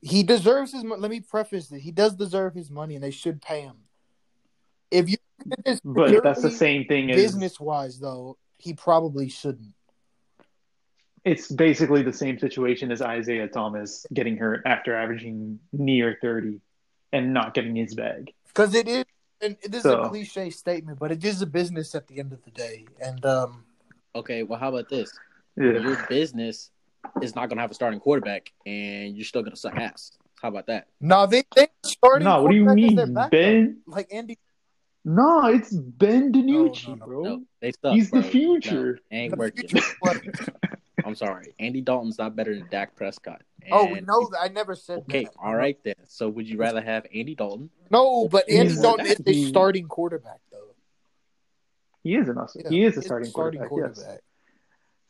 He 0.00 0.22
deserves 0.22 0.72
his. 0.72 0.84
mo- 0.84 0.96
Let 0.96 1.10
me 1.10 1.20
preface 1.20 1.70
it. 1.70 1.80
He 1.80 1.92
does 1.92 2.14
deserve 2.14 2.54
his 2.54 2.70
money, 2.70 2.94
and 2.96 3.04
they 3.04 3.10
should 3.10 3.40
pay 3.40 3.60
him. 3.62 3.76
If 4.90 5.08
you 5.08 5.16
look 5.46 5.58
at 5.60 5.64
this 5.64 5.80
But 5.84 6.22
that's 6.22 6.42
the 6.42 6.50
same 6.50 6.86
thing 6.86 7.06
business 7.08 7.60
wise, 7.60 8.00
though, 8.00 8.38
he 8.58 8.74
probably 8.74 9.28
shouldn't. 9.28 9.74
It's 11.30 11.50
basically 11.50 12.02
the 12.02 12.12
same 12.12 12.38
situation 12.38 12.90
as 12.90 13.00
Isaiah 13.02 13.48
Thomas 13.48 14.06
getting 14.12 14.36
hurt 14.36 14.62
after 14.66 14.94
averaging 14.96 15.58
near 15.72 16.18
30 16.22 16.60
and 17.12 17.32
not 17.34 17.54
getting 17.54 17.76
his 17.76 17.94
bag. 17.94 18.32
Because 18.48 18.74
it 18.74 18.88
is, 18.88 19.04
and 19.40 19.56
this 19.62 19.76
is 19.78 19.82
So- 19.82 20.02
a 20.02 20.08
cliche 20.08 20.50
statement, 20.50 20.98
but 20.98 21.12
it 21.12 21.24
is 21.24 21.40
a 21.42 21.46
business 21.46 21.94
at 21.94 22.06
the 22.08 22.18
end 22.18 22.32
of 22.32 22.42
the 22.44 22.50
day. 22.50 22.86
And 23.00 23.24
um, 23.24 23.64
Okay, 24.14 24.42
well, 24.42 24.58
how 24.58 24.70
about 24.70 24.88
this? 24.88 25.10
Yeah. 25.56 25.72
Your 25.78 26.06
business 26.08 26.70
is 27.22 27.34
not 27.36 27.48
going 27.48 27.56
to 27.58 27.62
have 27.62 27.70
a 27.70 27.74
starting 27.74 28.00
quarterback, 28.00 28.50
and 28.66 29.14
you're 29.16 29.24
still 29.24 29.42
going 29.42 29.52
to 29.52 29.56
suck 29.58 29.76
ass. 29.76 30.12
How 30.42 30.48
about 30.48 30.66
that? 30.66 30.86
no, 31.00 31.26
they 31.26 31.42
they 31.56 31.68
starting. 31.84 32.24
No, 32.24 32.42
what 32.42 32.50
do 32.50 32.56
you 32.56 32.64
quarterback 32.64 32.92
is 33.02 33.08
mean. 33.10 33.28
Ben? 33.30 33.76
Like 33.86 34.08
Andy. 34.12 34.38
No, 35.04 35.46
it's 35.46 35.72
Ben 35.72 36.32
DiNucci, 36.32 36.88
No, 36.88 36.94
no, 36.94 36.98
no. 37.00 37.06
bro. 37.06 37.22
No, 37.22 37.42
they 37.60 37.72
suck. 37.72 37.92
He's 37.94 38.10
the 38.10 38.22
future. 38.22 38.98
No, 39.10 39.16
ain't 39.18 39.30
The 39.32 39.36
working. 39.36 39.68
future 39.68 39.86
what? 40.00 40.16
I'm 41.08 41.14
sorry. 41.14 41.54
Andy 41.58 41.80
Dalton's 41.80 42.18
not 42.18 42.36
better 42.36 42.54
than 42.54 42.68
Dak 42.70 42.94
Prescott. 42.94 43.40
Oh, 43.72 43.86
we 43.86 44.00
know 44.00 44.28
that. 44.30 44.40
I 44.42 44.48
never 44.48 44.74
said 44.74 44.98
Okay, 45.00 45.24
that. 45.24 45.32
all 45.42 45.54
right 45.54 45.78
then. 45.82 45.94
So 46.06 46.28
would 46.28 46.46
you 46.46 46.58
rather 46.58 46.82
have 46.82 47.06
Andy 47.14 47.34
Dalton? 47.34 47.70
No, 47.90 48.28
but 48.28 48.48
Andy 48.48 48.68
He's- 48.72 48.82
Dalton 48.82 49.06
is 49.06 49.20
a 49.26 49.48
starting 49.48 49.88
quarterback, 49.88 50.40
though. 50.52 50.74
He 52.02 52.14
is 52.14 52.28
an 52.28 52.36
awesome. 52.36 52.62
Yeah, 52.64 52.70
he 52.70 52.84
is 52.84 52.92
a 52.92 53.00
he's 53.00 53.06
starting, 53.06 53.32
quarterback. 53.32 53.70
Yes. 53.74 54.18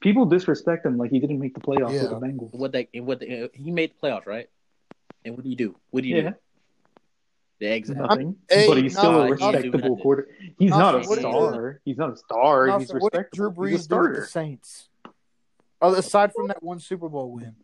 People 0.00 0.26
disrespect 0.26 0.87
him 0.87 0.96
like 0.98 1.11
he 1.11 1.18
didn't 1.18 1.40
make 1.40 1.54
the 1.54 1.61
playoffs 1.61 1.92
Yeah. 1.94 2.02
with 2.02 2.11
the 2.11 2.20
Bengals. 2.20 2.54
What 2.54 2.70
they 2.70 2.88
what 3.00 3.18
they, 3.18 3.42
uh, 3.42 3.48
he 3.52 3.72
made 3.72 3.92
the 4.00 4.06
playoffs, 4.06 4.26
right? 4.26 4.48
And 5.24 5.34
what 5.34 5.42
do 5.42 5.50
you 5.50 5.56
do? 5.56 5.74
What 5.90 6.02
do 6.04 6.08
you 6.08 6.16
Yeah, 6.16 6.22
do? 6.30 6.34
The 7.58 7.74
exact. 7.74 7.98
nothing. 7.98 8.37
Hey, 8.48 8.68
but 8.68 8.78
he's 8.78 8.96
still 8.96 9.11
no, 9.11 9.20
a 9.22 9.24
he 9.24 9.30
didn't 9.30 9.40
do 9.40 9.46
respectable 9.56 9.88
nothing. 9.90 10.02
quarter. 10.02 10.28
He's 10.61 10.70
No, 10.70 10.78
not 10.78 10.94
a 11.00 11.02
so 11.02 11.11
what 11.11 11.18
star. 11.18 11.80
He's 11.84 11.96
not 11.98 12.12
a 12.12 12.16
star. 12.16 12.66
Now, 12.68 12.78
he's 12.78 12.88
so 12.88 12.98
what 12.98 13.12
did 13.12 13.18
respectable. 13.18 13.50
Drew 13.50 13.66
he's 13.70 13.84
a 13.87 13.88
Brees 13.88 13.88
do 13.88 13.96
with 13.96 14.04
the 14.11 14.14
starter. 14.22 14.26
Saints? 14.26 14.88
Oh, 15.80 15.94
aside 15.94 16.32
from 16.34 16.48
that 16.48 16.62
one 16.62 16.80
Super 16.80 17.08
Bowl 17.08 17.32
win, 17.32 17.54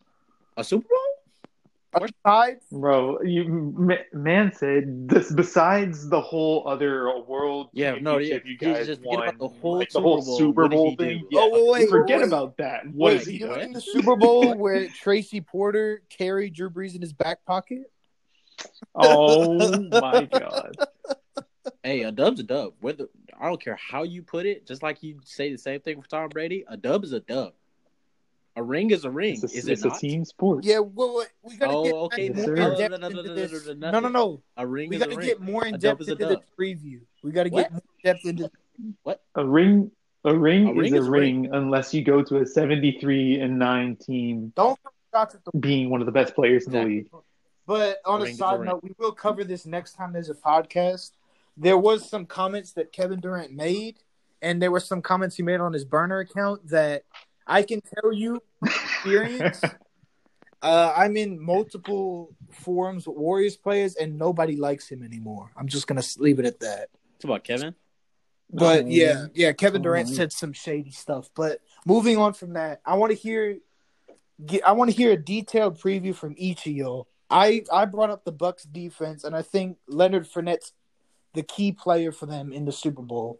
A 0.57 0.63
Super 0.63 0.87
Bowl? 0.87 2.07
aside, 2.25 2.57
Bro, 2.71 3.21
you 3.23 3.45
ma- 3.47 3.95
man 4.13 4.51
said 4.53 5.07
this. 5.07 5.31
Besides 5.31 6.09
the 6.09 6.19
whole 6.19 6.67
other 6.67 7.09
world 7.21 7.69
Yeah, 7.73 7.95
no, 8.01 8.17
yeah. 8.17 8.35
championship 8.35 8.45
you 8.45 8.73
guys 8.73 8.85
just 8.87 9.01
forget 9.01 9.17
won, 9.19 9.27
about 9.29 9.39
the 9.39 9.47
whole 9.47 9.77
like 9.77 9.87
the 9.89 9.93
Super 9.93 10.03
whole 10.03 10.21
Bowl. 10.25 10.37
Super 10.37 10.61
What 10.63 10.71
did 10.71 10.75
Bowl 10.77 10.95
thing. 10.97 11.27
Yeah. 11.31 11.39
Oh, 11.41 11.71
wait, 11.71 11.81
wait, 11.83 11.89
forget 11.89 12.19
wait. 12.19 12.27
about 12.27 12.57
that. 12.57 12.85
What 12.87 12.93
What 12.95 13.13
is 13.13 13.21
is 13.23 13.27
he 13.27 13.33
you 13.37 13.47
doing? 13.47 13.59
mean 13.59 13.73
the 13.73 13.81
Super 13.81 14.15
Bowl 14.15 14.53
where 14.57 14.87
Tracy 14.89 15.39
Porter 15.41 16.01
carried 16.09 16.53
Drew 16.53 16.69
Brees 16.69 16.95
in 16.95 17.01
his 17.01 17.13
back 17.13 17.45
pocket? 17.45 17.83
Oh 18.93 19.77
my 19.89 20.25
god! 20.25 20.77
Hey, 21.83 22.03
a 22.03 22.11
dub's 22.11 22.39
a 22.39 22.43
dub. 22.43 22.73
Whether 22.81 23.07
I 23.39 23.47
don't 23.47 23.61
care 23.61 23.75
how 23.77 24.03
you 24.03 24.21
put 24.21 24.45
it, 24.45 24.65
just 24.67 24.83
like 24.83 25.01
you 25.03 25.19
say 25.23 25.51
the 25.51 25.57
same 25.57 25.79
thing 25.81 26.01
for 26.01 26.07
Tom 26.07 26.29
Brady, 26.29 26.65
a 26.67 26.75
dub 26.77 27.03
is 27.03 27.11
a 27.13 27.19
dub. 27.21 27.53
A 28.57 28.63
ring 28.63 28.91
is 28.91 29.03
a 29.03 29.09
ring. 29.09 29.33
It's, 29.33 29.43
a, 29.43 29.57
is 29.57 29.67
it's 29.67 29.83
it 29.83 29.91
a 29.93 29.97
team 29.97 30.23
sport. 30.23 30.63
Yeah, 30.63 30.79
well, 30.79 31.17
wait, 31.17 31.27
we 31.43 31.57
gotta 31.57 31.73
Oh, 31.73 31.83
get 31.83 31.93
okay, 31.93 32.29
more 32.29 32.55
Yes, 32.57 32.71
in 32.71 32.77
depth 32.77 32.91
No, 32.91 32.97
no, 32.97 33.09
no, 33.09 33.19
into 33.19 33.33
this. 33.33 33.67
no, 33.67 33.73
no, 33.73 33.91
No, 33.91 33.99
no, 33.99 34.07
no. 34.07 34.41
A 34.57 34.65
ring 34.65 34.89
We 34.89 34.97
gotta 34.97 35.17
get 35.17 35.41
more 35.41 35.65
in 35.65 35.73
depth 35.73 35.81
dub 35.81 36.01
is 36.01 36.07
a 36.07 36.11
into 36.13 36.25
the 36.25 36.41
preview. 36.57 37.01
We 37.21 37.31
gotta 37.31 37.49
get 37.49 37.71
more 37.71 37.81
depth 38.03 38.25
into. 38.25 38.49
A 39.35 39.45
ring, 39.45 39.91
a 40.23 40.33
ring, 40.35 40.69
A 40.69 40.73
ring 40.73 40.85
is, 40.85 40.93
is 40.93 41.05
a 41.05 41.07
a 41.07 41.11
ring, 41.11 41.49
unless 41.53 41.93
you 41.93 42.03
go 42.03 42.23
to 42.23 42.37
a 42.37 42.45
seventy-three 42.45 43.39
and 43.41 43.59
nine 43.59 43.95
team, 43.97 44.53
Don't 44.55 44.79
throw 44.81 44.91
shots 45.13 45.35
at 45.35 45.43
the. 45.45 45.51
being 45.59 45.89
one 45.89 45.99
of 46.01 46.05
the 46.05 46.11
best 46.13 46.33
players 46.33 46.65
in 46.65 46.71
the 46.73 46.83
league. 46.83 47.09
But 47.67 47.97
on 48.05 48.19
A 48.19 48.23
a 48.23 48.25
ring 48.25 48.33
a 48.33 48.37
side 48.37 48.59
note, 48.61 48.83
we 48.83 48.91
will 48.97 49.11
cover 49.11 49.43
this 49.43 49.65
next 49.65 49.93
time 49.93 50.13
there's 50.13 50.29
a 50.29 50.35
podcast. 50.35 51.11
There 51.57 51.77
was 51.77 52.09
some 52.09 52.25
comments 52.25 52.71
that 52.73 52.91
Kevin 52.93 53.19
Durant 53.19 53.51
made, 53.53 53.97
and 54.41 54.61
there 54.61 54.71
were 54.71 54.79
some 54.79 55.01
comments 55.01 55.35
he 55.35 55.43
made 55.43 55.59
on 55.61 55.73
his 55.73 55.83
burner 55.85 56.19
account 56.19 56.67
that 56.69 57.03
I 57.47 57.63
can 57.63 57.81
tell 57.81 58.11
you 58.11 58.41
experience. 58.63 59.61
uh, 60.61 60.93
I'm 60.95 61.15
in 61.17 61.39
multiple 61.39 62.33
forums 62.51 63.07
with 63.07 63.17
Warriors 63.17 63.57
players, 63.57 63.95
and 63.95 64.17
nobody 64.17 64.55
likes 64.55 64.89
him 64.89 65.03
anymore. 65.03 65.51
I'm 65.55 65.67
just 65.67 65.87
gonna 65.87 66.03
leave 66.17 66.39
it 66.39 66.45
at 66.45 66.59
that. 66.61 66.89
It's 67.15 67.25
about 67.25 67.43
Kevin. 67.43 67.75
But 68.51 68.83
Um, 68.85 68.91
yeah, 68.91 69.25
yeah, 69.33 69.51
Kevin 69.53 69.81
Durant 69.81 70.07
um, 70.09 70.13
said 70.13 70.31
some 70.31 70.53
shady 70.53 70.91
stuff. 70.91 71.29
But 71.35 71.59
moving 71.85 72.17
on 72.17 72.33
from 72.33 72.53
that, 72.53 72.79
I 72.85 72.95
want 72.95 73.11
to 73.11 73.17
hear, 73.17 73.57
get, 74.45 74.65
I 74.65 74.73
want 74.73 74.91
to 74.91 74.95
hear 74.95 75.11
a 75.11 75.17
detailed 75.17 75.79
preview 75.79 76.13
from 76.15 76.35
each 76.37 76.65
of 76.67 76.71
y'all. 76.73 77.07
I 77.29 77.63
I 77.71 77.85
brought 77.85 78.11
up 78.11 78.23
the 78.23 78.33
Bucs 78.33 78.71
defense, 78.71 79.23
and 79.23 79.35
I 79.35 79.41
think 79.41 79.77
Leonard 79.87 80.27
Fournette's 80.27 80.73
the 81.33 81.41
key 81.43 81.71
player 81.71 82.11
for 82.11 82.27
them 82.27 82.53
in 82.53 82.65
the 82.65 82.71
Super 82.71 83.01
Bowl. 83.01 83.39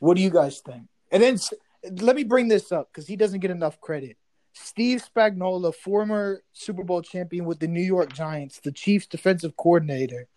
What 0.00 0.16
do 0.16 0.22
you 0.22 0.30
guys 0.30 0.60
think? 0.60 0.84
And 1.10 1.22
then 1.22 1.34
s- 1.34 1.52
let 2.00 2.16
me 2.16 2.24
bring 2.24 2.48
this 2.48 2.72
up 2.72 2.88
because 2.92 3.06
he 3.06 3.16
doesn't 3.16 3.40
get 3.40 3.50
enough 3.50 3.80
credit. 3.80 4.16
Steve 4.52 5.04
Spagnuolo, 5.04 5.74
former 5.74 6.42
Super 6.52 6.82
Bowl 6.82 7.02
champion 7.02 7.44
with 7.44 7.60
the 7.60 7.68
New 7.68 7.82
York 7.82 8.12
Giants, 8.12 8.58
the 8.60 8.72
Chiefs 8.72 9.06
defensive 9.06 9.56
coordinator. 9.56 10.28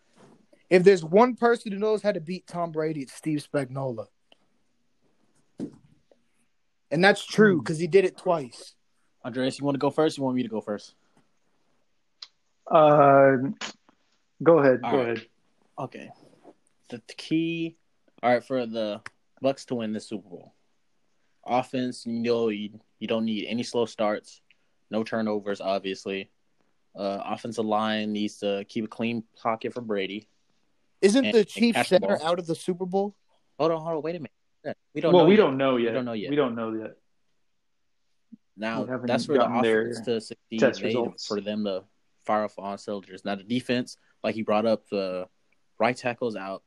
If 0.69 0.83
there's 0.83 1.03
one 1.03 1.35
person 1.35 1.71
who 1.71 1.79
knows 1.79 2.01
how 2.01 2.11
to 2.11 2.19
beat 2.19 2.45
Tom 2.45 2.71
Brady, 2.71 3.01
it's 3.01 3.13
Steve 3.13 3.45
Spagnuolo. 3.51 4.07
And 6.91 7.03
that's 7.03 7.25
true 7.25 7.59
because 7.59 7.79
he 7.79 7.87
did 7.87 8.03
it 8.03 8.17
twice. 8.17 8.75
Andreas, 9.23 9.59
you 9.59 9.65
want 9.65 9.75
to 9.75 9.79
go 9.79 9.89
first? 9.89 10.17
You 10.17 10.23
want 10.23 10.35
me 10.35 10.43
to 10.43 10.49
go 10.49 10.61
first? 10.61 10.95
Uh, 12.69 13.37
go 14.43 14.59
ahead. 14.59 14.81
All 14.83 14.91
go 14.91 14.97
right. 14.97 15.05
ahead. 15.05 15.25
Okay. 15.77 16.09
The, 16.89 17.01
the 17.07 17.13
key, 17.15 17.77
all 18.21 18.31
right, 18.31 18.43
for 18.43 18.65
the 18.65 19.01
Bucs 19.43 19.65
to 19.67 19.75
win 19.75 19.93
the 19.93 19.99
Super 19.99 20.29
Bowl. 20.29 20.53
Offense, 21.49 22.05
you 22.05 22.13
know, 22.19 22.49
you, 22.49 22.79
you 22.99 23.07
don't 23.07 23.25
need 23.25 23.45
any 23.47 23.63
slow 23.63 23.85
starts, 23.85 24.41
no 24.91 25.03
turnovers, 25.03 25.59
obviously. 25.61 26.29
Uh, 26.95 27.21
offensive 27.25 27.65
line 27.65 28.11
needs 28.13 28.37
to 28.39 28.65
keep 28.69 28.85
a 28.85 28.87
clean 28.87 29.23
pocket 29.41 29.73
for 29.73 29.81
Brady. 29.81 30.27
Isn't 31.01 31.25
And- 31.25 31.33
the 31.33 31.39
and 31.39 31.47
Chiefs 31.47 31.75
catch 31.75 31.89
the 31.89 31.95
center 31.99 32.21
out 32.23 32.39
of 32.39 32.45
the 32.47 32.55
Super 32.55 32.85
Bowl? 32.85 33.15
Hold 33.57 33.71
on, 33.71 33.81
hold 33.81 33.97
on, 33.97 34.01
wait 34.03 34.15
a 34.15 34.19
minute. 34.19 34.77
We 34.93 35.01
don't 35.01 35.13
well, 35.13 35.23
know 35.23 35.29
we 35.29 35.35
yet. 35.35 35.41
don't 35.41 35.57
know 35.57 35.77
yet. 35.77 35.89
We 35.89 35.95
don't 35.95 36.05
know 36.05 36.13
yet. 36.13 36.29
We 36.29 36.35
don't 36.35 36.55
know 36.55 36.73
yet. 36.73 36.97
Now 38.57 38.83
that's 39.05 39.25
for 39.25 39.33
the 39.33 39.39
gotten 39.39 39.61
their 39.61 39.83
offense 39.89 40.01
to 40.05 40.21
succeed. 40.21 40.59
test 40.59 40.81
they- 40.81 40.87
results. 40.87 41.25
for 41.25 41.39
them 41.39 41.63
to 41.63 41.83
fire 42.25 42.43
off 42.43 42.59
on 42.59 42.77
cylinders. 42.77 43.23
Now 43.23 43.35
the 43.35 43.43
defense, 43.43 43.97
like 44.23 44.35
he 44.35 44.41
brought 44.43 44.65
up, 44.65 44.87
the 44.89 45.27
right 45.79 45.95
tackle's 45.95 46.35
out. 46.35 46.63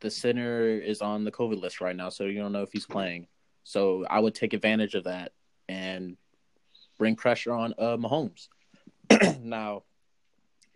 The 0.00 0.10
center 0.10 0.68
is 0.68 1.00
on 1.00 1.24
the 1.24 1.32
COVID 1.32 1.60
list 1.60 1.80
right 1.80 1.96
now, 1.96 2.08
so 2.10 2.24
you 2.24 2.38
don't 2.38 2.52
know 2.52 2.62
if 2.62 2.72
he's 2.72 2.86
playing. 2.86 3.26
So 3.70 4.04
I 4.10 4.18
would 4.18 4.34
take 4.34 4.52
advantage 4.52 4.96
of 4.96 5.04
that 5.04 5.30
and 5.68 6.16
bring 6.98 7.14
pressure 7.14 7.52
on 7.52 7.72
uh, 7.78 7.96
Mahomes. 7.96 8.48
now, 9.40 9.84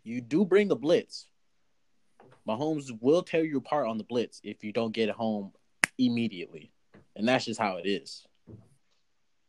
you 0.04 0.20
do 0.20 0.44
bring 0.44 0.68
the 0.68 0.76
blitz. 0.76 1.26
Mahomes 2.48 2.96
will 3.00 3.24
tear 3.24 3.42
you 3.42 3.58
apart 3.58 3.88
on 3.88 3.98
the 3.98 4.04
blitz 4.04 4.40
if 4.44 4.62
you 4.62 4.72
don't 4.72 4.92
get 4.92 5.08
it 5.08 5.16
home 5.16 5.50
immediately, 5.98 6.70
and 7.16 7.26
that's 7.26 7.46
just 7.46 7.58
how 7.58 7.78
it 7.78 7.88
is. 7.88 8.28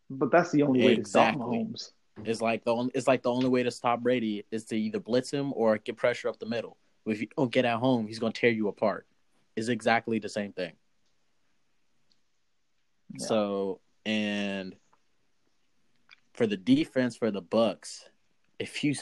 But 0.10 0.32
that's 0.32 0.50
the 0.50 0.64
only 0.64 0.84
way 0.84 0.96
to 0.96 1.06
stop 1.06 1.36
Mahomes. 1.36 1.92
It's 2.24 2.42
like 2.42 2.64
the 2.64 2.74
only, 2.74 2.94
it's 2.96 3.08
like 3.08 3.22
the 3.22 3.32
only 3.32 3.50
way 3.50 3.62
to 3.62 3.70
stop 3.70 4.00
Brady 4.00 4.44
is 4.50 4.66
to 4.66 4.76
either 4.76 5.00
blitz 5.00 5.30
him 5.30 5.54
or 5.56 5.78
get 5.78 5.98
pressure 5.98 6.30
up 6.30 6.40
the 6.40 6.48
middle. 6.48 6.78
If 7.06 7.22
you 7.22 7.28
don't 7.38 7.52
get 7.52 7.66
at 7.66 7.78
home, 7.78 8.08
he's 8.08 8.18
gonna 8.18 8.34
tear 8.34 8.50
you 8.50 8.70
apart. 8.70 9.06
Is 9.56 9.70
exactly 9.70 10.18
the 10.18 10.30
same 10.30 10.52
thing. 10.52 10.74
Yeah. 13.20 13.26
So 13.26 13.80
And 14.06 14.76
for 16.34 16.48
the 16.48 16.58
defense 16.58 17.16
for 17.16 17.32
the 17.32 17.42
Bucs, 17.42 18.04
if 18.60 18.84
you 18.84 18.96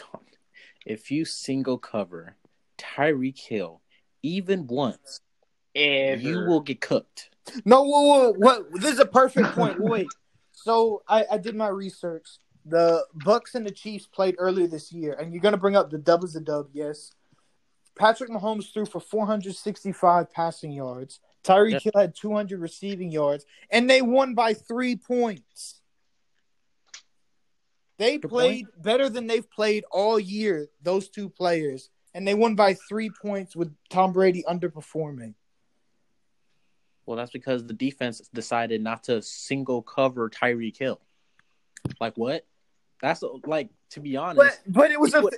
if 0.85 1.11
you 1.11 1.25
single 1.25 1.77
cover 1.77 2.35
Tyreek 2.77 3.39
Hill 3.39 3.81
even 4.21 4.67
once, 4.67 5.21
Ever. 5.75 6.21
you 6.21 6.39
will 6.45 6.61
get 6.61 6.81
cooked. 6.81 7.29
No, 7.65 7.83
whoa, 7.83 8.01
whoa, 8.01 8.33
what? 8.33 8.71
This 8.73 8.93
is 8.93 8.99
a 8.99 9.05
perfect 9.05 9.49
point. 9.49 9.79
Wait, 9.79 10.07
so 10.51 11.03
I, 11.07 11.25
I 11.31 11.37
did 11.37 11.55
my 11.55 11.67
research. 11.67 12.27
The 12.65 13.05
Bucs 13.25 13.55
and 13.55 13.65
the 13.65 13.71
Chiefs 13.71 14.07
played 14.07 14.35
earlier 14.37 14.67
this 14.67 14.93
year, 14.93 15.13
and 15.13 15.33
you're 15.33 15.41
gonna 15.41 15.57
bring 15.57 15.75
up 15.75 15.89
the 15.89 15.97
dub 15.97 16.23
as 16.23 16.35
a 16.35 16.39
dub, 16.39 16.69
yes. 16.73 17.11
Patrick 17.95 18.29
Mahomes 18.29 18.73
threw 18.73 18.85
for 18.85 18.99
465 18.99 20.31
passing 20.31 20.71
yards. 20.71 21.19
Tyreek. 21.43 21.81
Hill 21.81 21.91
had 21.95 22.15
200 22.15 22.59
receiving 22.59 23.11
yards, 23.11 23.45
and 23.69 23.89
they 23.89 24.01
won 24.01 24.33
by 24.33 24.53
three 24.53 24.95
points. 24.95 25.81
They 27.99 28.17
Good 28.17 28.29
played 28.29 28.65
better 28.77 29.09
than 29.09 29.27
they've 29.27 29.49
played 29.49 29.83
all 29.91 30.19
year. 30.19 30.69
Those 30.81 31.09
two 31.09 31.29
players, 31.29 31.89
and 32.13 32.27
they 32.27 32.33
won 32.33 32.55
by 32.55 32.73
three 32.73 33.09
points 33.09 33.55
with 33.55 33.73
Tom 33.89 34.13
Brady 34.13 34.43
underperforming. 34.47 35.35
Well, 37.05 37.17
that's 37.17 37.31
because 37.31 37.65
the 37.65 37.73
defense 37.73 38.21
decided 38.33 38.81
not 38.81 39.03
to 39.05 39.21
single 39.21 39.81
cover 39.81 40.29
Tyreek 40.29 40.77
Hill. 40.77 41.01
Like 41.99 42.17
what? 42.17 42.45
That's 43.01 43.23
like 43.45 43.69
to 43.91 43.99
be 43.99 44.15
honest. 44.15 44.61
But 44.65 44.73
but 44.73 44.91
it 44.91 44.99
was 44.99 45.13
a 45.13 45.21
What- 45.21 45.33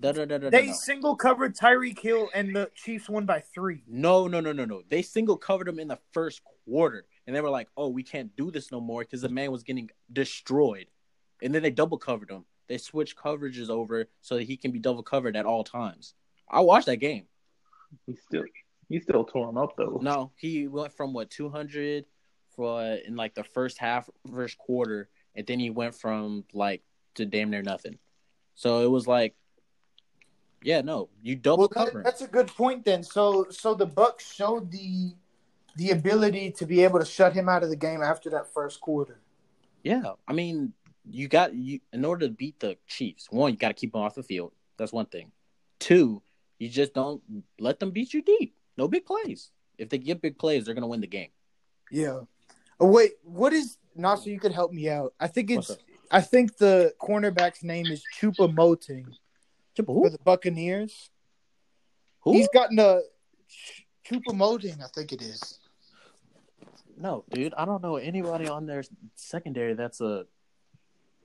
No, 0.00 0.12
no, 0.12 0.24
no, 0.24 0.36
no, 0.36 0.44
no, 0.44 0.50
They 0.50 0.68
no. 0.68 0.72
single 0.72 1.16
covered 1.16 1.56
Tyreek 1.56 1.98
Hill 1.98 2.28
and 2.32 2.54
the 2.54 2.70
Chiefs 2.74 3.08
won 3.08 3.26
by 3.26 3.40
three. 3.40 3.82
No, 3.88 4.28
no, 4.28 4.38
no, 4.40 4.52
no, 4.52 4.64
no. 4.64 4.82
They 4.88 5.02
single 5.02 5.36
covered 5.36 5.68
him 5.68 5.80
in 5.80 5.88
the 5.88 5.98
first 6.12 6.40
quarter, 6.64 7.04
and 7.26 7.34
they 7.34 7.40
were 7.40 7.50
like, 7.50 7.68
"Oh, 7.76 7.88
we 7.88 8.04
can't 8.04 8.34
do 8.36 8.50
this 8.50 8.70
no 8.70 8.80
more" 8.80 9.02
because 9.02 9.22
the 9.22 9.28
man 9.28 9.50
was 9.50 9.64
getting 9.64 9.90
destroyed. 10.12 10.86
And 11.42 11.54
then 11.54 11.62
they 11.62 11.70
double 11.70 11.98
covered 11.98 12.30
him. 12.30 12.44
They 12.68 12.78
switched 12.78 13.16
coverages 13.16 13.70
over 13.70 14.08
so 14.20 14.36
that 14.36 14.44
he 14.44 14.56
can 14.56 14.70
be 14.70 14.78
double 14.78 15.02
covered 15.02 15.36
at 15.36 15.46
all 15.46 15.64
times. 15.64 16.14
I 16.48 16.60
watched 16.60 16.86
that 16.86 16.96
game. 16.96 17.26
He 18.06 18.14
still 18.14 18.44
he 18.88 19.00
still 19.00 19.24
tore 19.24 19.48
him 19.48 19.56
up 19.58 19.76
though. 19.76 19.98
No, 20.00 20.32
he 20.36 20.68
went 20.68 20.92
from 20.92 21.12
what 21.12 21.30
two 21.30 21.48
hundred 21.48 22.04
for 22.50 22.82
in 22.82 23.16
like 23.16 23.34
the 23.34 23.44
first 23.44 23.78
half, 23.78 24.08
first 24.30 24.58
quarter, 24.58 25.08
and 25.34 25.46
then 25.46 25.58
he 25.58 25.70
went 25.70 25.94
from 25.94 26.44
like 26.52 26.82
to 27.14 27.24
damn 27.24 27.50
near 27.50 27.62
nothing. 27.62 27.98
So 28.54 28.80
it 28.80 28.90
was 28.90 29.06
like, 29.06 29.34
yeah, 30.62 30.80
no, 30.80 31.08
you 31.22 31.36
double 31.36 31.58
Well, 31.60 31.68
cover. 31.68 32.02
that, 32.02 32.04
that's 32.04 32.22
a 32.22 32.28
good 32.28 32.48
point 32.48 32.84
then. 32.84 33.02
So 33.02 33.46
so 33.50 33.74
the 33.74 33.86
Bucs 33.86 34.20
showed 34.32 34.70
the 34.70 35.14
the 35.76 35.90
ability 35.90 36.50
to 36.52 36.66
be 36.66 36.82
able 36.82 36.98
to 36.98 37.04
shut 37.04 37.32
him 37.32 37.48
out 37.48 37.62
of 37.62 37.68
the 37.70 37.76
game 37.76 38.02
after 38.02 38.30
that 38.30 38.52
first 38.52 38.80
quarter. 38.80 39.20
Yeah, 39.84 40.12
I 40.26 40.32
mean, 40.32 40.72
you 41.08 41.28
got 41.28 41.54
you 41.54 41.80
in 41.92 42.04
order 42.04 42.26
to 42.26 42.32
beat 42.32 42.58
the 42.60 42.76
Chiefs. 42.86 43.28
One, 43.30 43.52
you 43.52 43.56
got 43.56 43.68
to 43.68 43.74
keep 43.74 43.92
them 43.92 44.00
off 44.02 44.14
the 44.14 44.22
field. 44.22 44.52
That's 44.76 44.92
one 44.92 45.06
thing. 45.06 45.30
Two, 45.78 46.22
you 46.58 46.68
just 46.68 46.94
don't 46.94 47.22
let 47.60 47.78
them 47.78 47.92
beat 47.92 48.12
you 48.12 48.22
deep. 48.22 48.56
No 48.76 48.88
big 48.88 49.06
plays. 49.06 49.50
If 49.78 49.88
they 49.88 49.98
get 49.98 50.20
big 50.20 50.38
plays, 50.38 50.64
they're 50.64 50.74
gonna 50.74 50.88
win 50.88 51.00
the 51.00 51.06
game. 51.06 51.30
Yeah. 51.90 52.20
Oh 52.80 52.86
wait, 52.90 53.12
what 53.22 53.52
is 53.52 53.78
Nasser? 53.94 54.30
You 54.30 54.40
could 54.40 54.52
help 54.52 54.72
me 54.72 54.88
out. 54.88 55.14
I 55.20 55.28
think 55.28 55.50
it's? 55.50 55.76
I 56.10 56.20
think 56.20 56.56
the 56.56 56.92
cornerback's 57.00 57.62
name 57.62 57.86
is 57.86 58.02
Chupa 58.18 58.52
Moting 58.52 59.06
Chippa, 59.78 59.86
for 59.86 60.10
the 60.10 60.18
Buccaneers. 60.18 61.10
Who? 62.20 62.32
He's 62.32 62.48
gotten 62.52 62.78
a 62.78 63.00
Chupa 64.06 64.34
Moting, 64.34 64.82
I 64.82 64.86
think 64.94 65.12
it 65.12 65.22
is. 65.22 65.58
No, 66.96 67.24
dude, 67.30 67.54
I 67.56 67.64
don't 67.64 67.82
know 67.82 67.96
anybody 67.96 68.48
on 68.48 68.66
their 68.66 68.82
secondary 69.14 69.74
that's 69.74 70.00
a. 70.00 70.26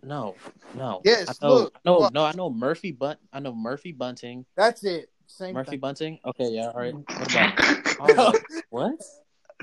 No, 0.04 0.36
no. 0.76 1.02
Yes, 1.06 1.30
I 1.42 1.48
know, 1.48 1.54
look, 1.54 1.80
no, 1.86 2.00
look. 2.00 2.14
no. 2.14 2.26
I 2.26 2.34
know 2.34 2.50
Murphy 2.50 2.92
Bunt. 2.92 3.20
I 3.32 3.40
know 3.40 3.56
Murphy 3.56 3.92
Bunting. 3.94 4.46
That's 4.56 4.84
it. 4.84 5.10
Same 5.28 5.54
Murphy 5.56 5.72
thing. 5.72 5.80
Bunting. 5.80 6.20
Okay, 6.26 6.50
yeah, 6.50 6.68
all 6.68 6.80
right. 6.80 6.94
What 6.94 7.32
about? 7.32 7.60
I 8.00 8.04
was 8.04 8.18
like, 8.18 8.44
what? 8.70 8.92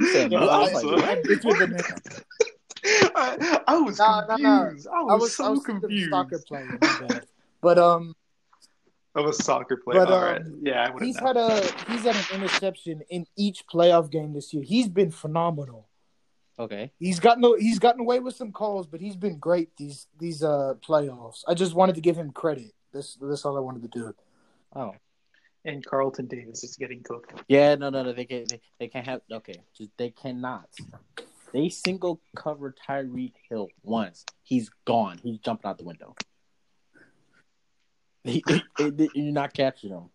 You 0.00 0.06
said, 0.08 0.32
Yeah, 0.32 0.38
I 0.38 0.58
was 0.58 0.70
I 0.70 0.72
like, 0.72 0.82
saw- 0.82 0.92
what? 0.92 1.04
I 1.04 1.16
bitch 1.22 1.44
with 1.44 1.58
the 1.58 1.66
name. 1.68 3.12
I, 3.14 3.60
I 3.68 3.76
was 3.78 3.98
Nah, 3.98 4.22
nah, 4.26 4.36
nah. 4.38 4.64
confused. 4.64 4.88
I, 4.88 4.98
I 4.98 5.02
was 5.02 5.20
was, 5.20 5.36
so 5.36 5.44
I 5.44 5.48
was 5.50 5.64
confused. 5.64 6.10
soccer 6.10 6.38
player. 6.48 6.78
But 7.60 7.78
um, 7.78 8.14
Of 9.14 9.26
a 9.26 9.32
soccer 9.32 9.76
player. 9.76 10.04
But, 10.04 10.12
All 10.12 10.22
right. 10.22 10.40
um, 10.40 10.60
Yeah, 10.62 10.92
I 10.94 11.04
he's 11.04 11.18
have 11.18 11.28
had 11.28 11.36
a 11.36 11.60
he's 11.90 12.04
had 12.04 12.14
an 12.14 12.24
interception 12.34 13.02
in 13.10 13.26
each 13.36 13.66
playoff 13.66 14.10
game 14.10 14.32
this 14.32 14.54
year. 14.54 14.62
He's 14.62 14.88
been 14.88 15.10
phenomenal. 15.10 15.88
Okay. 16.60 16.92
He's 16.98 17.18
gotten 17.18 17.42
he's 17.58 17.78
gotten 17.80 18.00
away 18.02 18.20
with 18.20 18.36
some 18.36 18.52
calls, 18.52 18.86
but 18.86 19.00
he's 19.00 19.16
been 19.16 19.38
great 19.38 19.76
these 19.76 20.06
these 20.18 20.44
uh 20.44 20.74
playoffs. 20.86 21.42
I 21.48 21.54
just 21.54 21.74
wanted 21.74 21.96
to 21.96 22.00
give 22.00 22.16
him 22.16 22.30
credit. 22.30 22.72
This 22.92 23.18
that's 23.20 23.44
all 23.44 23.56
I 23.56 23.60
wanted 23.60 23.82
to 23.82 23.88
do. 23.88 24.14
Oh. 24.76 24.94
And 25.64 25.84
Carlton 25.84 26.26
Davis 26.26 26.62
is 26.64 26.76
getting 26.76 27.02
cooked. 27.02 27.42
Yeah, 27.48 27.74
no, 27.74 27.90
no, 27.90 28.02
no. 28.02 28.12
They 28.12 28.24
can, 28.24 28.44
they, 28.48 28.60
they 28.78 28.88
can't 28.88 29.06
have. 29.06 29.20
Okay, 29.30 29.60
just 29.76 29.90
they 29.98 30.10
cannot. 30.10 30.68
They 31.52 31.68
single 31.68 32.20
cover 32.36 32.74
Tyreek 32.88 33.32
Hill 33.48 33.68
once. 33.82 34.24
He's 34.42 34.70
gone. 34.84 35.18
He's 35.22 35.38
jumping 35.38 35.68
out 35.68 35.78
the 35.78 35.84
window. 35.84 36.14
He, 38.24 38.42
he- 38.48 38.62
he- 38.78 39.10
you're 39.14 39.32
not 39.32 39.52
catching 39.54 39.90
him. 39.90 40.10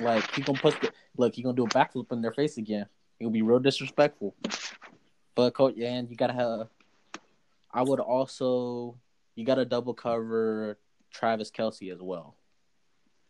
Like 0.00 0.34
he 0.34 0.42
gonna 0.42 0.58
put 0.58 0.80
the 0.80 0.92
look. 1.16 1.34
He 1.34 1.42
gonna 1.42 1.56
do 1.56 1.64
a 1.64 1.68
backflip 1.68 2.12
in 2.12 2.20
their 2.20 2.32
face 2.32 2.58
again. 2.58 2.86
He'll 3.18 3.30
be 3.30 3.42
real 3.42 3.58
disrespectful. 3.58 4.34
But 5.34 5.54
coach, 5.54 5.74
yeah, 5.76 5.94
and 5.94 6.10
you 6.10 6.16
gotta 6.16 6.34
have. 6.34 6.68
I 7.72 7.82
would 7.82 8.00
also. 8.00 8.96
You 9.34 9.44
gotta 9.46 9.64
double 9.64 9.94
cover 9.94 10.78
Travis 11.12 11.50
Kelce 11.50 11.92
as 11.92 12.02
well. 12.02 12.34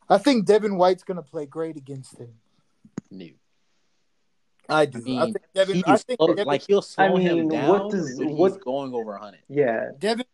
I 0.09 0.19
think 0.19 0.47
Devin 0.47 0.77
White's 0.77 1.05
gonna 1.05 1.23
play 1.23 1.47
great 1.47 1.77
against 1.77 2.19
him. 2.19 2.33
New. 3.11 3.35
I 4.69 4.87
do. 4.87 4.99
I 4.99 5.03
mean, 5.03 5.19
I 5.21 5.25
think 5.27 5.37
Devin. 5.55 5.75
He's 5.77 5.85
I 5.87 5.97
think 5.99 6.19
slow- 6.19 6.27
Devin, 6.29 6.47
like 6.47 6.63
he'll 6.67 6.83
slow 6.83 7.17
I 7.17 7.21
him 7.21 7.49
down, 7.49 7.69
what 7.69 7.91
does- 7.93 8.19
but 8.19 8.27
he's 8.27 8.37
what- 8.37 8.61
going 8.65 8.93
over 8.95 9.17
hundred. 9.17 9.43
Yeah, 9.49 9.91
Devin. 9.99 10.27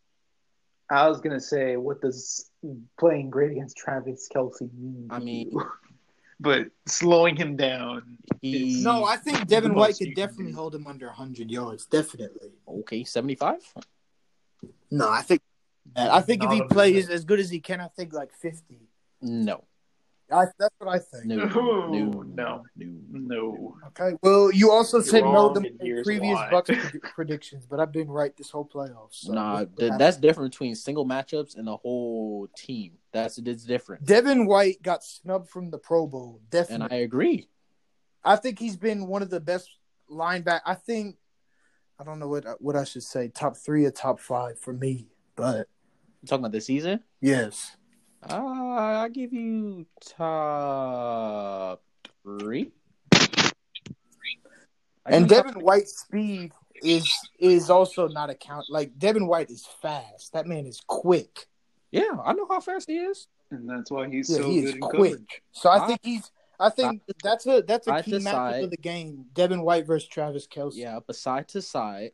I 0.91 1.09
was 1.09 1.21
gonna 1.21 1.41
say, 1.41 1.77
what 1.77 2.01
does 2.01 2.51
playing 2.99 3.31
great 3.31 3.53
against 3.53 3.77
Travis 3.77 4.29
Kelce 4.35 4.63
mean? 4.75 5.07
to 5.09 5.15
I 5.15 5.19
mean- 5.19 5.51
you? 5.51 5.65
but 6.41 6.67
slowing 6.87 7.37
him 7.37 7.57
down. 7.57 8.19
He 8.43 8.83
No, 8.83 9.05
I 9.05 9.17
think 9.17 9.47
Devin 9.47 9.75
White 9.75 9.97
could 9.99 10.15
definitely 10.15 10.53
do. 10.53 10.57
hold 10.59 10.75
him 10.75 10.87
under 10.87 11.09
hundred 11.09 11.51
yards. 11.51 11.87
Definitely. 11.87 12.53
okay 12.69 13.05
seventy 13.05 13.35
five. 13.37 13.61
No, 14.91 15.09
I 15.09 15.23
think. 15.23 15.41
I 15.97 16.21
think 16.23 16.43
if 16.43 16.51
he 16.51 16.63
plays 16.63 17.09
as 17.11 17.25
good 17.25 17.39
as 17.41 17.51
he 17.51 17.61
can, 17.61 17.81
I 17.81 17.89
think 17.89 18.13
like 18.13 18.33
fifty. 18.33 18.81
No, 19.21 19.65
I, 20.35 20.47
that's 20.59 20.75
what 20.79 20.89
I 20.95 20.99
think. 20.99 21.27
no, 21.27 21.37
No, 21.37 21.89
no, 21.89 22.25
no. 22.25 22.65
no. 22.77 22.95
No. 23.11 23.77
Okay. 23.89 24.17
Well, 24.23 24.51
you 24.53 24.71
also 24.71 24.99
You're 24.99 25.05
said 25.05 25.23
no 25.23 25.33
wrong, 25.33 25.55
to 25.55 25.61
and 25.61 25.79
my 25.79 25.87
here's 25.87 26.05
previous 26.05 26.37
why. 26.37 26.51
Bucs 26.53 27.01
predictions, 27.15 27.67
but 27.67 27.79
I've 27.81 27.93
been 27.93 28.09
right 28.09 28.37
this 28.37 28.51
whole 28.51 28.67
playoffs. 28.69 29.15
So 29.25 29.33
Nah, 29.33 29.65
th- 29.79 29.93
that's 29.99 30.17
different 30.17 30.53
between 30.53 30.75
single 30.75 31.07
matchups 31.07 31.57
and 31.57 31.67
the 31.67 31.77
whole 31.77 32.49
team. 32.57 32.93
That's 33.13 33.39
it's 33.39 33.65
different, 33.65 34.05
Devin 34.05 34.47
White 34.47 34.83
got 34.83 35.05
snubbed 35.05 35.49
from 35.49 35.71
the 35.71 35.79
Pro 35.79 36.07
Bowl. 36.07 36.41
Definitely, 36.51 36.75
and 36.75 36.83
Definitely, 36.83 36.97
I 36.97 37.01
agree. 37.03 37.49
I, 38.25 38.37
think 38.37 38.59
he's 38.59 38.77
been 38.77 39.07
one 39.07 39.23
of 39.23 39.31
the 39.31 39.39
best 39.41 39.71
lineback. 40.11 40.61
I 40.67 40.75
think 40.75 41.17
I 42.01 42.05
don't 42.05 42.19
know 42.19 42.29
what 42.29 42.45
what 42.61 42.75
I 42.75 42.83
should 42.85 43.05
say. 43.05 43.29
Top 43.29 43.57
three 43.57 43.85
or 43.85 43.93
top 43.93 44.19
five 44.19 44.59
for 44.59 44.73
me, 44.73 45.07
but 45.37 45.69
You 46.23 46.27
talking 46.27 46.43
about 46.45 46.53
this 46.53 46.67
season? 46.67 47.01
yes, 47.21 47.77
Uh, 48.29 48.37
I 48.37 49.09
give 49.13 49.33
you 49.33 49.87
top 50.17 51.83
three. 52.23 52.73
And 55.07 55.29
give 55.29 55.37
you 55.39 55.43
Devin 55.45 55.63
White's 55.63 55.99
speed 56.01 56.53
is 56.83 57.07
is 57.39 57.69
also 57.71 58.09
not 58.09 58.31
a 58.31 58.35
count. 58.35 58.67
Like 58.71 58.99
Devin 58.99 59.27
White 59.27 59.51
is 59.51 59.67
fast. 59.83 60.33
That 60.33 60.47
man 60.47 60.67
is 60.67 60.81
quick. 60.87 61.47
yeah, 61.93 62.11
I 62.25 62.33
know 62.33 62.47
how 62.49 62.61
fast 62.61 62.89
he 62.89 62.97
is. 62.99 63.29
And 63.51 63.69
that's 63.69 63.91
why 63.91 64.09
he's 64.09 64.31
Yeah, 64.31 64.39
so 64.39 64.51
he 64.51 64.61
good 64.63 64.69
is 64.69 64.75
in 64.75 64.81
quick. 64.81 64.93
coverage. 65.13 65.43
So 65.53 65.69
I 65.69 65.85
I- 65.85 65.87
think 65.87 66.01
he's. 66.03 66.31
I 66.59 66.71
think 66.71 67.01
Side 67.03 67.07
to- 67.09 67.15
that's 67.25 67.47
a 67.47 67.63
that's 67.67 67.87
a 67.89 68.03
key 68.03 68.13
to 68.13 68.19
matchup 68.19 68.31
side. 68.31 68.65
of 68.65 68.71
the 68.71 68.77
game. 68.77 69.27
Devin 69.35 69.63
White 69.63 69.87
versus 69.87 70.09
Travis 70.09 70.47
Kelce. 70.47 70.77
Yeah, 70.77 71.01
but 71.05 71.17
side 71.17 71.49
to 71.49 71.61
side, 71.61 72.13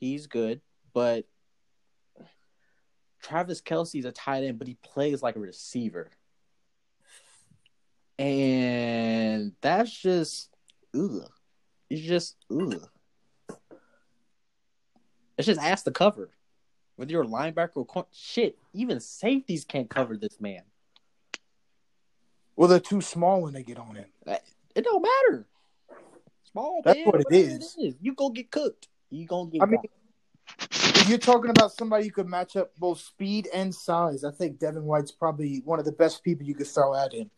he's 0.00 0.26
good. 0.26 0.60
But 0.92 1.24
Travis 3.22 3.60
Kelce's 3.60 4.04
a 4.04 4.12
tight 4.12 4.44
end, 4.44 4.58
but 4.58 4.68
he 4.68 4.76
plays 4.82 5.22
like 5.22 5.36
a 5.36 5.40
receiver. 5.40 6.10
And 8.18 9.52
that's 9.60 9.90
just 9.90 10.50
ugh. 10.94 11.30
It's 11.88 12.02
just 12.02 12.36
ugh. 12.50 12.88
It's 15.38 15.46
just 15.46 15.60
ask 15.60 15.84
the 15.84 15.92
cover. 15.92 16.30
Whether 16.96 17.12
you're 17.12 17.22
a 17.22 17.26
linebacker 17.26 17.76
or 17.76 17.86
corner, 17.86 18.08
shit, 18.12 18.58
even 18.74 19.00
safeties 19.00 19.64
can't 19.64 19.88
cover 19.88 20.16
this 20.16 20.40
man. 20.40 20.62
Well, 22.54 22.68
they're 22.68 22.80
too 22.80 23.00
small 23.00 23.40
when 23.42 23.54
they 23.54 23.62
get 23.62 23.78
on 23.78 23.94
him. 23.96 24.04
It 24.26 24.84
don't 24.84 25.02
matter. 25.02 25.46
Small, 26.50 26.82
That's 26.84 26.98
big, 26.98 27.06
what 27.06 27.20
it 27.20 27.26
whatever 27.30 27.54
is. 27.54 27.76
You 28.00 28.14
gonna 28.14 28.34
get 28.34 28.50
cooked. 28.50 28.88
You 29.10 29.26
gonna 29.26 29.50
get. 29.50 29.62
I 29.62 29.66
mean, 29.66 29.80
you're 31.08 31.18
talking 31.18 31.50
about 31.50 31.72
somebody 31.72 32.04
you 32.04 32.12
could 32.12 32.28
match 32.28 32.56
up 32.56 32.74
both 32.76 33.00
speed 33.00 33.48
and 33.52 33.74
size, 33.74 34.24
I 34.24 34.30
think 34.30 34.58
Devin 34.58 34.84
White's 34.84 35.12
probably 35.12 35.60
one 35.64 35.78
of 35.78 35.84
the 35.84 35.92
best 35.92 36.22
people 36.22 36.46
you 36.46 36.54
could 36.54 36.66
throw 36.66 36.94
at 36.94 37.12
him. 37.12 37.30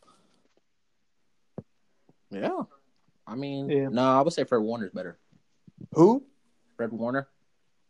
Yeah. 2.31 2.63
I 3.27 3.35
mean, 3.37 3.69
Yeah. 3.71 3.89
no, 3.89 4.03
I 4.03 4.21
would 4.21 4.33
say 4.33 4.45
Fred 4.45 4.59
Warner's 4.63 4.93
better. 4.93 5.19
Who? 5.93 6.25
Fred 6.77 6.93
Warner, 6.93 7.29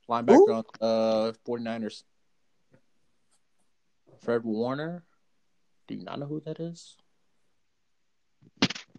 linebacker 0.09 0.55
on 0.55 0.65
uh 0.81 1.33
49ers. 1.47 2.05
Fred 4.21 4.45
Warner. 4.45 5.05
Do 5.87 5.95
you 5.95 6.05
not 6.05 6.19
know 6.19 6.27
who 6.27 6.41
that 6.47 6.61
is? 6.61 6.97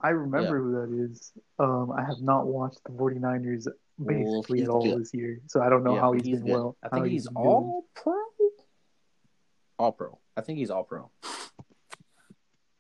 I 0.01 0.09
remember 0.09 0.61
who 0.61 0.71
that 0.73 1.11
is. 1.11 1.32
Um, 1.57 1.91
I 1.91 2.03
have 2.03 2.21
not 2.21 2.45
watched 2.47 2.84
the 2.84 2.91
49ers 2.91 3.65
Well, 3.65 3.76
basically 4.04 4.60
he's 4.60 4.68
at 4.68 4.74
all 4.74 4.84
good. 4.84 5.02
this 5.02 5.14
year, 5.14 5.39
so 5.48 5.62
I 5.62 5.70
don't 5.70 5.84
know 5.84 5.96
Yeah, 5.96 6.02
how 6.02 6.12
he's 6.14 6.24
he's 6.26 6.38
been 6.38 6.46
good. 6.48 6.54
well. 6.54 6.78
I 6.84 6.89
think 6.89 7.08
he's 7.08 7.26
doing. 7.26 7.36
all 7.38 7.86
pro. 7.96 8.14
All 9.78 9.91
pro. 9.91 10.20
I 10.38 10.41
think 10.41 10.60
he's 10.60 10.70
all 10.70 10.84
pro. 10.84 11.10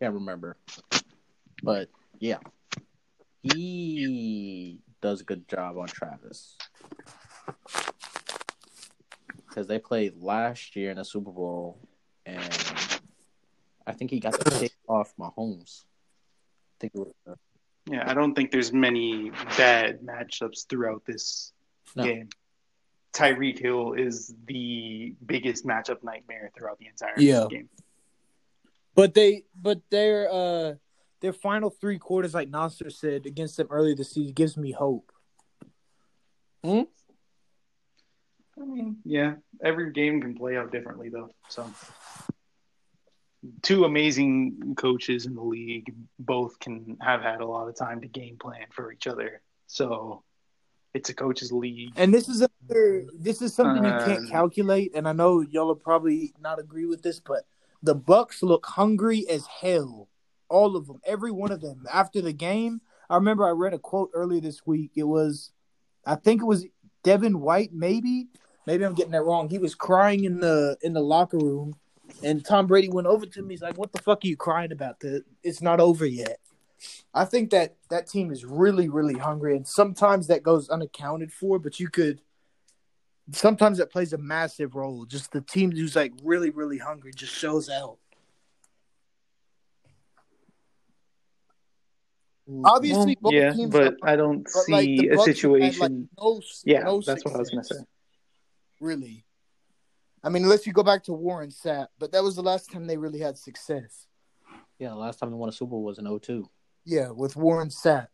Can't 0.01 0.13
remember. 0.13 0.57
But 1.63 1.89
yeah. 2.19 2.37
He 3.43 4.79
does 5.01 5.21
a 5.21 5.23
good 5.23 5.47
job 5.47 5.77
on 5.77 5.87
Travis. 5.87 6.57
Because 9.47 9.67
they 9.67 9.79
played 9.79 10.15
last 10.21 10.75
year 10.75 10.91
in 10.91 10.97
the 10.97 11.05
Super 11.05 11.31
Bowl 11.31 11.77
and 12.25 12.43
I 13.87 13.91
think 13.93 14.11
he 14.11 14.19
got 14.19 14.33
the 14.33 14.51
pick 14.59 14.73
off 14.87 15.13
Mahomes. 15.19 15.83
I 15.85 16.75
think 16.81 16.93
it 16.95 16.99
was 16.99 17.13
uh, 17.29 17.35
Yeah, 17.87 18.09
I 18.09 18.13
don't 18.13 18.33
think 18.33 18.51
there's 18.51 18.73
many 18.73 19.29
bad 19.57 20.01
matchups 20.01 20.67
throughout 20.67 21.03
this 21.05 21.53
No. 21.95 22.03
game. 22.03 22.29
Tyreek 23.13 23.59
Hill 23.59 23.93
is 23.93 24.33
the 24.45 25.15
biggest 25.25 25.65
matchup 25.65 26.03
nightmare 26.03 26.51
throughout 26.57 26.79
the 26.79 26.87
entire 26.87 27.19
Yeah. 27.19 27.45
game. 27.49 27.69
But 28.95 29.13
they, 29.13 29.45
but 29.55 29.81
their 29.89 30.29
uh, 30.31 30.75
their 31.21 31.33
final 31.33 31.69
three 31.69 31.97
quarters, 31.99 32.33
like 32.33 32.49
Nasser 32.49 32.89
said 32.89 33.25
against 33.25 33.57
them 33.57 33.67
earlier 33.69 33.95
this 33.95 34.11
season, 34.11 34.33
gives 34.33 34.57
me 34.57 34.71
hope. 34.71 35.11
Hmm? 36.63 36.81
I 38.59 38.65
mean, 38.65 38.97
yeah, 39.03 39.35
every 39.63 39.91
game 39.91 40.21
can 40.21 40.35
play 40.35 40.57
out 40.57 40.71
differently 40.71 41.09
though. 41.09 41.29
So, 41.49 41.69
two 43.61 43.85
amazing 43.85 44.75
coaches 44.77 45.25
in 45.25 45.35
the 45.35 45.41
league, 45.41 45.93
both 46.19 46.59
can 46.59 46.97
have 47.01 47.21
had 47.21 47.41
a 47.41 47.45
lot 47.45 47.67
of 47.67 47.75
time 47.75 48.01
to 48.01 48.07
game 48.07 48.37
plan 48.37 48.65
for 48.71 48.91
each 48.91 49.07
other. 49.07 49.41
So, 49.67 50.23
it's 50.93 51.09
a 51.09 51.13
coaches 51.13 51.51
league. 51.51 51.91
And 51.97 52.13
this 52.13 52.29
is 52.29 52.37
another, 52.41 53.05
this 53.13 53.41
is 53.41 53.53
something 53.53 53.83
you 53.83 53.91
can't 54.05 54.25
Uh, 54.27 54.31
calculate. 54.31 54.91
And 54.95 55.07
I 55.07 55.11
know 55.11 55.41
y'all 55.41 55.67
will 55.67 55.75
probably 55.75 56.33
not 56.39 56.57
agree 56.59 56.85
with 56.85 57.01
this, 57.01 57.19
but 57.19 57.45
the 57.83 57.95
Bucs 57.95 58.41
look 58.41 58.65
hungry 58.65 59.27
as 59.27 59.45
hell. 59.45 60.07
All 60.47 60.77
of 60.77 60.87
them, 60.87 61.01
every 61.05 61.31
one 61.31 61.51
of 61.51 61.59
them. 61.59 61.85
After 61.91 62.21
the 62.21 62.31
game, 62.31 62.79
I 63.09 63.15
remember 63.15 63.45
I 63.45 63.51
read 63.51 63.73
a 63.73 63.79
quote 63.79 64.09
earlier 64.13 64.39
this 64.39 64.65
week. 64.65 64.91
It 64.95 65.03
was, 65.03 65.51
I 66.05 66.15
think 66.15 66.41
it 66.41 66.45
was 66.45 66.65
Devin 67.03 67.41
White, 67.41 67.73
maybe. 67.73 68.27
Maybe 68.65 68.85
I'm 68.85 68.95
getting 68.95 69.11
that 69.11 69.23
wrong. 69.23 69.49
He 69.49 69.57
was 69.57 69.75
crying 69.75 70.23
in 70.23 70.39
the 70.39 70.77
in 70.81 70.93
the 70.93 71.01
locker 71.01 71.37
room, 71.37 71.75
and 72.23 72.43
Tom 72.43 72.67
Brady 72.67 72.89
went 72.89 73.07
over 73.07 73.25
to 73.25 73.41
me. 73.41 73.53
He's 73.53 73.61
like, 73.61 73.77
"What 73.77 73.91
the 73.91 74.01
fuck 74.01 74.23
are 74.23 74.27
you 74.27 74.37
crying 74.37 74.71
about? 74.71 74.99
The 74.99 75.23
it's 75.43 75.61
not 75.61 75.79
over 75.79 76.05
yet." 76.05 76.39
I 77.13 77.25
think 77.25 77.51
that 77.51 77.75
that 77.89 78.07
team 78.07 78.31
is 78.31 78.45
really, 78.45 78.89
really 78.89 79.17
hungry, 79.17 79.55
and 79.55 79.67
sometimes 79.67 80.27
that 80.27 80.43
goes 80.43 80.69
unaccounted 80.69 81.31
for. 81.31 81.59
But 81.59 81.79
you 81.79 81.89
could, 81.89 82.21
sometimes 83.31 83.77
that 83.77 83.91
plays 83.91 84.13
a 84.13 84.17
massive 84.17 84.75
role. 84.75 85.05
Just 85.05 85.31
the 85.31 85.41
team 85.41 85.71
who's 85.71 85.95
like 85.95 86.13
really, 86.23 86.49
really 86.49 86.77
hungry 86.77 87.11
just 87.15 87.33
shows 87.33 87.69
out. 87.69 87.97
Mm, 92.49 92.61
Obviously, 92.63 93.17
both 93.19 93.33
yeah, 93.33 93.53
teams 93.53 93.71
but 93.71 93.95
I 94.03 94.15
don't 94.15 94.43
but, 94.43 94.69
like, 94.71 94.83
see 94.83 95.07
a 95.07 95.11
have 95.11 95.19
had, 95.19 95.25
situation. 95.25 95.79
like, 95.79 95.91
no, 96.19 96.41
yeah, 96.63 96.83
no 96.83 97.01
that's 97.01 97.25
what 97.25 97.35
I 97.35 97.39
was 97.39 97.49
gonna 97.49 97.63
say. 97.63 97.83
Really, 98.79 99.24
I 100.25 100.29
mean, 100.29 100.43
unless 100.43 100.65
you 100.65 100.73
go 100.73 100.81
back 100.81 101.03
to 101.03 101.13
Warren 101.13 101.51
Sapp, 101.51 101.87
but 101.99 102.11
that 102.11 102.23
was 102.23 102.35
the 102.35 102.41
last 102.41 102.71
time 102.71 102.87
they 102.87 102.97
really 102.97 103.19
had 103.19 103.37
success. 103.37 104.07
yeah, 104.79 104.89
the 104.89 104.95
last 104.95 105.19
time 105.19 105.29
they 105.29 105.35
won 105.35 105.49
a 105.49 105.51
Super 105.51 105.69
Bowl 105.69 105.83
was 105.83 105.99
in 105.99 106.19
02. 106.19 106.49
Yeah, 106.83 107.11
with 107.11 107.35
Warren 107.35 107.69
Sapp. 107.69 108.07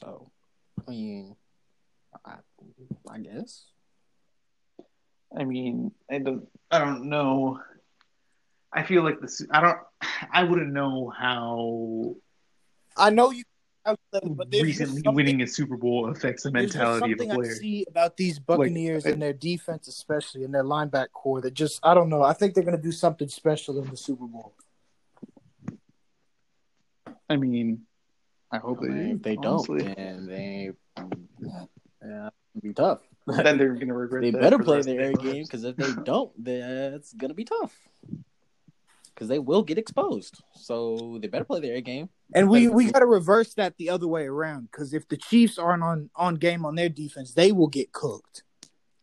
So, 0.00 0.32
I 0.86 0.90
mean, 0.90 1.36
I, 2.24 2.38
I 3.08 3.18
guess. 3.20 3.66
I 5.38 5.44
mean, 5.44 5.92
I 6.10 6.18
don't, 6.18 6.48
I 6.72 6.80
don't 6.80 7.08
know. 7.08 7.60
I 8.72 8.82
feel 8.82 9.04
like 9.04 9.20
this. 9.20 9.46
I 9.52 9.60
don't. 9.60 9.78
I 10.32 10.42
wouldn't 10.42 10.72
know 10.72 11.12
how 11.16 12.16
I 12.96 13.10
know 13.10 13.30
you, 13.30 13.44
calculate, 13.86 14.36
but 14.36 14.48
recently 14.52 15.02
winning 15.06 15.42
a 15.42 15.46
Super 15.46 15.76
Bowl 15.76 16.10
affects 16.10 16.42
the 16.42 16.50
mentality 16.50 17.12
of 17.12 17.20
a 17.20 17.24
something 17.26 17.40
I 17.50 17.54
see 17.54 17.86
about 17.88 18.16
these 18.16 18.38
Buccaneers 18.38 19.06
I- 19.06 19.10
and 19.10 19.22
their 19.22 19.32
defense, 19.32 19.88
especially 19.88 20.44
and 20.44 20.54
their 20.54 20.64
linebacker 20.64 21.12
corps. 21.12 21.40
That 21.40 21.54
just 21.54 21.80
I 21.82 21.94
don't 21.94 22.08
know. 22.08 22.22
I 22.22 22.32
think 22.32 22.54
they're 22.54 22.64
going 22.64 22.76
to 22.76 22.82
do 22.82 22.92
something 22.92 23.28
special 23.28 23.78
in 23.82 23.88
the 23.90 23.96
Super 23.96 24.26
Bowl. 24.26 24.54
I 27.28 27.36
mean, 27.36 27.82
I 28.52 28.58
hope 28.58 28.78
I 28.82 28.86
they 28.86 28.92
mean, 28.92 29.08
do. 29.08 29.14
if 29.16 29.22
they 29.22 29.36
honestly. 29.36 29.82
don't, 29.82 29.98
and 29.98 30.28
they, 30.28 30.70
yeah, 30.96 31.64
it'll 32.54 32.62
be 32.62 32.72
tough. 32.72 33.00
then 33.26 33.58
they're 33.58 33.74
gonna 33.74 33.92
regret. 33.92 34.22
It. 34.22 34.32
They 34.32 34.38
better 34.38 34.58
for 34.58 34.64
the 34.64 34.82
play 34.82 34.82
their 34.82 35.00
air 35.00 35.12
game 35.14 35.42
because 35.42 35.64
if 35.64 35.76
they 35.76 35.92
don't, 36.04 36.32
that's 36.44 37.12
gonna 37.14 37.34
be 37.34 37.44
tough. 37.44 37.76
Because 39.16 39.28
they 39.28 39.38
will 39.38 39.62
get 39.62 39.78
exposed, 39.78 40.42
so 40.54 41.18
they 41.22 41.28
better 41.28 41.46
play 41.46 41.60
their 41.60 41.80
game. 41.80 42.10
And 42.34 42.50
we 42.50 42.68
we 42.68 42.92
got 42.92 42.98
to 42.98 43.06
reverse 43.06 43.54
that 43.54 43.78
the 43.78 43.88
other 43.88 44.06
way 44.06 44.26
around 44.26 44.68
because 44.70 44.92
if 44.92 45.08
the 45.08 45.16
Chiefs 45.16 45.58
aren't 45.58 45.82
on 45.82 46.10
on 46.14 46.34
game 46.34 46.66
on 46.66 46.74
their 46.74 46.90
defense, 46.90 47.32
they 47.32 47.50
will 47.50 47.68
get 47.68 47.92
cooked. 47.92 48.42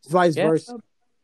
Vice 0.07 0.35
Yeah, 0.35 0.49
versa. 0.49 0.77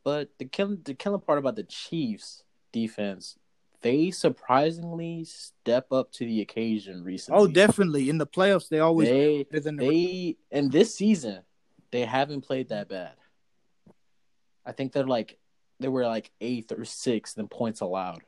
But 0.03 0.29
the 0.39 0.45
killing 0.45 0.79
the 0.83 0.95
killing 0.95 1.21
part 1.21 1.37
about 1.37 1.55
the 1.55 1.65
Chiefs 1.65 2.43
defense, 2.71 3.37
they 3.81 4.09
surprisingly 4.09 5.23
step 5.25 5.91
up 5.91 6.11
to 6.13 6.25
the 6.25 6.41
occasion 6.41 7.03
recently. 7.03 7.39
Oh, 7.39 7.47
definitely. 7.47 8.09
In 8.09 8.17
the 8.17 8.25
playoffs, 8.25 8.69
they 8.69 8.79
always 8.79 9.09
They 9.09 9.45
the 9.51 9.59
they 9.71 10.37
and 10.51 10.71
this 10.71 10.95
season 10.95 11.43
they 11.91 12.05
haven't 12.05 12.41
played 12.41 12.69
that 12.69 12.89
bad. 12.89 13.13
I 14.65 14.71
think 14.71 14.93
they're 14.93 15.05
like 15.05 15.37
they 15.79 15.87
were 15.87 16.05
like 16.05 16.31
eighth 16.41 16.71
or 16.71 16.85
sixth 16.85 17.37
in 17.37 17.47
points 17.47 17.81
allowed. 17.81 18.21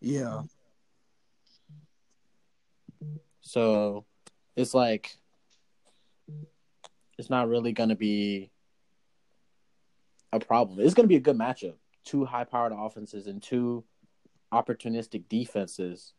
Yeah. 0.00 0.42
So 3.40 4.04
it's 4.56 4.74
like 4.74 5.16
it's 7.18 7.30
not 7.30 7.48
really 7.48 7.72
gonna 7.72 7.96
be 7.96 8.50
a 10.32 10.40
problem. 10.40 10.80
It's 10.80 10.94
gonna 10.94 11.08
be 11.08 11.16
a 11.16 11.20
good 11.20 11.36
matchup. 11.36 11.74
Two 12.04 12.24
high 12.24 12.44
powered 12.44 12.72
offenses 12.74 13.26
and 13.26 13.42
two 13.42 13.84
opportunistic 14.52 15.28
defenses. 15.28 16.14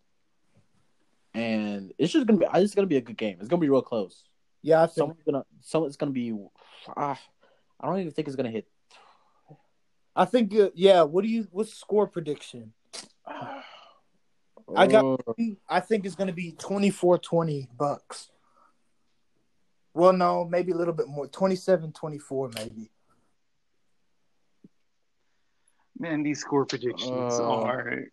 And 1.34 1.94
it's 1.98 2.12
just 2.12 2.28
gonna 2.28 2.40
be 2.40 2.46
it's 2.56 2.76
gonna 2.76 2.88
be 2.88 2.98
a 2.98 3.02
good 3.02 3.18
game. 3.18 3.38
It's 3.40 3.48
gonna 3.48 3.62
be 3.62 3.70
real 3.70 3.82
close. 3.82 4.24
Yeah, 4.62 4.84
I 4.84 4.86
think 4.88 4.98
Someone's 4.98 5.24
gonna 5.24 5.46
someone's 5.62 5.98
gonna 5.98 6.12
be 6.12 6.36
ah, 6.96 7.20
I 7.80 7.88
don't 7.88 8.00
even 8.00 8.12
think 8.12 8.28
it's 8.28 8.36
gonna 8.36 8.52
hit 8.52 8.68
I 10.16 10.26
think 10.26 10.54
uh, 10.56 10.70
yeah. 10.76 11.04
What 11.04 11.24
do 11.24 11.30
you? 11.30 11.48
What's 11.52 11.72
the 11.72 11.78
score 11.78 12.08
prediction? 12.08 12.74
I 14.76 14.88
got- 14.88 15.04
Oh, 15.04 15.18
I 15.70 15.80
think 15.80 16.06
it's 16.06 16.16
going 16.16 16.28
to 16.28 16.34
be 16.34 16.54
24-20 16.54 17.68
Bucs. 17.78 18.30
Well, 19.94 20.14
no, 20.14 20.46
maybe 20.46 20.72
a 20.72 20.76
little 20.76 20.94
bit 20.94 21.08
more. 21.08 21.28
27-24 21.28 22.54
maybe. 22.56 22.90
Man, 26.00 26.24
these 26.24 26.40
score 26.40 26.66
predictions 26.66 27.34
Uh, 27.40 27.44
are. 27.52 28.04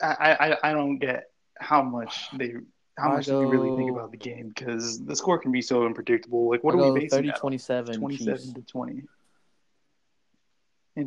I, 0.00 0.32
I 0.62 0.70
I 0.70 0.72
don't 0.72 0.98
get 0.98 1.30
how 1.58 1.82
much 1.82 2.28
they 2.36 2.54
how 2.98 3.10
I 3.10 3.16
much 3.16 3.26
do 3.26 3.40
you 3.40 3.48
really 3.48 3.74
think 3.76 3.90
about 3.90 4.10
the 4.10 4.16
game 4.16 4.48
because 4.48 5.04
the 5.04 5.16
score 5.16 5.38
can 5.38 5.52
be 5.52 5.60
so 5.62 5.84
unpredictable. 5.84 6.48
Like, 6.50 6.62
what 6.64 6.74
I'll 6.74 6.80
are 6.80 6.84
go 6.88 6.92
we 6.94 7.00
basing 7.00 7.18
30 7.18 7.28
that 7.28 7.34
on? 7.36 7.40
27 7.40 7.94
27 7.98 8.36
Chiefs. 8.38 8.52
to 8.52 8.60
20. 8.62 9.02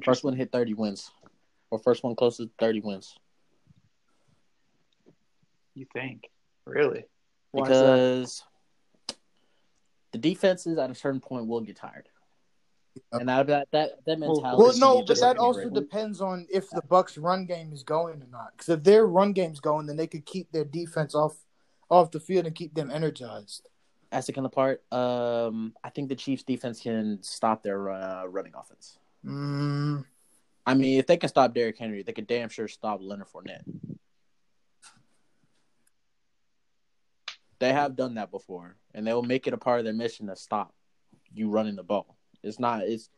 First 0.04 0.24
one 0.24 0.36
hit 0.36 0.52
30 0.52 0.74
wins. 0.76 1.12
Or 1.72 1.80
first 1.80 2.04
one 2.04 2.16
closest 2.16 2.50
30 2.60 2.82
wins. 2.82 3.16
You 5.80 5.86
think? 5.94 6.30
Really? 6.66 7.06
Why 7.52 7.64
because 7.64 8.44
the 10.12 10.18
defenses 10.18 10.78
at 10.78 10.92
a 10.92 10.96
certain 10.96 11.22
point 11.22 11.48
will 11.48 11.62
get 11.62 11.78
tired. 11.78 12.10
And 13.14 13.30
that 13.30 13.48
that 13.48 13.68
that, 13.72 13.92
that 14.06 14.20
Well- 14.20 14.36
mentality. 14.36 14.62
Well, 14.62 14.72
should 14.74 14.82
no, 14.82 15.04
but 15.06 15.20
that 15.22 15.38
also 15.38 15.70
great. 15.70 15.74
depends 15.74 16.20
on 16.20 16.48
if 16.52 16.70
the 16.70 16.82
Bucs' 16.82 17.22
run 17.22 17.46
game 17.46 17.72
is 17.72 17.84
going 17.84 18.22
or 18.22 18.28
not. 18.28 18.52
Because 18.52 18.68
if 18.68 18.84
their 18.84 19.08
run 19.08 19.32
game's 19.32 19.62
going, 19.62 19.86
then 19.86 19.96
they 19.96 20.08
could 20.08 20.26
keep 20.26 20.52
their 20.52 20.66
defense 20.66 21.16
off 21.16 21.38
off 21.90 22.12
the 22.12 22.20
field 22.20 22.46
and 22.46 22.54
keep 22.54 22.74
them 22.74 22.92
energized. 22.92 23.70
As 24.12 24.28
asking 24.28 24.44
the 24.44 24.50
part, 24.50 24.84
um, 24.92 25.74
I 25.82 25.92
think 25.92 26.10
the 26.10 26.16
Chiefs 26.16 26.44
defense 26.44 26.82
can 26.82 27.20
stop 27.22 27.64
their 27.64 27.90
uh, 27.90 28.26
running 28.26 28.54
offense. 28.54 28.98
Mm, 29.26 30.04
I 30.66 30.74
mean, 30.74 31.00
if 31.00 31.08
they 31.08 31.16
can 31.16 31.30
stop 31.30 31.54
Derrick 31.54 31.78
Henry, 31.78 32.04
they 32.04 32.12
can 32.12 32.26
damn 32.26 32.50
sure 32.50 32.68
stop 32.68 33.00
Leonard 33.02 33.28
Fournette. 33.28 33.64
They 37.60 37.74
have 37.74 37.96
done 37.96 38.16
that 38.16 38.32
before, 38.32 38.78
and 38.94 39.06
they 39.06 39.14
will 39.14 39.24
make 39.24 39.46
it 39.48 39.54
a 39.54 39.58
part 39.58 39.80
of 39.80 39.86
their 39.86 39.94
mission 39.94 40.28
to 40.28 40.36
stop 40.36 40.74
you 41.34 41.50
running 41.50 41.76
the 41.76 41.84
ball. 41.84 42.16
It's 42.42 42.60
not. 42.60 42.84
It's 42.84 43.10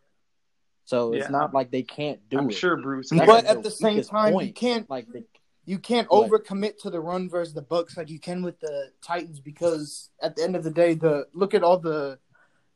so 0.86 1.14
it's 1.14 1.26
Yeah. 1.26 1.32
not 1.32 1.54
like 1.54 1.70
they 1.72 1.84
can't 1.84 2.28
do 2.28 2.40
I'm 2.40 2.50
it. 2.50 2.54
sure 2.54 2.76
Bruce. 2.78 3.10
That's 3.12 3.26
But 3.26 3.46
at 3.46 3.64
the 3.64 3.70
same 3.72 3.94
weakest 3.96 4.10
time, 4.10 4.34
you 4.40 4.52
can't- 4.52 4.90
like 4.90 5.08
they, 5.12 5.24
you 5.66 5.78
can't 5.78 6.10
What? 6.10 6.30
overcommit 6.30 6.78
to 6.80 6.90
the 6.90 7.00
run 7.00 7.30
versus 7.30 7.54
the 7.54 7.62
Bucs 7.62 7.96
like 7.96 8.10
you 8.10 8.20
can 8.20 8.42
with 8.42 8.60
the 8.60 8.92
Titans 9.02 9.40
because 9.40 10.10
at 10.20 10.36
the 10.36 10.44
end 10.44 10.56
of 10.56 10.64
the 10.64 10.72
day, 10.72 10.96
the 10.96 11.28
look 11.34 11.54
at 11.54 11.64
all 11.64 11.78
the 11.78 12.20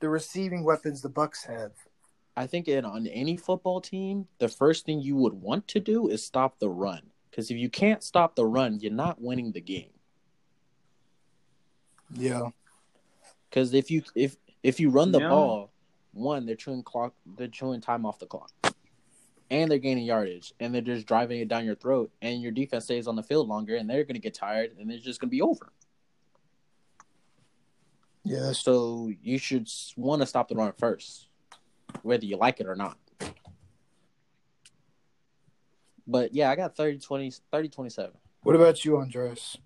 the 0.01 0.09
receiving 0.09 0.63
weapons 0.63 1.01
the 1.01 1.09
Bucs 1.09 1.45
have. 1.47 1.71
I 2.37 2.45
think 2.47 2.67
in 2.67 2.85
on 2.85 3.07
any 3.07 3.37
football 3.37 3.81
team, 3.81 4.27
the 4.37 4.49
first 4.49 4.85
thing 4.85 4.99
you 4.99 5.15
would 5.15 5.33
want 5.33 5.67
to 5.69 5.79
do 5.79 6.07
is 6.09 6.23
stop 6.23 6.59
the 6.59 6.69
run. 6.69 7.11
Because 7.31 7.49
if 7.49 7.57
you 7.57 7.69
can't 7.69 8.03
stop 8.03 8.35
the 8.35 8.45
run, 8.45 8.79
you're 8.81 8.91
not 8.91 9.19
winning 9.19 9.51
the 9.53 9.61
game. 9.61 9.91
Yeah. 12.15 12.49
Because 13.49 13.73
if 13.73 13.89
you 13.91 14.03
if 14.15 14.35
if 14.63 14.79
you 14.79 14.89
run 14.89 15.11
the 15.11 15.19
Yeah. 15.19 15.29
ball, 15.29 15.71
one 16.13 16.45
they're 16.45 16.55
chewing 16.55 16.83
clock, 16.83 17.13
they're 17.37 17.47
chewing 17.47 17.81
time 17.81 18.05
off 18.05 18.19
the 18.19 18.25
clock, 18.25 18.51
and 19.49 19.69
they're 19.69 19.77
gaining 19.77 20.05
yardage, 20.05 20.53
and 20.59 20.73
they're 20.73 20.81
just 20.81 21.05
driving 21.05 21.39
it 21.39 21.47
down 21.47 21.65
your 21.65 21.75
throat, 21.75 22.11
and 22.21 22.41
your 22.41 22.51
defense 22.51 22.85
stays 22.85 23.07
on 23.07 23.15
the 23.15 23.23
field 23.23 23.47
longer, 23.47 23.75
and 23.75 23.89
they're 23.89 24.03
going 24.03 24.15
to 24.15 24.21
get 24.21 24.33
tired, 24.33 24.75
and 24.79 24.91
it's 24.91 25.03
just 25.03 25.19
going 25.19 25.29
to 25.29 25.31
be 25.31 25.41
over. 25.41 25.71
Yeah, 28.23 28.53
So 28.53 29.11
you 29.21 29.37
should 29.37 29.69
want 29.95 30.21
to 30.23 30.25
stop 30.25 30.47
the 30.47 30.55
run 30.55 30.73
first, 30.79 31.27
whether 32.01 32.25
you 32.25 32.37
like 32.37 32.59
it 32.59 32.65
or 32.65 32.75
not. 32.75 32.97
But 36.07 36.33
yeah, 36.33 36.49
I 36.49 36.55
got 36.55 36.75
30 36.75 36.99
20 36.99 37.31
30 37.51 37.69
27. 37.69 38.11
What 38.41 38.55
about 38.55 38.83
you, 38.83 38.97
Andres? 38.97 39.57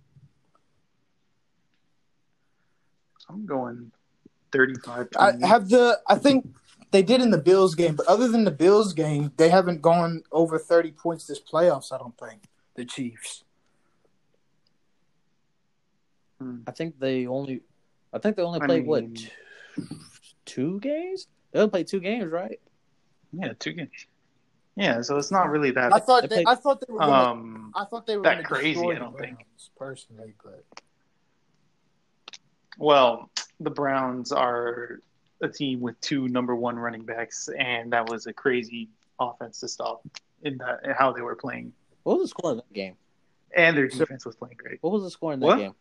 I'm 3.29 3.45
going 3.45 3.91
35. 4.51 5.09
I 5.17 5.33
have 5.45 5.69
the 5.69 5.99
I 6.07 6.15
think 6.15 6.49
they 6.91 7.03
did 7.03 7.21
in 7.21 7.29
the 7.29 7.37
Bills 7.37 7.75
game, 7.75 7.95
but 7.95 8.07
other 8.07 8.27
than 8.27 8.43
the 8.43 8.51
Bills 8.51 8.93
game, 8.93 9.31
they 9.37 9.49
haven't 9.49 9.81
gone 9.81 10.23
over 10.31 10.57
30 10.57 10.91
points 10.93 11.27
this 11.27 11.39
playoffs, 11.39 11.91
I 11.93 11.97
don't 11.99 12.17
think. 12.17 12.41
The 12.75 12.85
Chiefs. 12.85 13.43
I 16.67 16.71
think 16.71 16.99
they 16.99 17.27
only 17.27 17.61
I 18.13 18.19
think 18.19 18.37
they 18.37 18.43
only 18.43 18.61
played 18.61 18.85
what 18.85 19.03
mean- 19.03 19.13
two, 19.15 19.31
two 20.45 20.79
games? 20.79 21.27
They 21.51 21.59
only 21.59 21.69
played 21.71 21.87
two 21.87 21.99
games, 21.99 22.31
right? 22.31 22.59
yeah, 23.33 23.53
two 23.59 23.73
games. 23.73 24.07
Yeah, 24.75 25.01
so 25.01 25.17
it's 25.17 25.31
not 25.31 25.49
really 25.49 25.71
that 25.71 25.93
I 25.93 25.99
thought 25.99 26.21
they 26.23 26.27
they, 26.29 26.35
played- 26.43 26.47
I 26.47 26.55
thought 26.55 26.79
they 26.87 26.93
were 26.93 26.99
gonna, 26.99 27.11
um 27.11 27.71
I 27.75 27.83
thought 27.85 28.07
they 28.07 28.15
were 28.17 28.23
that 28.23 28.43
crazy, 28.45 28.79
I 28.79 28.95
don't 28.95 29.17
think. 29.19 29.35
Browns, 29.35 29.69
personally, 29.77 30.33
but 30.43 30.63
well, 32.79 33.29
the 33.59 33.69
Browns 33.69 34.31
are 34.31 35.01
a 35.41 35.47
team 35.49 35.79
with 35.81 35.99
two 36.01 36.27
number 36.27 36.55
one 36.55 36.77
running 36.79 37.03
backs, 37.03 37.47
and 37.57 37.93
that 37.93 38.09
was 38.09 38.25
a 38.25 38.33
crazy 38.33 38.89
offense 39.19 39.59
to 39.59 39.67
stop 39.67 40.01
in 40.43 40.57
that 40.57 40.79
in 40.85 40.91
how 40.91 41.11
they 41.11 41.21
were 41.21 41.35
playing, 41.35 41.73
What 42.03 42.17
was 42.17 42.25
the 42.25 42.29
score 42.29 42.51
in 42.51 42.57
that 42.57 42.73
game? 42.73 42.95
and 43.55 43.75
their 43.77 43.87
defense 43.87 44.25
was 44.25 44.35
playing 44.35 44.55
great. 44.57 44.77
What 44.81 44.93
was 44.93 45.03
the 45.03 45.09
score 45.11 45.33
in 45.33 45.39
that 45.41 45.45
What? 45.45 45.57
game? 45.57 45.75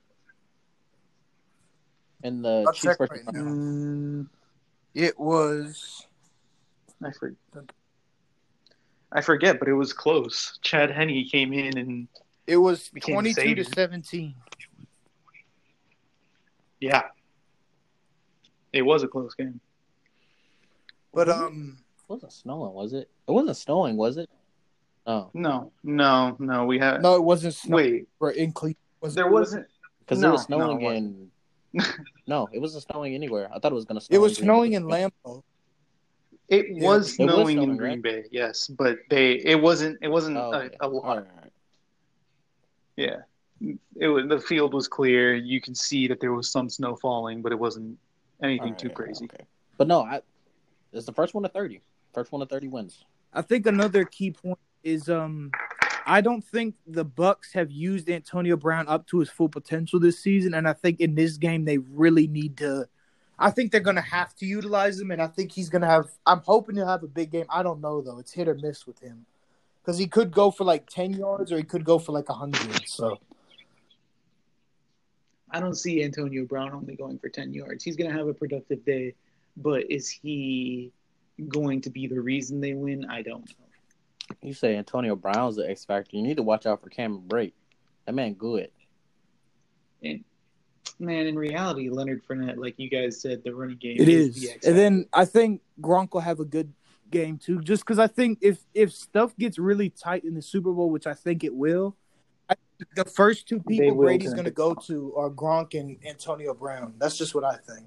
In 2.25 2.43
the 2.43 2.65
I'll 2.67 2.73
Chiefs 2.73 2.97
versus 2.97 3.11
right 3.27 3.35
now. 3.35 3.41
Mm, 3.43 4.27
it 4.95 5.19
was 5.21 6.07
I 7.05 7.13
forget. 7.13 7.37
I 9.13 9.21
forget, 9.21 9.59
but 9.61 9.69
it 9.69 9.75
was 9.75 9.93
close. 9.93 10.59
Chad 10.63 10.91
Henne 10.91 11.25
came 11.31 11.53
in 11.53 11.79
and 11.79 12.09
it 12.47 12.57
was 12.57 12.91
22 13.01 13.55
to 13.55 13.65
savior. 13.65 13.65
17. 16.81 16.91
yeah, 16.91 17.03
it 18.73 18.83
was 18.83 19.03
a 19.03 19.09
close 19.09 19.35
game. 19.35 19.61
But 21.13 21.29
um 21.29 21.79
It 22.09 22.13
wasn't 22.13 22.33
snowing, 22.33 22.73
was 22.75 22.93
it? 22.93 23.11
It 23.27 23.33
wasn't 23.33 23.57
snowing, 23.57 23.97
was 23.97 24.17
it? 24.17 24.29
Oh, 25.07 25.31
No, 25.33 25.73
no, 25.83 26.37
no. 26.39 26.67
We 26.67 26.79
had 26.79 27.03
no, 27.03 27.17
it 27.17 27.23
wasn't 27.25 27.55
Snowing. 27.55 27.85
wait. 27.93 28.09
for 28.19 28.31
in 28.31 28.53
Cleveland. 28.53 28.77
Was 29.01 29.15
There 29.15 29.27
it? 29.27 29.33
wasn't. 29.33 29.67
because 30.01 30.21
No, 30.21 30.29
it 30.29 30.33
was 30.33 30.49
no, 30.49 30.57
snowing 30.59 30.81
it 30.81 30.85
wasn't. 30.85 31.31
in. 31.75 31.85
no, 32.27 32.49
it 32.53 32.59
wasn't 32.59 32.85
snowing 32.85 33.15
anywhere. 33.15 33.49
I 33.55 33.59
thought 33.59 33.73
it 33.73 33.75
was 33.75 33.85
gonna 33.87 34.01
snow. 34.01 34.15
It 34.17 34.19
was 34.21 34.37
Green 34.37 34.47
snowing 34.47 34.73
in 34.75 34.85
Lambeau. 34.85 35.43
It 36.49 36.67
Yeah. 36.71 36.89
was 36.89 37.19
It 37.19 37.25
was 37.25 37.33
snowing 37.33 37.63
in 37.63 37.77
Green 37.77 37.93
right? 37.95 38.03
Bay, 38.03 38.25
yes, 38.31 38.69
but 38.69 38.99
they 39.11 39.33
it 39.33 39.61
wasn't 39.61 39.99
it 40.03 40.09
wasn't 40.09 40.37
Oh, 40.37 40.53
okay. 40.55 40.77
a, 40.81 40.87
a 40.87 40.89
lot. 40.89 41.05
All 41.05 41.17
right, 41.17 41.27
all 41.31 41.41
right. 41.43 41.53
Yeah, 42.97 43.17
it 44.01 44.09
was 44.09 44.27
the 44.29 44.41
field 44.41 44.75
was 44.75 44.89
clear. 44.89 45.35
You 45.35 45.61
could 45.61 45.77
see 45.77 46.09
that 46.09 46.21
there 46.21 46.33
was 46.33 46.51
some 46.51 46.69
snow 46.69 46.97
falling, 46.97 47.43
but 47.43 47.53
it 47.53 47.59
wasn't 47.59 47.99
anything 48.43 48.73
All 48.73 48.79
too 48.79 48.91
crazy. 48.91 49.25
Okay. 49.33 49.45
But 49.77 49.89
no, 49.89 50.03
I, 50.03 50.21
it's 50.93 51.07
the 51.07 51.13
first 51.13 51.35
one 51.35 51.43
to 51.43 51.49
thirty. 51.49 51.81
First 52.15 52.33
one 52.33 52.41
to 52.41 52.47
thirty 52.47 52.69
wins. 52.69 53.05
I 53.33 53.43
think 53.43 53.67
another 53.67 54.05
key 54.05 54.31
point 54.31 54.59
is 54.83 55.09
um 55.09 55.51
I 56.07 56.21
don't 56.21 56.43
think 56.43 56.75
the 56.87 57.05
Bucs 57.05 57.53
have 57.53 57.71
used 57.71 58.09
Antonio 58.09 58.57
Brown 58.57 58.89
up 58.89 59.07
to 59.09 59.19
his 59.19 59.29
full 59.29 59.49
potential 59.49 60.01
this 60.01 60.19
season, 60.19 60.55
and 60.55 60.67
I 60.67 60.73
think 60.73 61.01
in 61.01 61.15
this 61.15 61.37
game 61.37 61.65
they 61.65 61.79
really 61.79 62.27
need 62.27 62.57
to. 62.59 62.89
I 63.39 63.51
think 63.51 63.71
they're 63.71 63.81
gonna 63.81 64.01
have 64.01 64.35
to 64.37 64.47
utilize 64.47 64.99
him, 64.99 65.11
and 65.11 65.21
I 65.21 65.27
think 65.27 65.53
he's 65.53 65.69
gonna 65.69 65.87
have. 65.87 66.07
I'm 66.25 66.41
hoping 66.45 66.77
he'll 66.77 66.87
have 66.87 67.03
a 67.03 67.09
big 67.09 67.31
game. 67.31 67.47
I 67.51 67.63
don't 67.63 67.81
know 67.81 68.01
though; 68.01 68.19
it's 68.19 68.33
hit 68.33 68.49
or 68.49 68.55
miss 68.55 68.87
with 68.87 68.99
him 69.01 69.27
because 69.83 69.99
he 69.99 70.07
could 70.07 70.31
go 70.31 70.51
for 70.51 70.65
like 70.65 70.89
ten 70.89 71.13
yards 71.13 71.53
or 71.53 71.57
he 71.57 71.63
could 71.63 71.85
go 71.85 71.99
for 71.99 72.13
like 72.13 72.29
hundred. 72.29 72.89
So 72.89 73.19
I 75.51 75.61
don't 75.61 75.75
see 75.75 76.03
Antonio 76.03 76.45
Brown 76.45 76.73
only 76.73 76.95
going 76.95 77.19
for 77.19 77.29
10 77.29 77.55
yards. 77.55 77.83
He's 77.83 77.97
going 77.97 78.11
to 78.11 78.17
have 78.17 78.29
a 78.29 78.35
productive 78.35 78.85
day, 78.85 79.15
but 79.57 79.91
is 79.91 80.09
he 80.09 80.93
going 81.49 81.81
to 81.83 81.91
be 81.91 82.07
the 82.07 82.21
reason 82.21 82.61
they 82.61 82.75
win? 82.75 83.07
I 83.07 83.23
don't 83.23 83.47
know. 83.47 83.67
You 84.43 84.53
say 84.53 84.77
Antonio 84.77 85.17
Brown's 85.17 85.57
the 85.57 85.69
X 85.69 85.85
factor. 85.85 86.17
You 86.17 86.23
need 86.23 86.37
to 86.37 86.43
watch 86.43 86.67
out 86.67 86.83
for 86.83 86.91
Cameron 86.91 87.25
Brate. 87.27 87.55
That 88.05 88.15
man 88.15 88.35
good. 88.35 88.71
And 90.03 90.25
man, 90.99 91.27
in 91.27 91.37
reality, 91.37 91.89
Leonard 91.89 92.23
Fournette, 92.27 92.59
like 92.59 92.75
you 92.79 92.91
guys 92.91 93.21
said, 93.21 93.43
the 93.43 93.55
running 93.55 93.79
game 93.79 93.97
it 93.99 94.09
is, 94.09 94.37
is, 94.37 94.43
the 94.43 94.51
X 94.51 94.67
and 94.67 94.77
then 94.77 95.07
I 95.13 95.25
think 95.25 95.63
Gronk 95.81 96.13
will 96.13 96.21
have 96.21 96.41
a 96.41 96.45
good 96.45 96.73
game 97.11 97.39
too. 97.39 97.61
Just 97.61 97.85
because 97.85 97.99
I 97.99 98.07
think 98.07 98.39
if 98.43 98.59
if 98.75 98.93
stuff 98.93 99.37
gets 99.37 99.59
really 99.59 99.91
tight 99.91 100.25
in 100.25 100.35
the 100.35 100.43
Super 100.43 100.73
Bowl, 100.73 100.91
which 100.91 101.07
I 101.07 101.15
think 101.15 101.43
it 101.43 101.55
will, 101.55 101.97
I, 101.97 102.08
the 102.95 103.05
first 103.05 103.49
two 103.49 103.61
people 103.61 103.97
Brady's 103.97 104.33
going 104.33 104.45
to 104.45 104.51
go 104.51 104.75
to 104.75 105.15
are 105.17 105.31
Gronk 105.31 105.79
and 105.79 105.97
Antonio 106.07 106.55
Brown. 106.55 106.95
That's 106.99 107.17
just 107.19 107.35
what 107.35 107.45
I 107.45 107.57
think. 107.57 107.87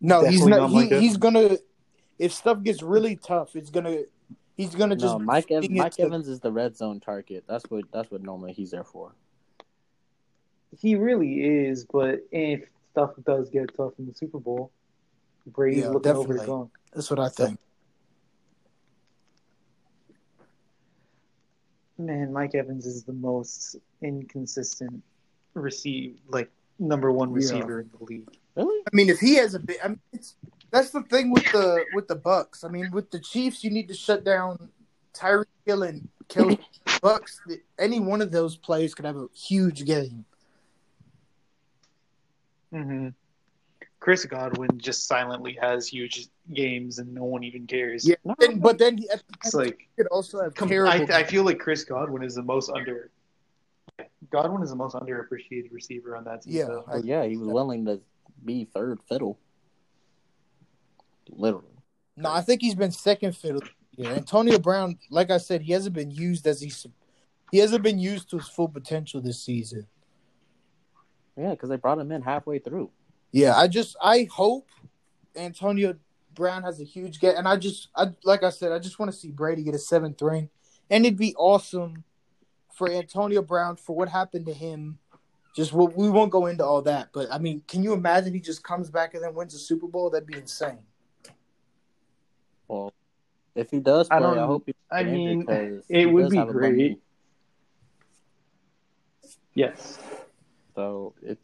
No, 0.00 0.24
he's 0.26 0.44
not. 0.46 0.60
not 0.60 0.70
He, 0.70 0.76
Micah. 0.76 1.00
he's 1.00 1.16
gonna. 1.16 1.56
If 2.18 2.32
stuff 2.32 2.62
gets 2.62 2.82
really 2.82 3.16
tough, 3.16 3.56
it's 3.56 3.70
gonna. 3.70 4.02
He's 4.56 4.74
gonna 4.74 4.96
just. 4.96 5.18
No, 5.18 5.24
Mike 5.24 5.50
Ev- 5.50 5.62
feeding 5.62 5.76
it 5.78 5.80
Mike 5.80 5.92
to- 5.94 6.02
Evans 6.02 6.28
is 6.28 6.40
the 6.40 6.52
red 6.52 6.76
zone 6.76 7.00
target. 7.00 7.44
That's 7.48 7.64
what 7.70 7.84
that's 7.92 8.10
what 8.10 8.22
normally 8.22 8.52
he's 8.52 8.70
there 8.70 8.84
for. 8.84 9.12
He 10.78 10.94
really 10.96 11.40
is, 11.66 11.86
but 11.90 12.20
if 12.30 12.68
stuff 12.92 13.12
does 13.24 13.48
get 13.48 13.74
tough 13.74 13.92
in 13.98 14.06
the 14.06 14.14
Super 14.14 14.38
Bowl, 14.38 14.70
Brady's 15.46 15.84
Yeah, 15.84 15.88
looking 15.90 16.12
over 16.12 16.34
to 16.34 16.38
definitely. 16.40 16.64
Gronk. 16.64 16.70
That's 16.92 17.10
what 17.10 17.20
I 17.20 17.28
think. 17.30 17.58
Man, 21.98 22.32
Mike 22.32 22.54
Evans 22.54 22.84
is 22.86 23.04
the 23.04 23.12
most 23.12 23.76
inconsistent 24.02 25.02
receive, 25.54 26.18
like 26.28 26.50
number 26.78 27.10
one 27.10 27.30
Yeah. 27.30 27.34
receiver 27.36 27.80
in 27.80 27.90
the 27.98 28.04
league. 28.04 28.28
Really? 28.54 28.82
I 28.86 28.90
mean, 28.94 29.08
if 29.08 29.18
he 29.18 29.36
has 29.36 29.54
a 29.54 29.58
big, 29.60 29.78
I 29.82 29.88
mean, 29.88 30.00
it's 30.12 30.36
that's 30.70 30.90
the 30.90 31.02
thing 31.02 31.30
with 31.30 31.44
the 31.52 31.84
with 31.94 32.08
the 32.08 32.16
Bucs. 32.16 32.64
I 32.64 32.68
mean, 32.68 32.90
with 32.90 33.10
the 33.10 33.20
Chiefs, 33.20 33.64
you 33.64 33.70
need 33.70 33.88
to 33.88 33.94
shut 33.94 34.24
down 34.24 34.70
Tyreek 35.14 35.46
Hill 35.64 35.82
and 35.84 36.08
kill 36.28 36.58
Bucs. 36.86 37.40
Any 37.78 38.00
one 38.00 38.20
of 38.20 38.30
those 38.30 38.56
plays 38.56 38.94
could 38.94 39.04
have 39.06 39.16
a 39.16 39.28
huge 39.34 39.84
game. 39.86 40.24
hmm 42.70 43.08
Chris 44.06 44.24
Godwin 44.24 44.70
just 44.78 45.08
silently 45.08 45.58
has 45.60 45.88
huge 45.88 46.28
games, 46.54 47.00
and 47.00 47.12
no 47.12 47.24
one 47.24 47.42
even 47.42 47.66
cares. 47.66 48.06
Yeah, 48.08 48.14
No. 48.24 48.36
and, 48.40 48.62
but 48.62 48.78
then 48.78 48.98
he, 48.98 49.10
It's 49.44 49.52
like 49.52 49.78
he 49.80 49.88
could 49.96 50.06
also 50.12 50.40
have 50.40 50.54
com- 50.54 50.68
terrible. 50.68 51.12
I, 51.12 51.18
I 51.18 51.24
feel 51.24 51.42
like 51.42 51.58
Chris 51.58 51.82
Godwin 51.82 52.22
is 52.22 52.36
the 52.36 52.42
most 52.44 52.70
under. 52.70 53.10
Godwin 54.30 54.62
is 54.62 54.70
the 54.70 54.76
most 54.76 54.94
underappreciated 54.94 55.72
receiver 55.72 56.16
on 56.16 56.22
that 56.22 56.42
team. 56.42 56.54
Yeah, 56.54 56.66
so- 56.66 56.84
I- 56.86 56.98
yeah, 56.98 57.24
he 57.24 57.36
was 57.36 57.48
willing 57.48 57.84
to 57.86 58.00
be 58.44 58.64
third 58.64 59.00
fiddle. 59.08 59.40
Literally. 61.28 61.66
no, 62.16 62.30
I 62.30 62.42
think 62.42 62.62
he's 62.62 62.76
been 62.76 62.92
second 62.92 63.36
fiddle. 63.36 63.62
Yeah, 63.96 64.10
Antonio 64.10 64.60
Brown, 64.60 65.00
like 65.10 65.32
I 65.32 65.38
said, 65.38 65.62
he 65.62 65.72
hasn't 65.72 65.96
been 65.96 66.12
used 66.12 66.46
as 66.46 66.60
he 66.60 66.72
he 67.50 67.58
hasn't 67.58 67.82
been 67.82 67.98
used 67.98 68.30
to 68.30 68.38
his 68.38 68.46
full 68.46 68.68
potential 68.68 69.20
this 69.20 69.42
season. 69.42 69.88
Yeah, 71.36 71.50
because 71.50 71.70
they 71.70 71.76
brought 71.76 71.98
him 71.98 72.12
in 72.12 72.22
halfway 72.22 72.60
through. 72.60 72.92
Yeah, 73.32 73.56
I 73.56 73.68
just 73.68 73.96
I 74.02 74.28
hope 74.32 74.68
Antonio 75.34 75.96
Brown 76.34 76.62
has 76.62 76.80
a 76.80 76.84
huge 76.84 77.20
get, 77.20 77.36
and 77.36 77.46
I 77.48 77.56
just 77.56 77.88
I 77.94 78.08
like 78.24 78.42
I 78.42 78.50
said, 78.50 78.72
I 78.72 78.78
just 78.78 78.98
want 78.98 79.10
to 79.12 79.16
see 79.16 79.30
Brady 79.30 79.62
get 79.62 79.74
a 79.74 79.78
seventh 79.78 80.20
ring, 80.22 80.48
and 80.90 81.04
it'd 81.04 81.18
be 81.18 81.34
awesome 81.36 82.04
for 82.72 82.90
Antonio 82.90 83.42
Brown 83.42 83.76
for 83.76 83.96
what 83.96 84.08
happened 84.08 84.46
to 84.46 84.52
him. 84.54 84.98
Just 85.54 85.72
we 85.72 85.86
we 85.86 86.10
won't 86.10 86.30
go 86.30 86.46
into 86.46 86.64
all 86.64 86.82
that, 86.82 87.08
but 87.12 87.28
I 87.32 87.38
mean, 87.38 87.62
can 87.66 87.82
you 87.82 87.92
imagine 87.94 88.32
he 88.34 88.40
just 88.40 88.62
comes 88.62 88.90
back 88.90 89.14
and 89.14 89.22
then 89.24 89.34
wins 89.34 89.54
a 89.54 89.58
Super 89.58 89.86
Bowl? 89.86 90.10
That'd 90.10 90.26
be 90.28 90.36
insane. 90.36 90.78
Well, 92.68 92.92
if 93.54 93.70
he 93.70 93.80
does 93.80 94.08
play, 94.08 94.16
I 94.18 94.20
I, 94.20 94.34
don't- 94.34 94.46
hope 94.46 94.64
he. 94.66 94.74
I 94.90 95.00
injured 95.00 95.14
mean, 95.14 95.46
'cause 95.46 95.84
it 95.88 96.06
would 96.06 96.30
be 96.30 96.36
have 96.36 96.48
a 96.48 96.52
bum 96.52 96.58
great. 96.60 97.00
Yes. 99.54 99.98
So 100.74 101.14
if 101.22 101.38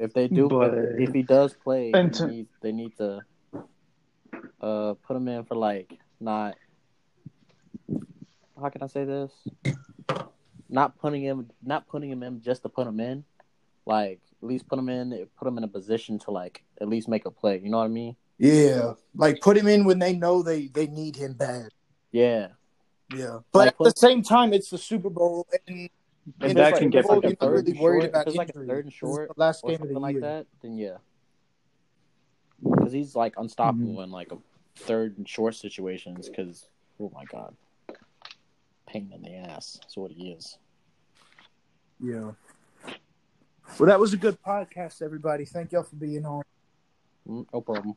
if 0.00 0.12
they 0.14 0.28
do, 0.28 0.48
But- 0.48 0.74
if 0.98 1.12
he 1.12 1.22
does 1.22 1.54
play, 1.54 1.92
they 1.92 2.08
to- 2.08 2.26
need, 2.26 2.46
they 2.62 2.72
need 2.72 2.96
to 2.96 3.20
uh 4.60 4.94
put 5.06 5.16
him 5.16 5.28
in 5.28 5.44
for 5.44 5.54
like 5.54 5.98
not. 6.18 6.56
How 8.60 8.68
can 8.68 8.82
I 8.82 8.86
say 8.88 9.04
this? 9.04 9.32
Not 10.68 10.98
putting 10.98 11.22
him, 11.22 11.50
not 11.62 11.88
putting 11.88 12.10
him 12.10 12.22
in 12.22 12.40
just 12.42 12.62
to 12.62 12.68
put 12.68 12.86
him 12.86 13.00
in. 13.00 13.24
Like 13.86 14.20
at 14.42 14.48
least 14.48 14.68
put 14.68 14.78
him 14.78 14.88
in, 14.88 15.26
put 15.38 15.48
him 15.48 15.58
in 15.58 15.64
a 15.64 15.68
position 15.68 16.18
to 16.20 16.30
like 16.30 16.62
at 16.80 16.88
least 16.88 17.08
make 17.08 17.26
a 17.26 17.30
play. 17.30 17.58
You 17.62 17.70
know 17.70 17.78
what 17.78 17.84
I 17.84 17.88
mean? 17.88 18.16
Yeah, 18.38 18.94
like 19.14 19.40
put 19.40 19.56
him 19.56 19.66
in 19.66 19.84
when 19.84 19.98
they 19.98 20.14
know 20.14 20.42
they 20.42 20.66
they 20.68 20.86
need 20.86 21.16
him 21.16 21.34
bad. 21.34 21.68
Yeah. 22.12 22.48
Yeah, 23.12 23.40
but 23.50 23.58
Like, 23.58 23.68
at 23.68 23.78
the 23.78 23.92
same 23.96 24.22
time, 24.22 24.52
it's 24.52 24.70
the 24.70 24.78
Super 24.78 25.10
Bowl, 25.10 25.44
and, 25.66 25.90
And 26.40 26.50
in 26.50 26.56
that 26.56 26.74
the 26.74 26.78
can 26.80 26.90
get 26.90 27.06
Bowl, 27.06 27.16
like 27.22 27.32
a 27.32 27.36
third 27.36 27.66
really 27.66 27.78
worried 27.80 28.00
short. 28.02 28.10
about 28.10 28.20
If 28.22 28.28
it's 28.28 28.36
like 28.36 28.48
a 28.50 28.52
third 28.66 28.84
and 28.84 28.92
short 28.92 29.28
the 29.34 29.40
last 29.40 29.64
or 29.64 29.68
game 29.70 29.74
of 29.74 29.78
something 29.80 29.94
the 29.94 30.00
like 30.00 30.12
year. 30.14 30.20
that, 30.22 30.46
then 30.62 30.76
yeah. 30.76 30.96
Because 32.62 32.92
he's 32.92 33.14
like 33.16 33.34
unstoppable 33.36 33.86
Mm-hmm. 33.94 34.02
in 34.02 34.10
like 34.10 34.32
a 34.32 34.38
third 34.76 35.16
and 35.18 35.28
short 35.28 35.54
situations. 35.54 36.28
Because 36.28 36.66
oh 37.00 37.10
my 37.14 37.24
god, 37.24 37.54
pain 38.86 39.10
in 39.14 39.22
the 39.22 39.34
ass. 39.36 39.78
That's 39.82 39.96
what 39.96 40.10
he 40.12 40.30
is. 40.30 40.58
Yeah. 41.98 42.32
Well, 43.78 43.86
that 43.86 44.00
was 44.00 44.12
a 44.12 44.16
good 44.16 44.36
podcast, 44.42 45.00
everybody. 45.00 45.44
Thank 45.44 45.72
y'all 45.72 45.84
for 45.84 45.96
being 45.96 46.26
on. 46.26 46.42
Mm, 47.28 47.46
No 47.52 47.60
problem. 47.60 47.94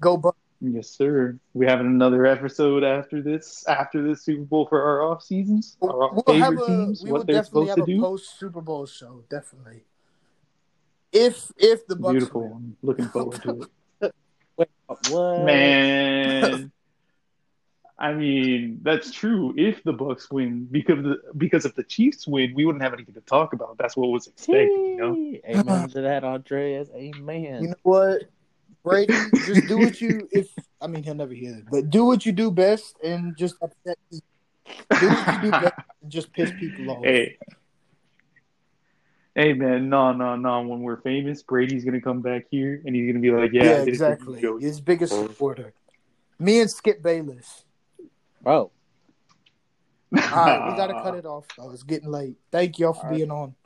Go, 0.00 0.16
Buck. 0.16 0.36
Yes, 0.72 0.88
sir. 0.88 1.38
We 1.52 1.66
having 1.66 1.86
another 1.86 2.24
episode 2.24 2.84
after 2.84 3.20
this, 3.20 3.66
after 3.68 4.02
this 4.02 4.22
Super 4.22 4.44
Bowl 4.44 4.66
for 4.66 4.80
our 4.82 5.02
off 5.02 5.22
seasons, 5.22 5.76
our 5.82 6.10
We'll 6.12 6.22
favorite 6.26 6.40
have 6.40 6.58
a 6.58 6.66
teams, 6.66 7.02
we 7.04 7.12
what 7.12 7.26
they're 7.26 7.42
definitely 7.42 7.66
supposed 7.66 7.78
have 7.78 7.86
to 7.86 7.92
a 7.92 7.96
do. 7.96 8.00
post 8.00 8.38
Super 8.38 8.60
Bowl 8.60 8.86
show. 8.86 9.24
Definitely. 9.28 9.84
If 11.12 11.52
if 11.58 11.86
the 11.86 11.96
Bucs 11.96 12.10
Beautiful. 12.12 12.42
win. 12.42 12.52
I'm 12.52 12.76
looking 12.82 13.08
forward 13.08 13.42
to 13.42 13.68
Wait, 14.56 14.68
it. 14.88 15.10
what? 15.10 15.44
Man, 15.44 16.72
I 17.98 18.12
mean 18.14 18.80
that's 18.82 19.10
true. 19.12 19.54
If 19.56 19.82
the 19.84 19.92
Bucs 19.92 20.32
win, 20.32 20.66
because 20.70 21.02
the, 21.02 21.20
because 21.36 21.66
if 21.66 21.74
the 21.74 21.84
Chiefs 21.84 22.26
win, 22.26 22.54
we 22.54 22.64
wouldn't 22.64 22.82
have 22.82 22.94
anything 22.94 23.14
to 23.14 23.20
talk 23.20 23.52
about. 23.52 23.76
That's 23.78 23.96
what 23.96 24.08
was 24.08 24.26
expected, 24.28 24.70
you 24.70 24.96
know. 24.96 25.38
Amen 25.48 25.88
to 25.90 26.00
that, 26.00 26.24
Andreas. 26.24 26.88
Amen. 26.94 27.62
You 27.62 27.68
know 27.68 27.74
what, 27.82 28.22
Brady? 28.84 29.14
just 29.46 29.66
do 29.66 29.78
what 29.78 30.00
you. 30.00 30.28
If 30.32 30.48
I 30.80 30.86
mean, 30.86 31.02
he'll 31.02 31.14
never 31.14 31.32
hear 31.32 31.54
it, 31.56 31.64
but 31.70 31.88
do 31.90 32.04
what 32.04 32.26
you 32.26 32.32
do 32.32 32.50
best, 32.50 32.96
and 33.02 33.36
just 33.36 33.56
upset. 33.62 33.96
Do 34.10 34.20
what 35.08 35.26
you 35.26 35.40
do 35.40 35.50
best, 35.62 35.74
and 36.02 36.10
just 36.12 36.32
piss 36.32 36.52
people 36.60 36.90
off. 36.90 37.04
Hey. 37.04 37.38
Hey 39.34 39.52
man, 39.52 39.88
no, 39.88 40.12
no, 40.12 40.36
no. 40.36 40.62
When 40.62 40.80
we're 40.82 41.00
famous, 41.00 41.42
Brady's 41.42 41.84
gonna 41.84 42.00
come 42.00 42.20
back 42.20 42.44
here 42.52 42.80
and 42.86 42.94
he's 42.94 43.08
gonna 43.08 43.18
be 43.18 43.32
like, 43.32 43.50
"Yeah, 43.52 43.64
yeah, 43.64 43.70
I 43.70 43.84
did 43.84 43.94
it 43.94 43.98
for 43.98 44.12
exactly. 44.12 44.60
His 44.60 44.80
biggest 44.80 45.12
supporter. 45.12 45.72
Me 46.38 46.60
and 46.60 46.70
Skip 46.70 47.02
Bayless. 47.02 47.64
Bro, 48.42 48.70
All 50.12 50.30
right, 50.30 50.70
we 50.70 50.76
gotta 50.76 50.94
cut 51.02 51.14
it 51.16 51.26
off. 51.26 51.46
though. 51.56 51.70
it's 51.72 51.82
getting 51.82 52.10
late. 52.12 52.36
Thank 52.52 52.78
y'all 52.78 52.92
for 52.92 53.06
All 53.06 53.10
right. 53.10 53.16
being 53.16 53.30
on. 53.32 53.56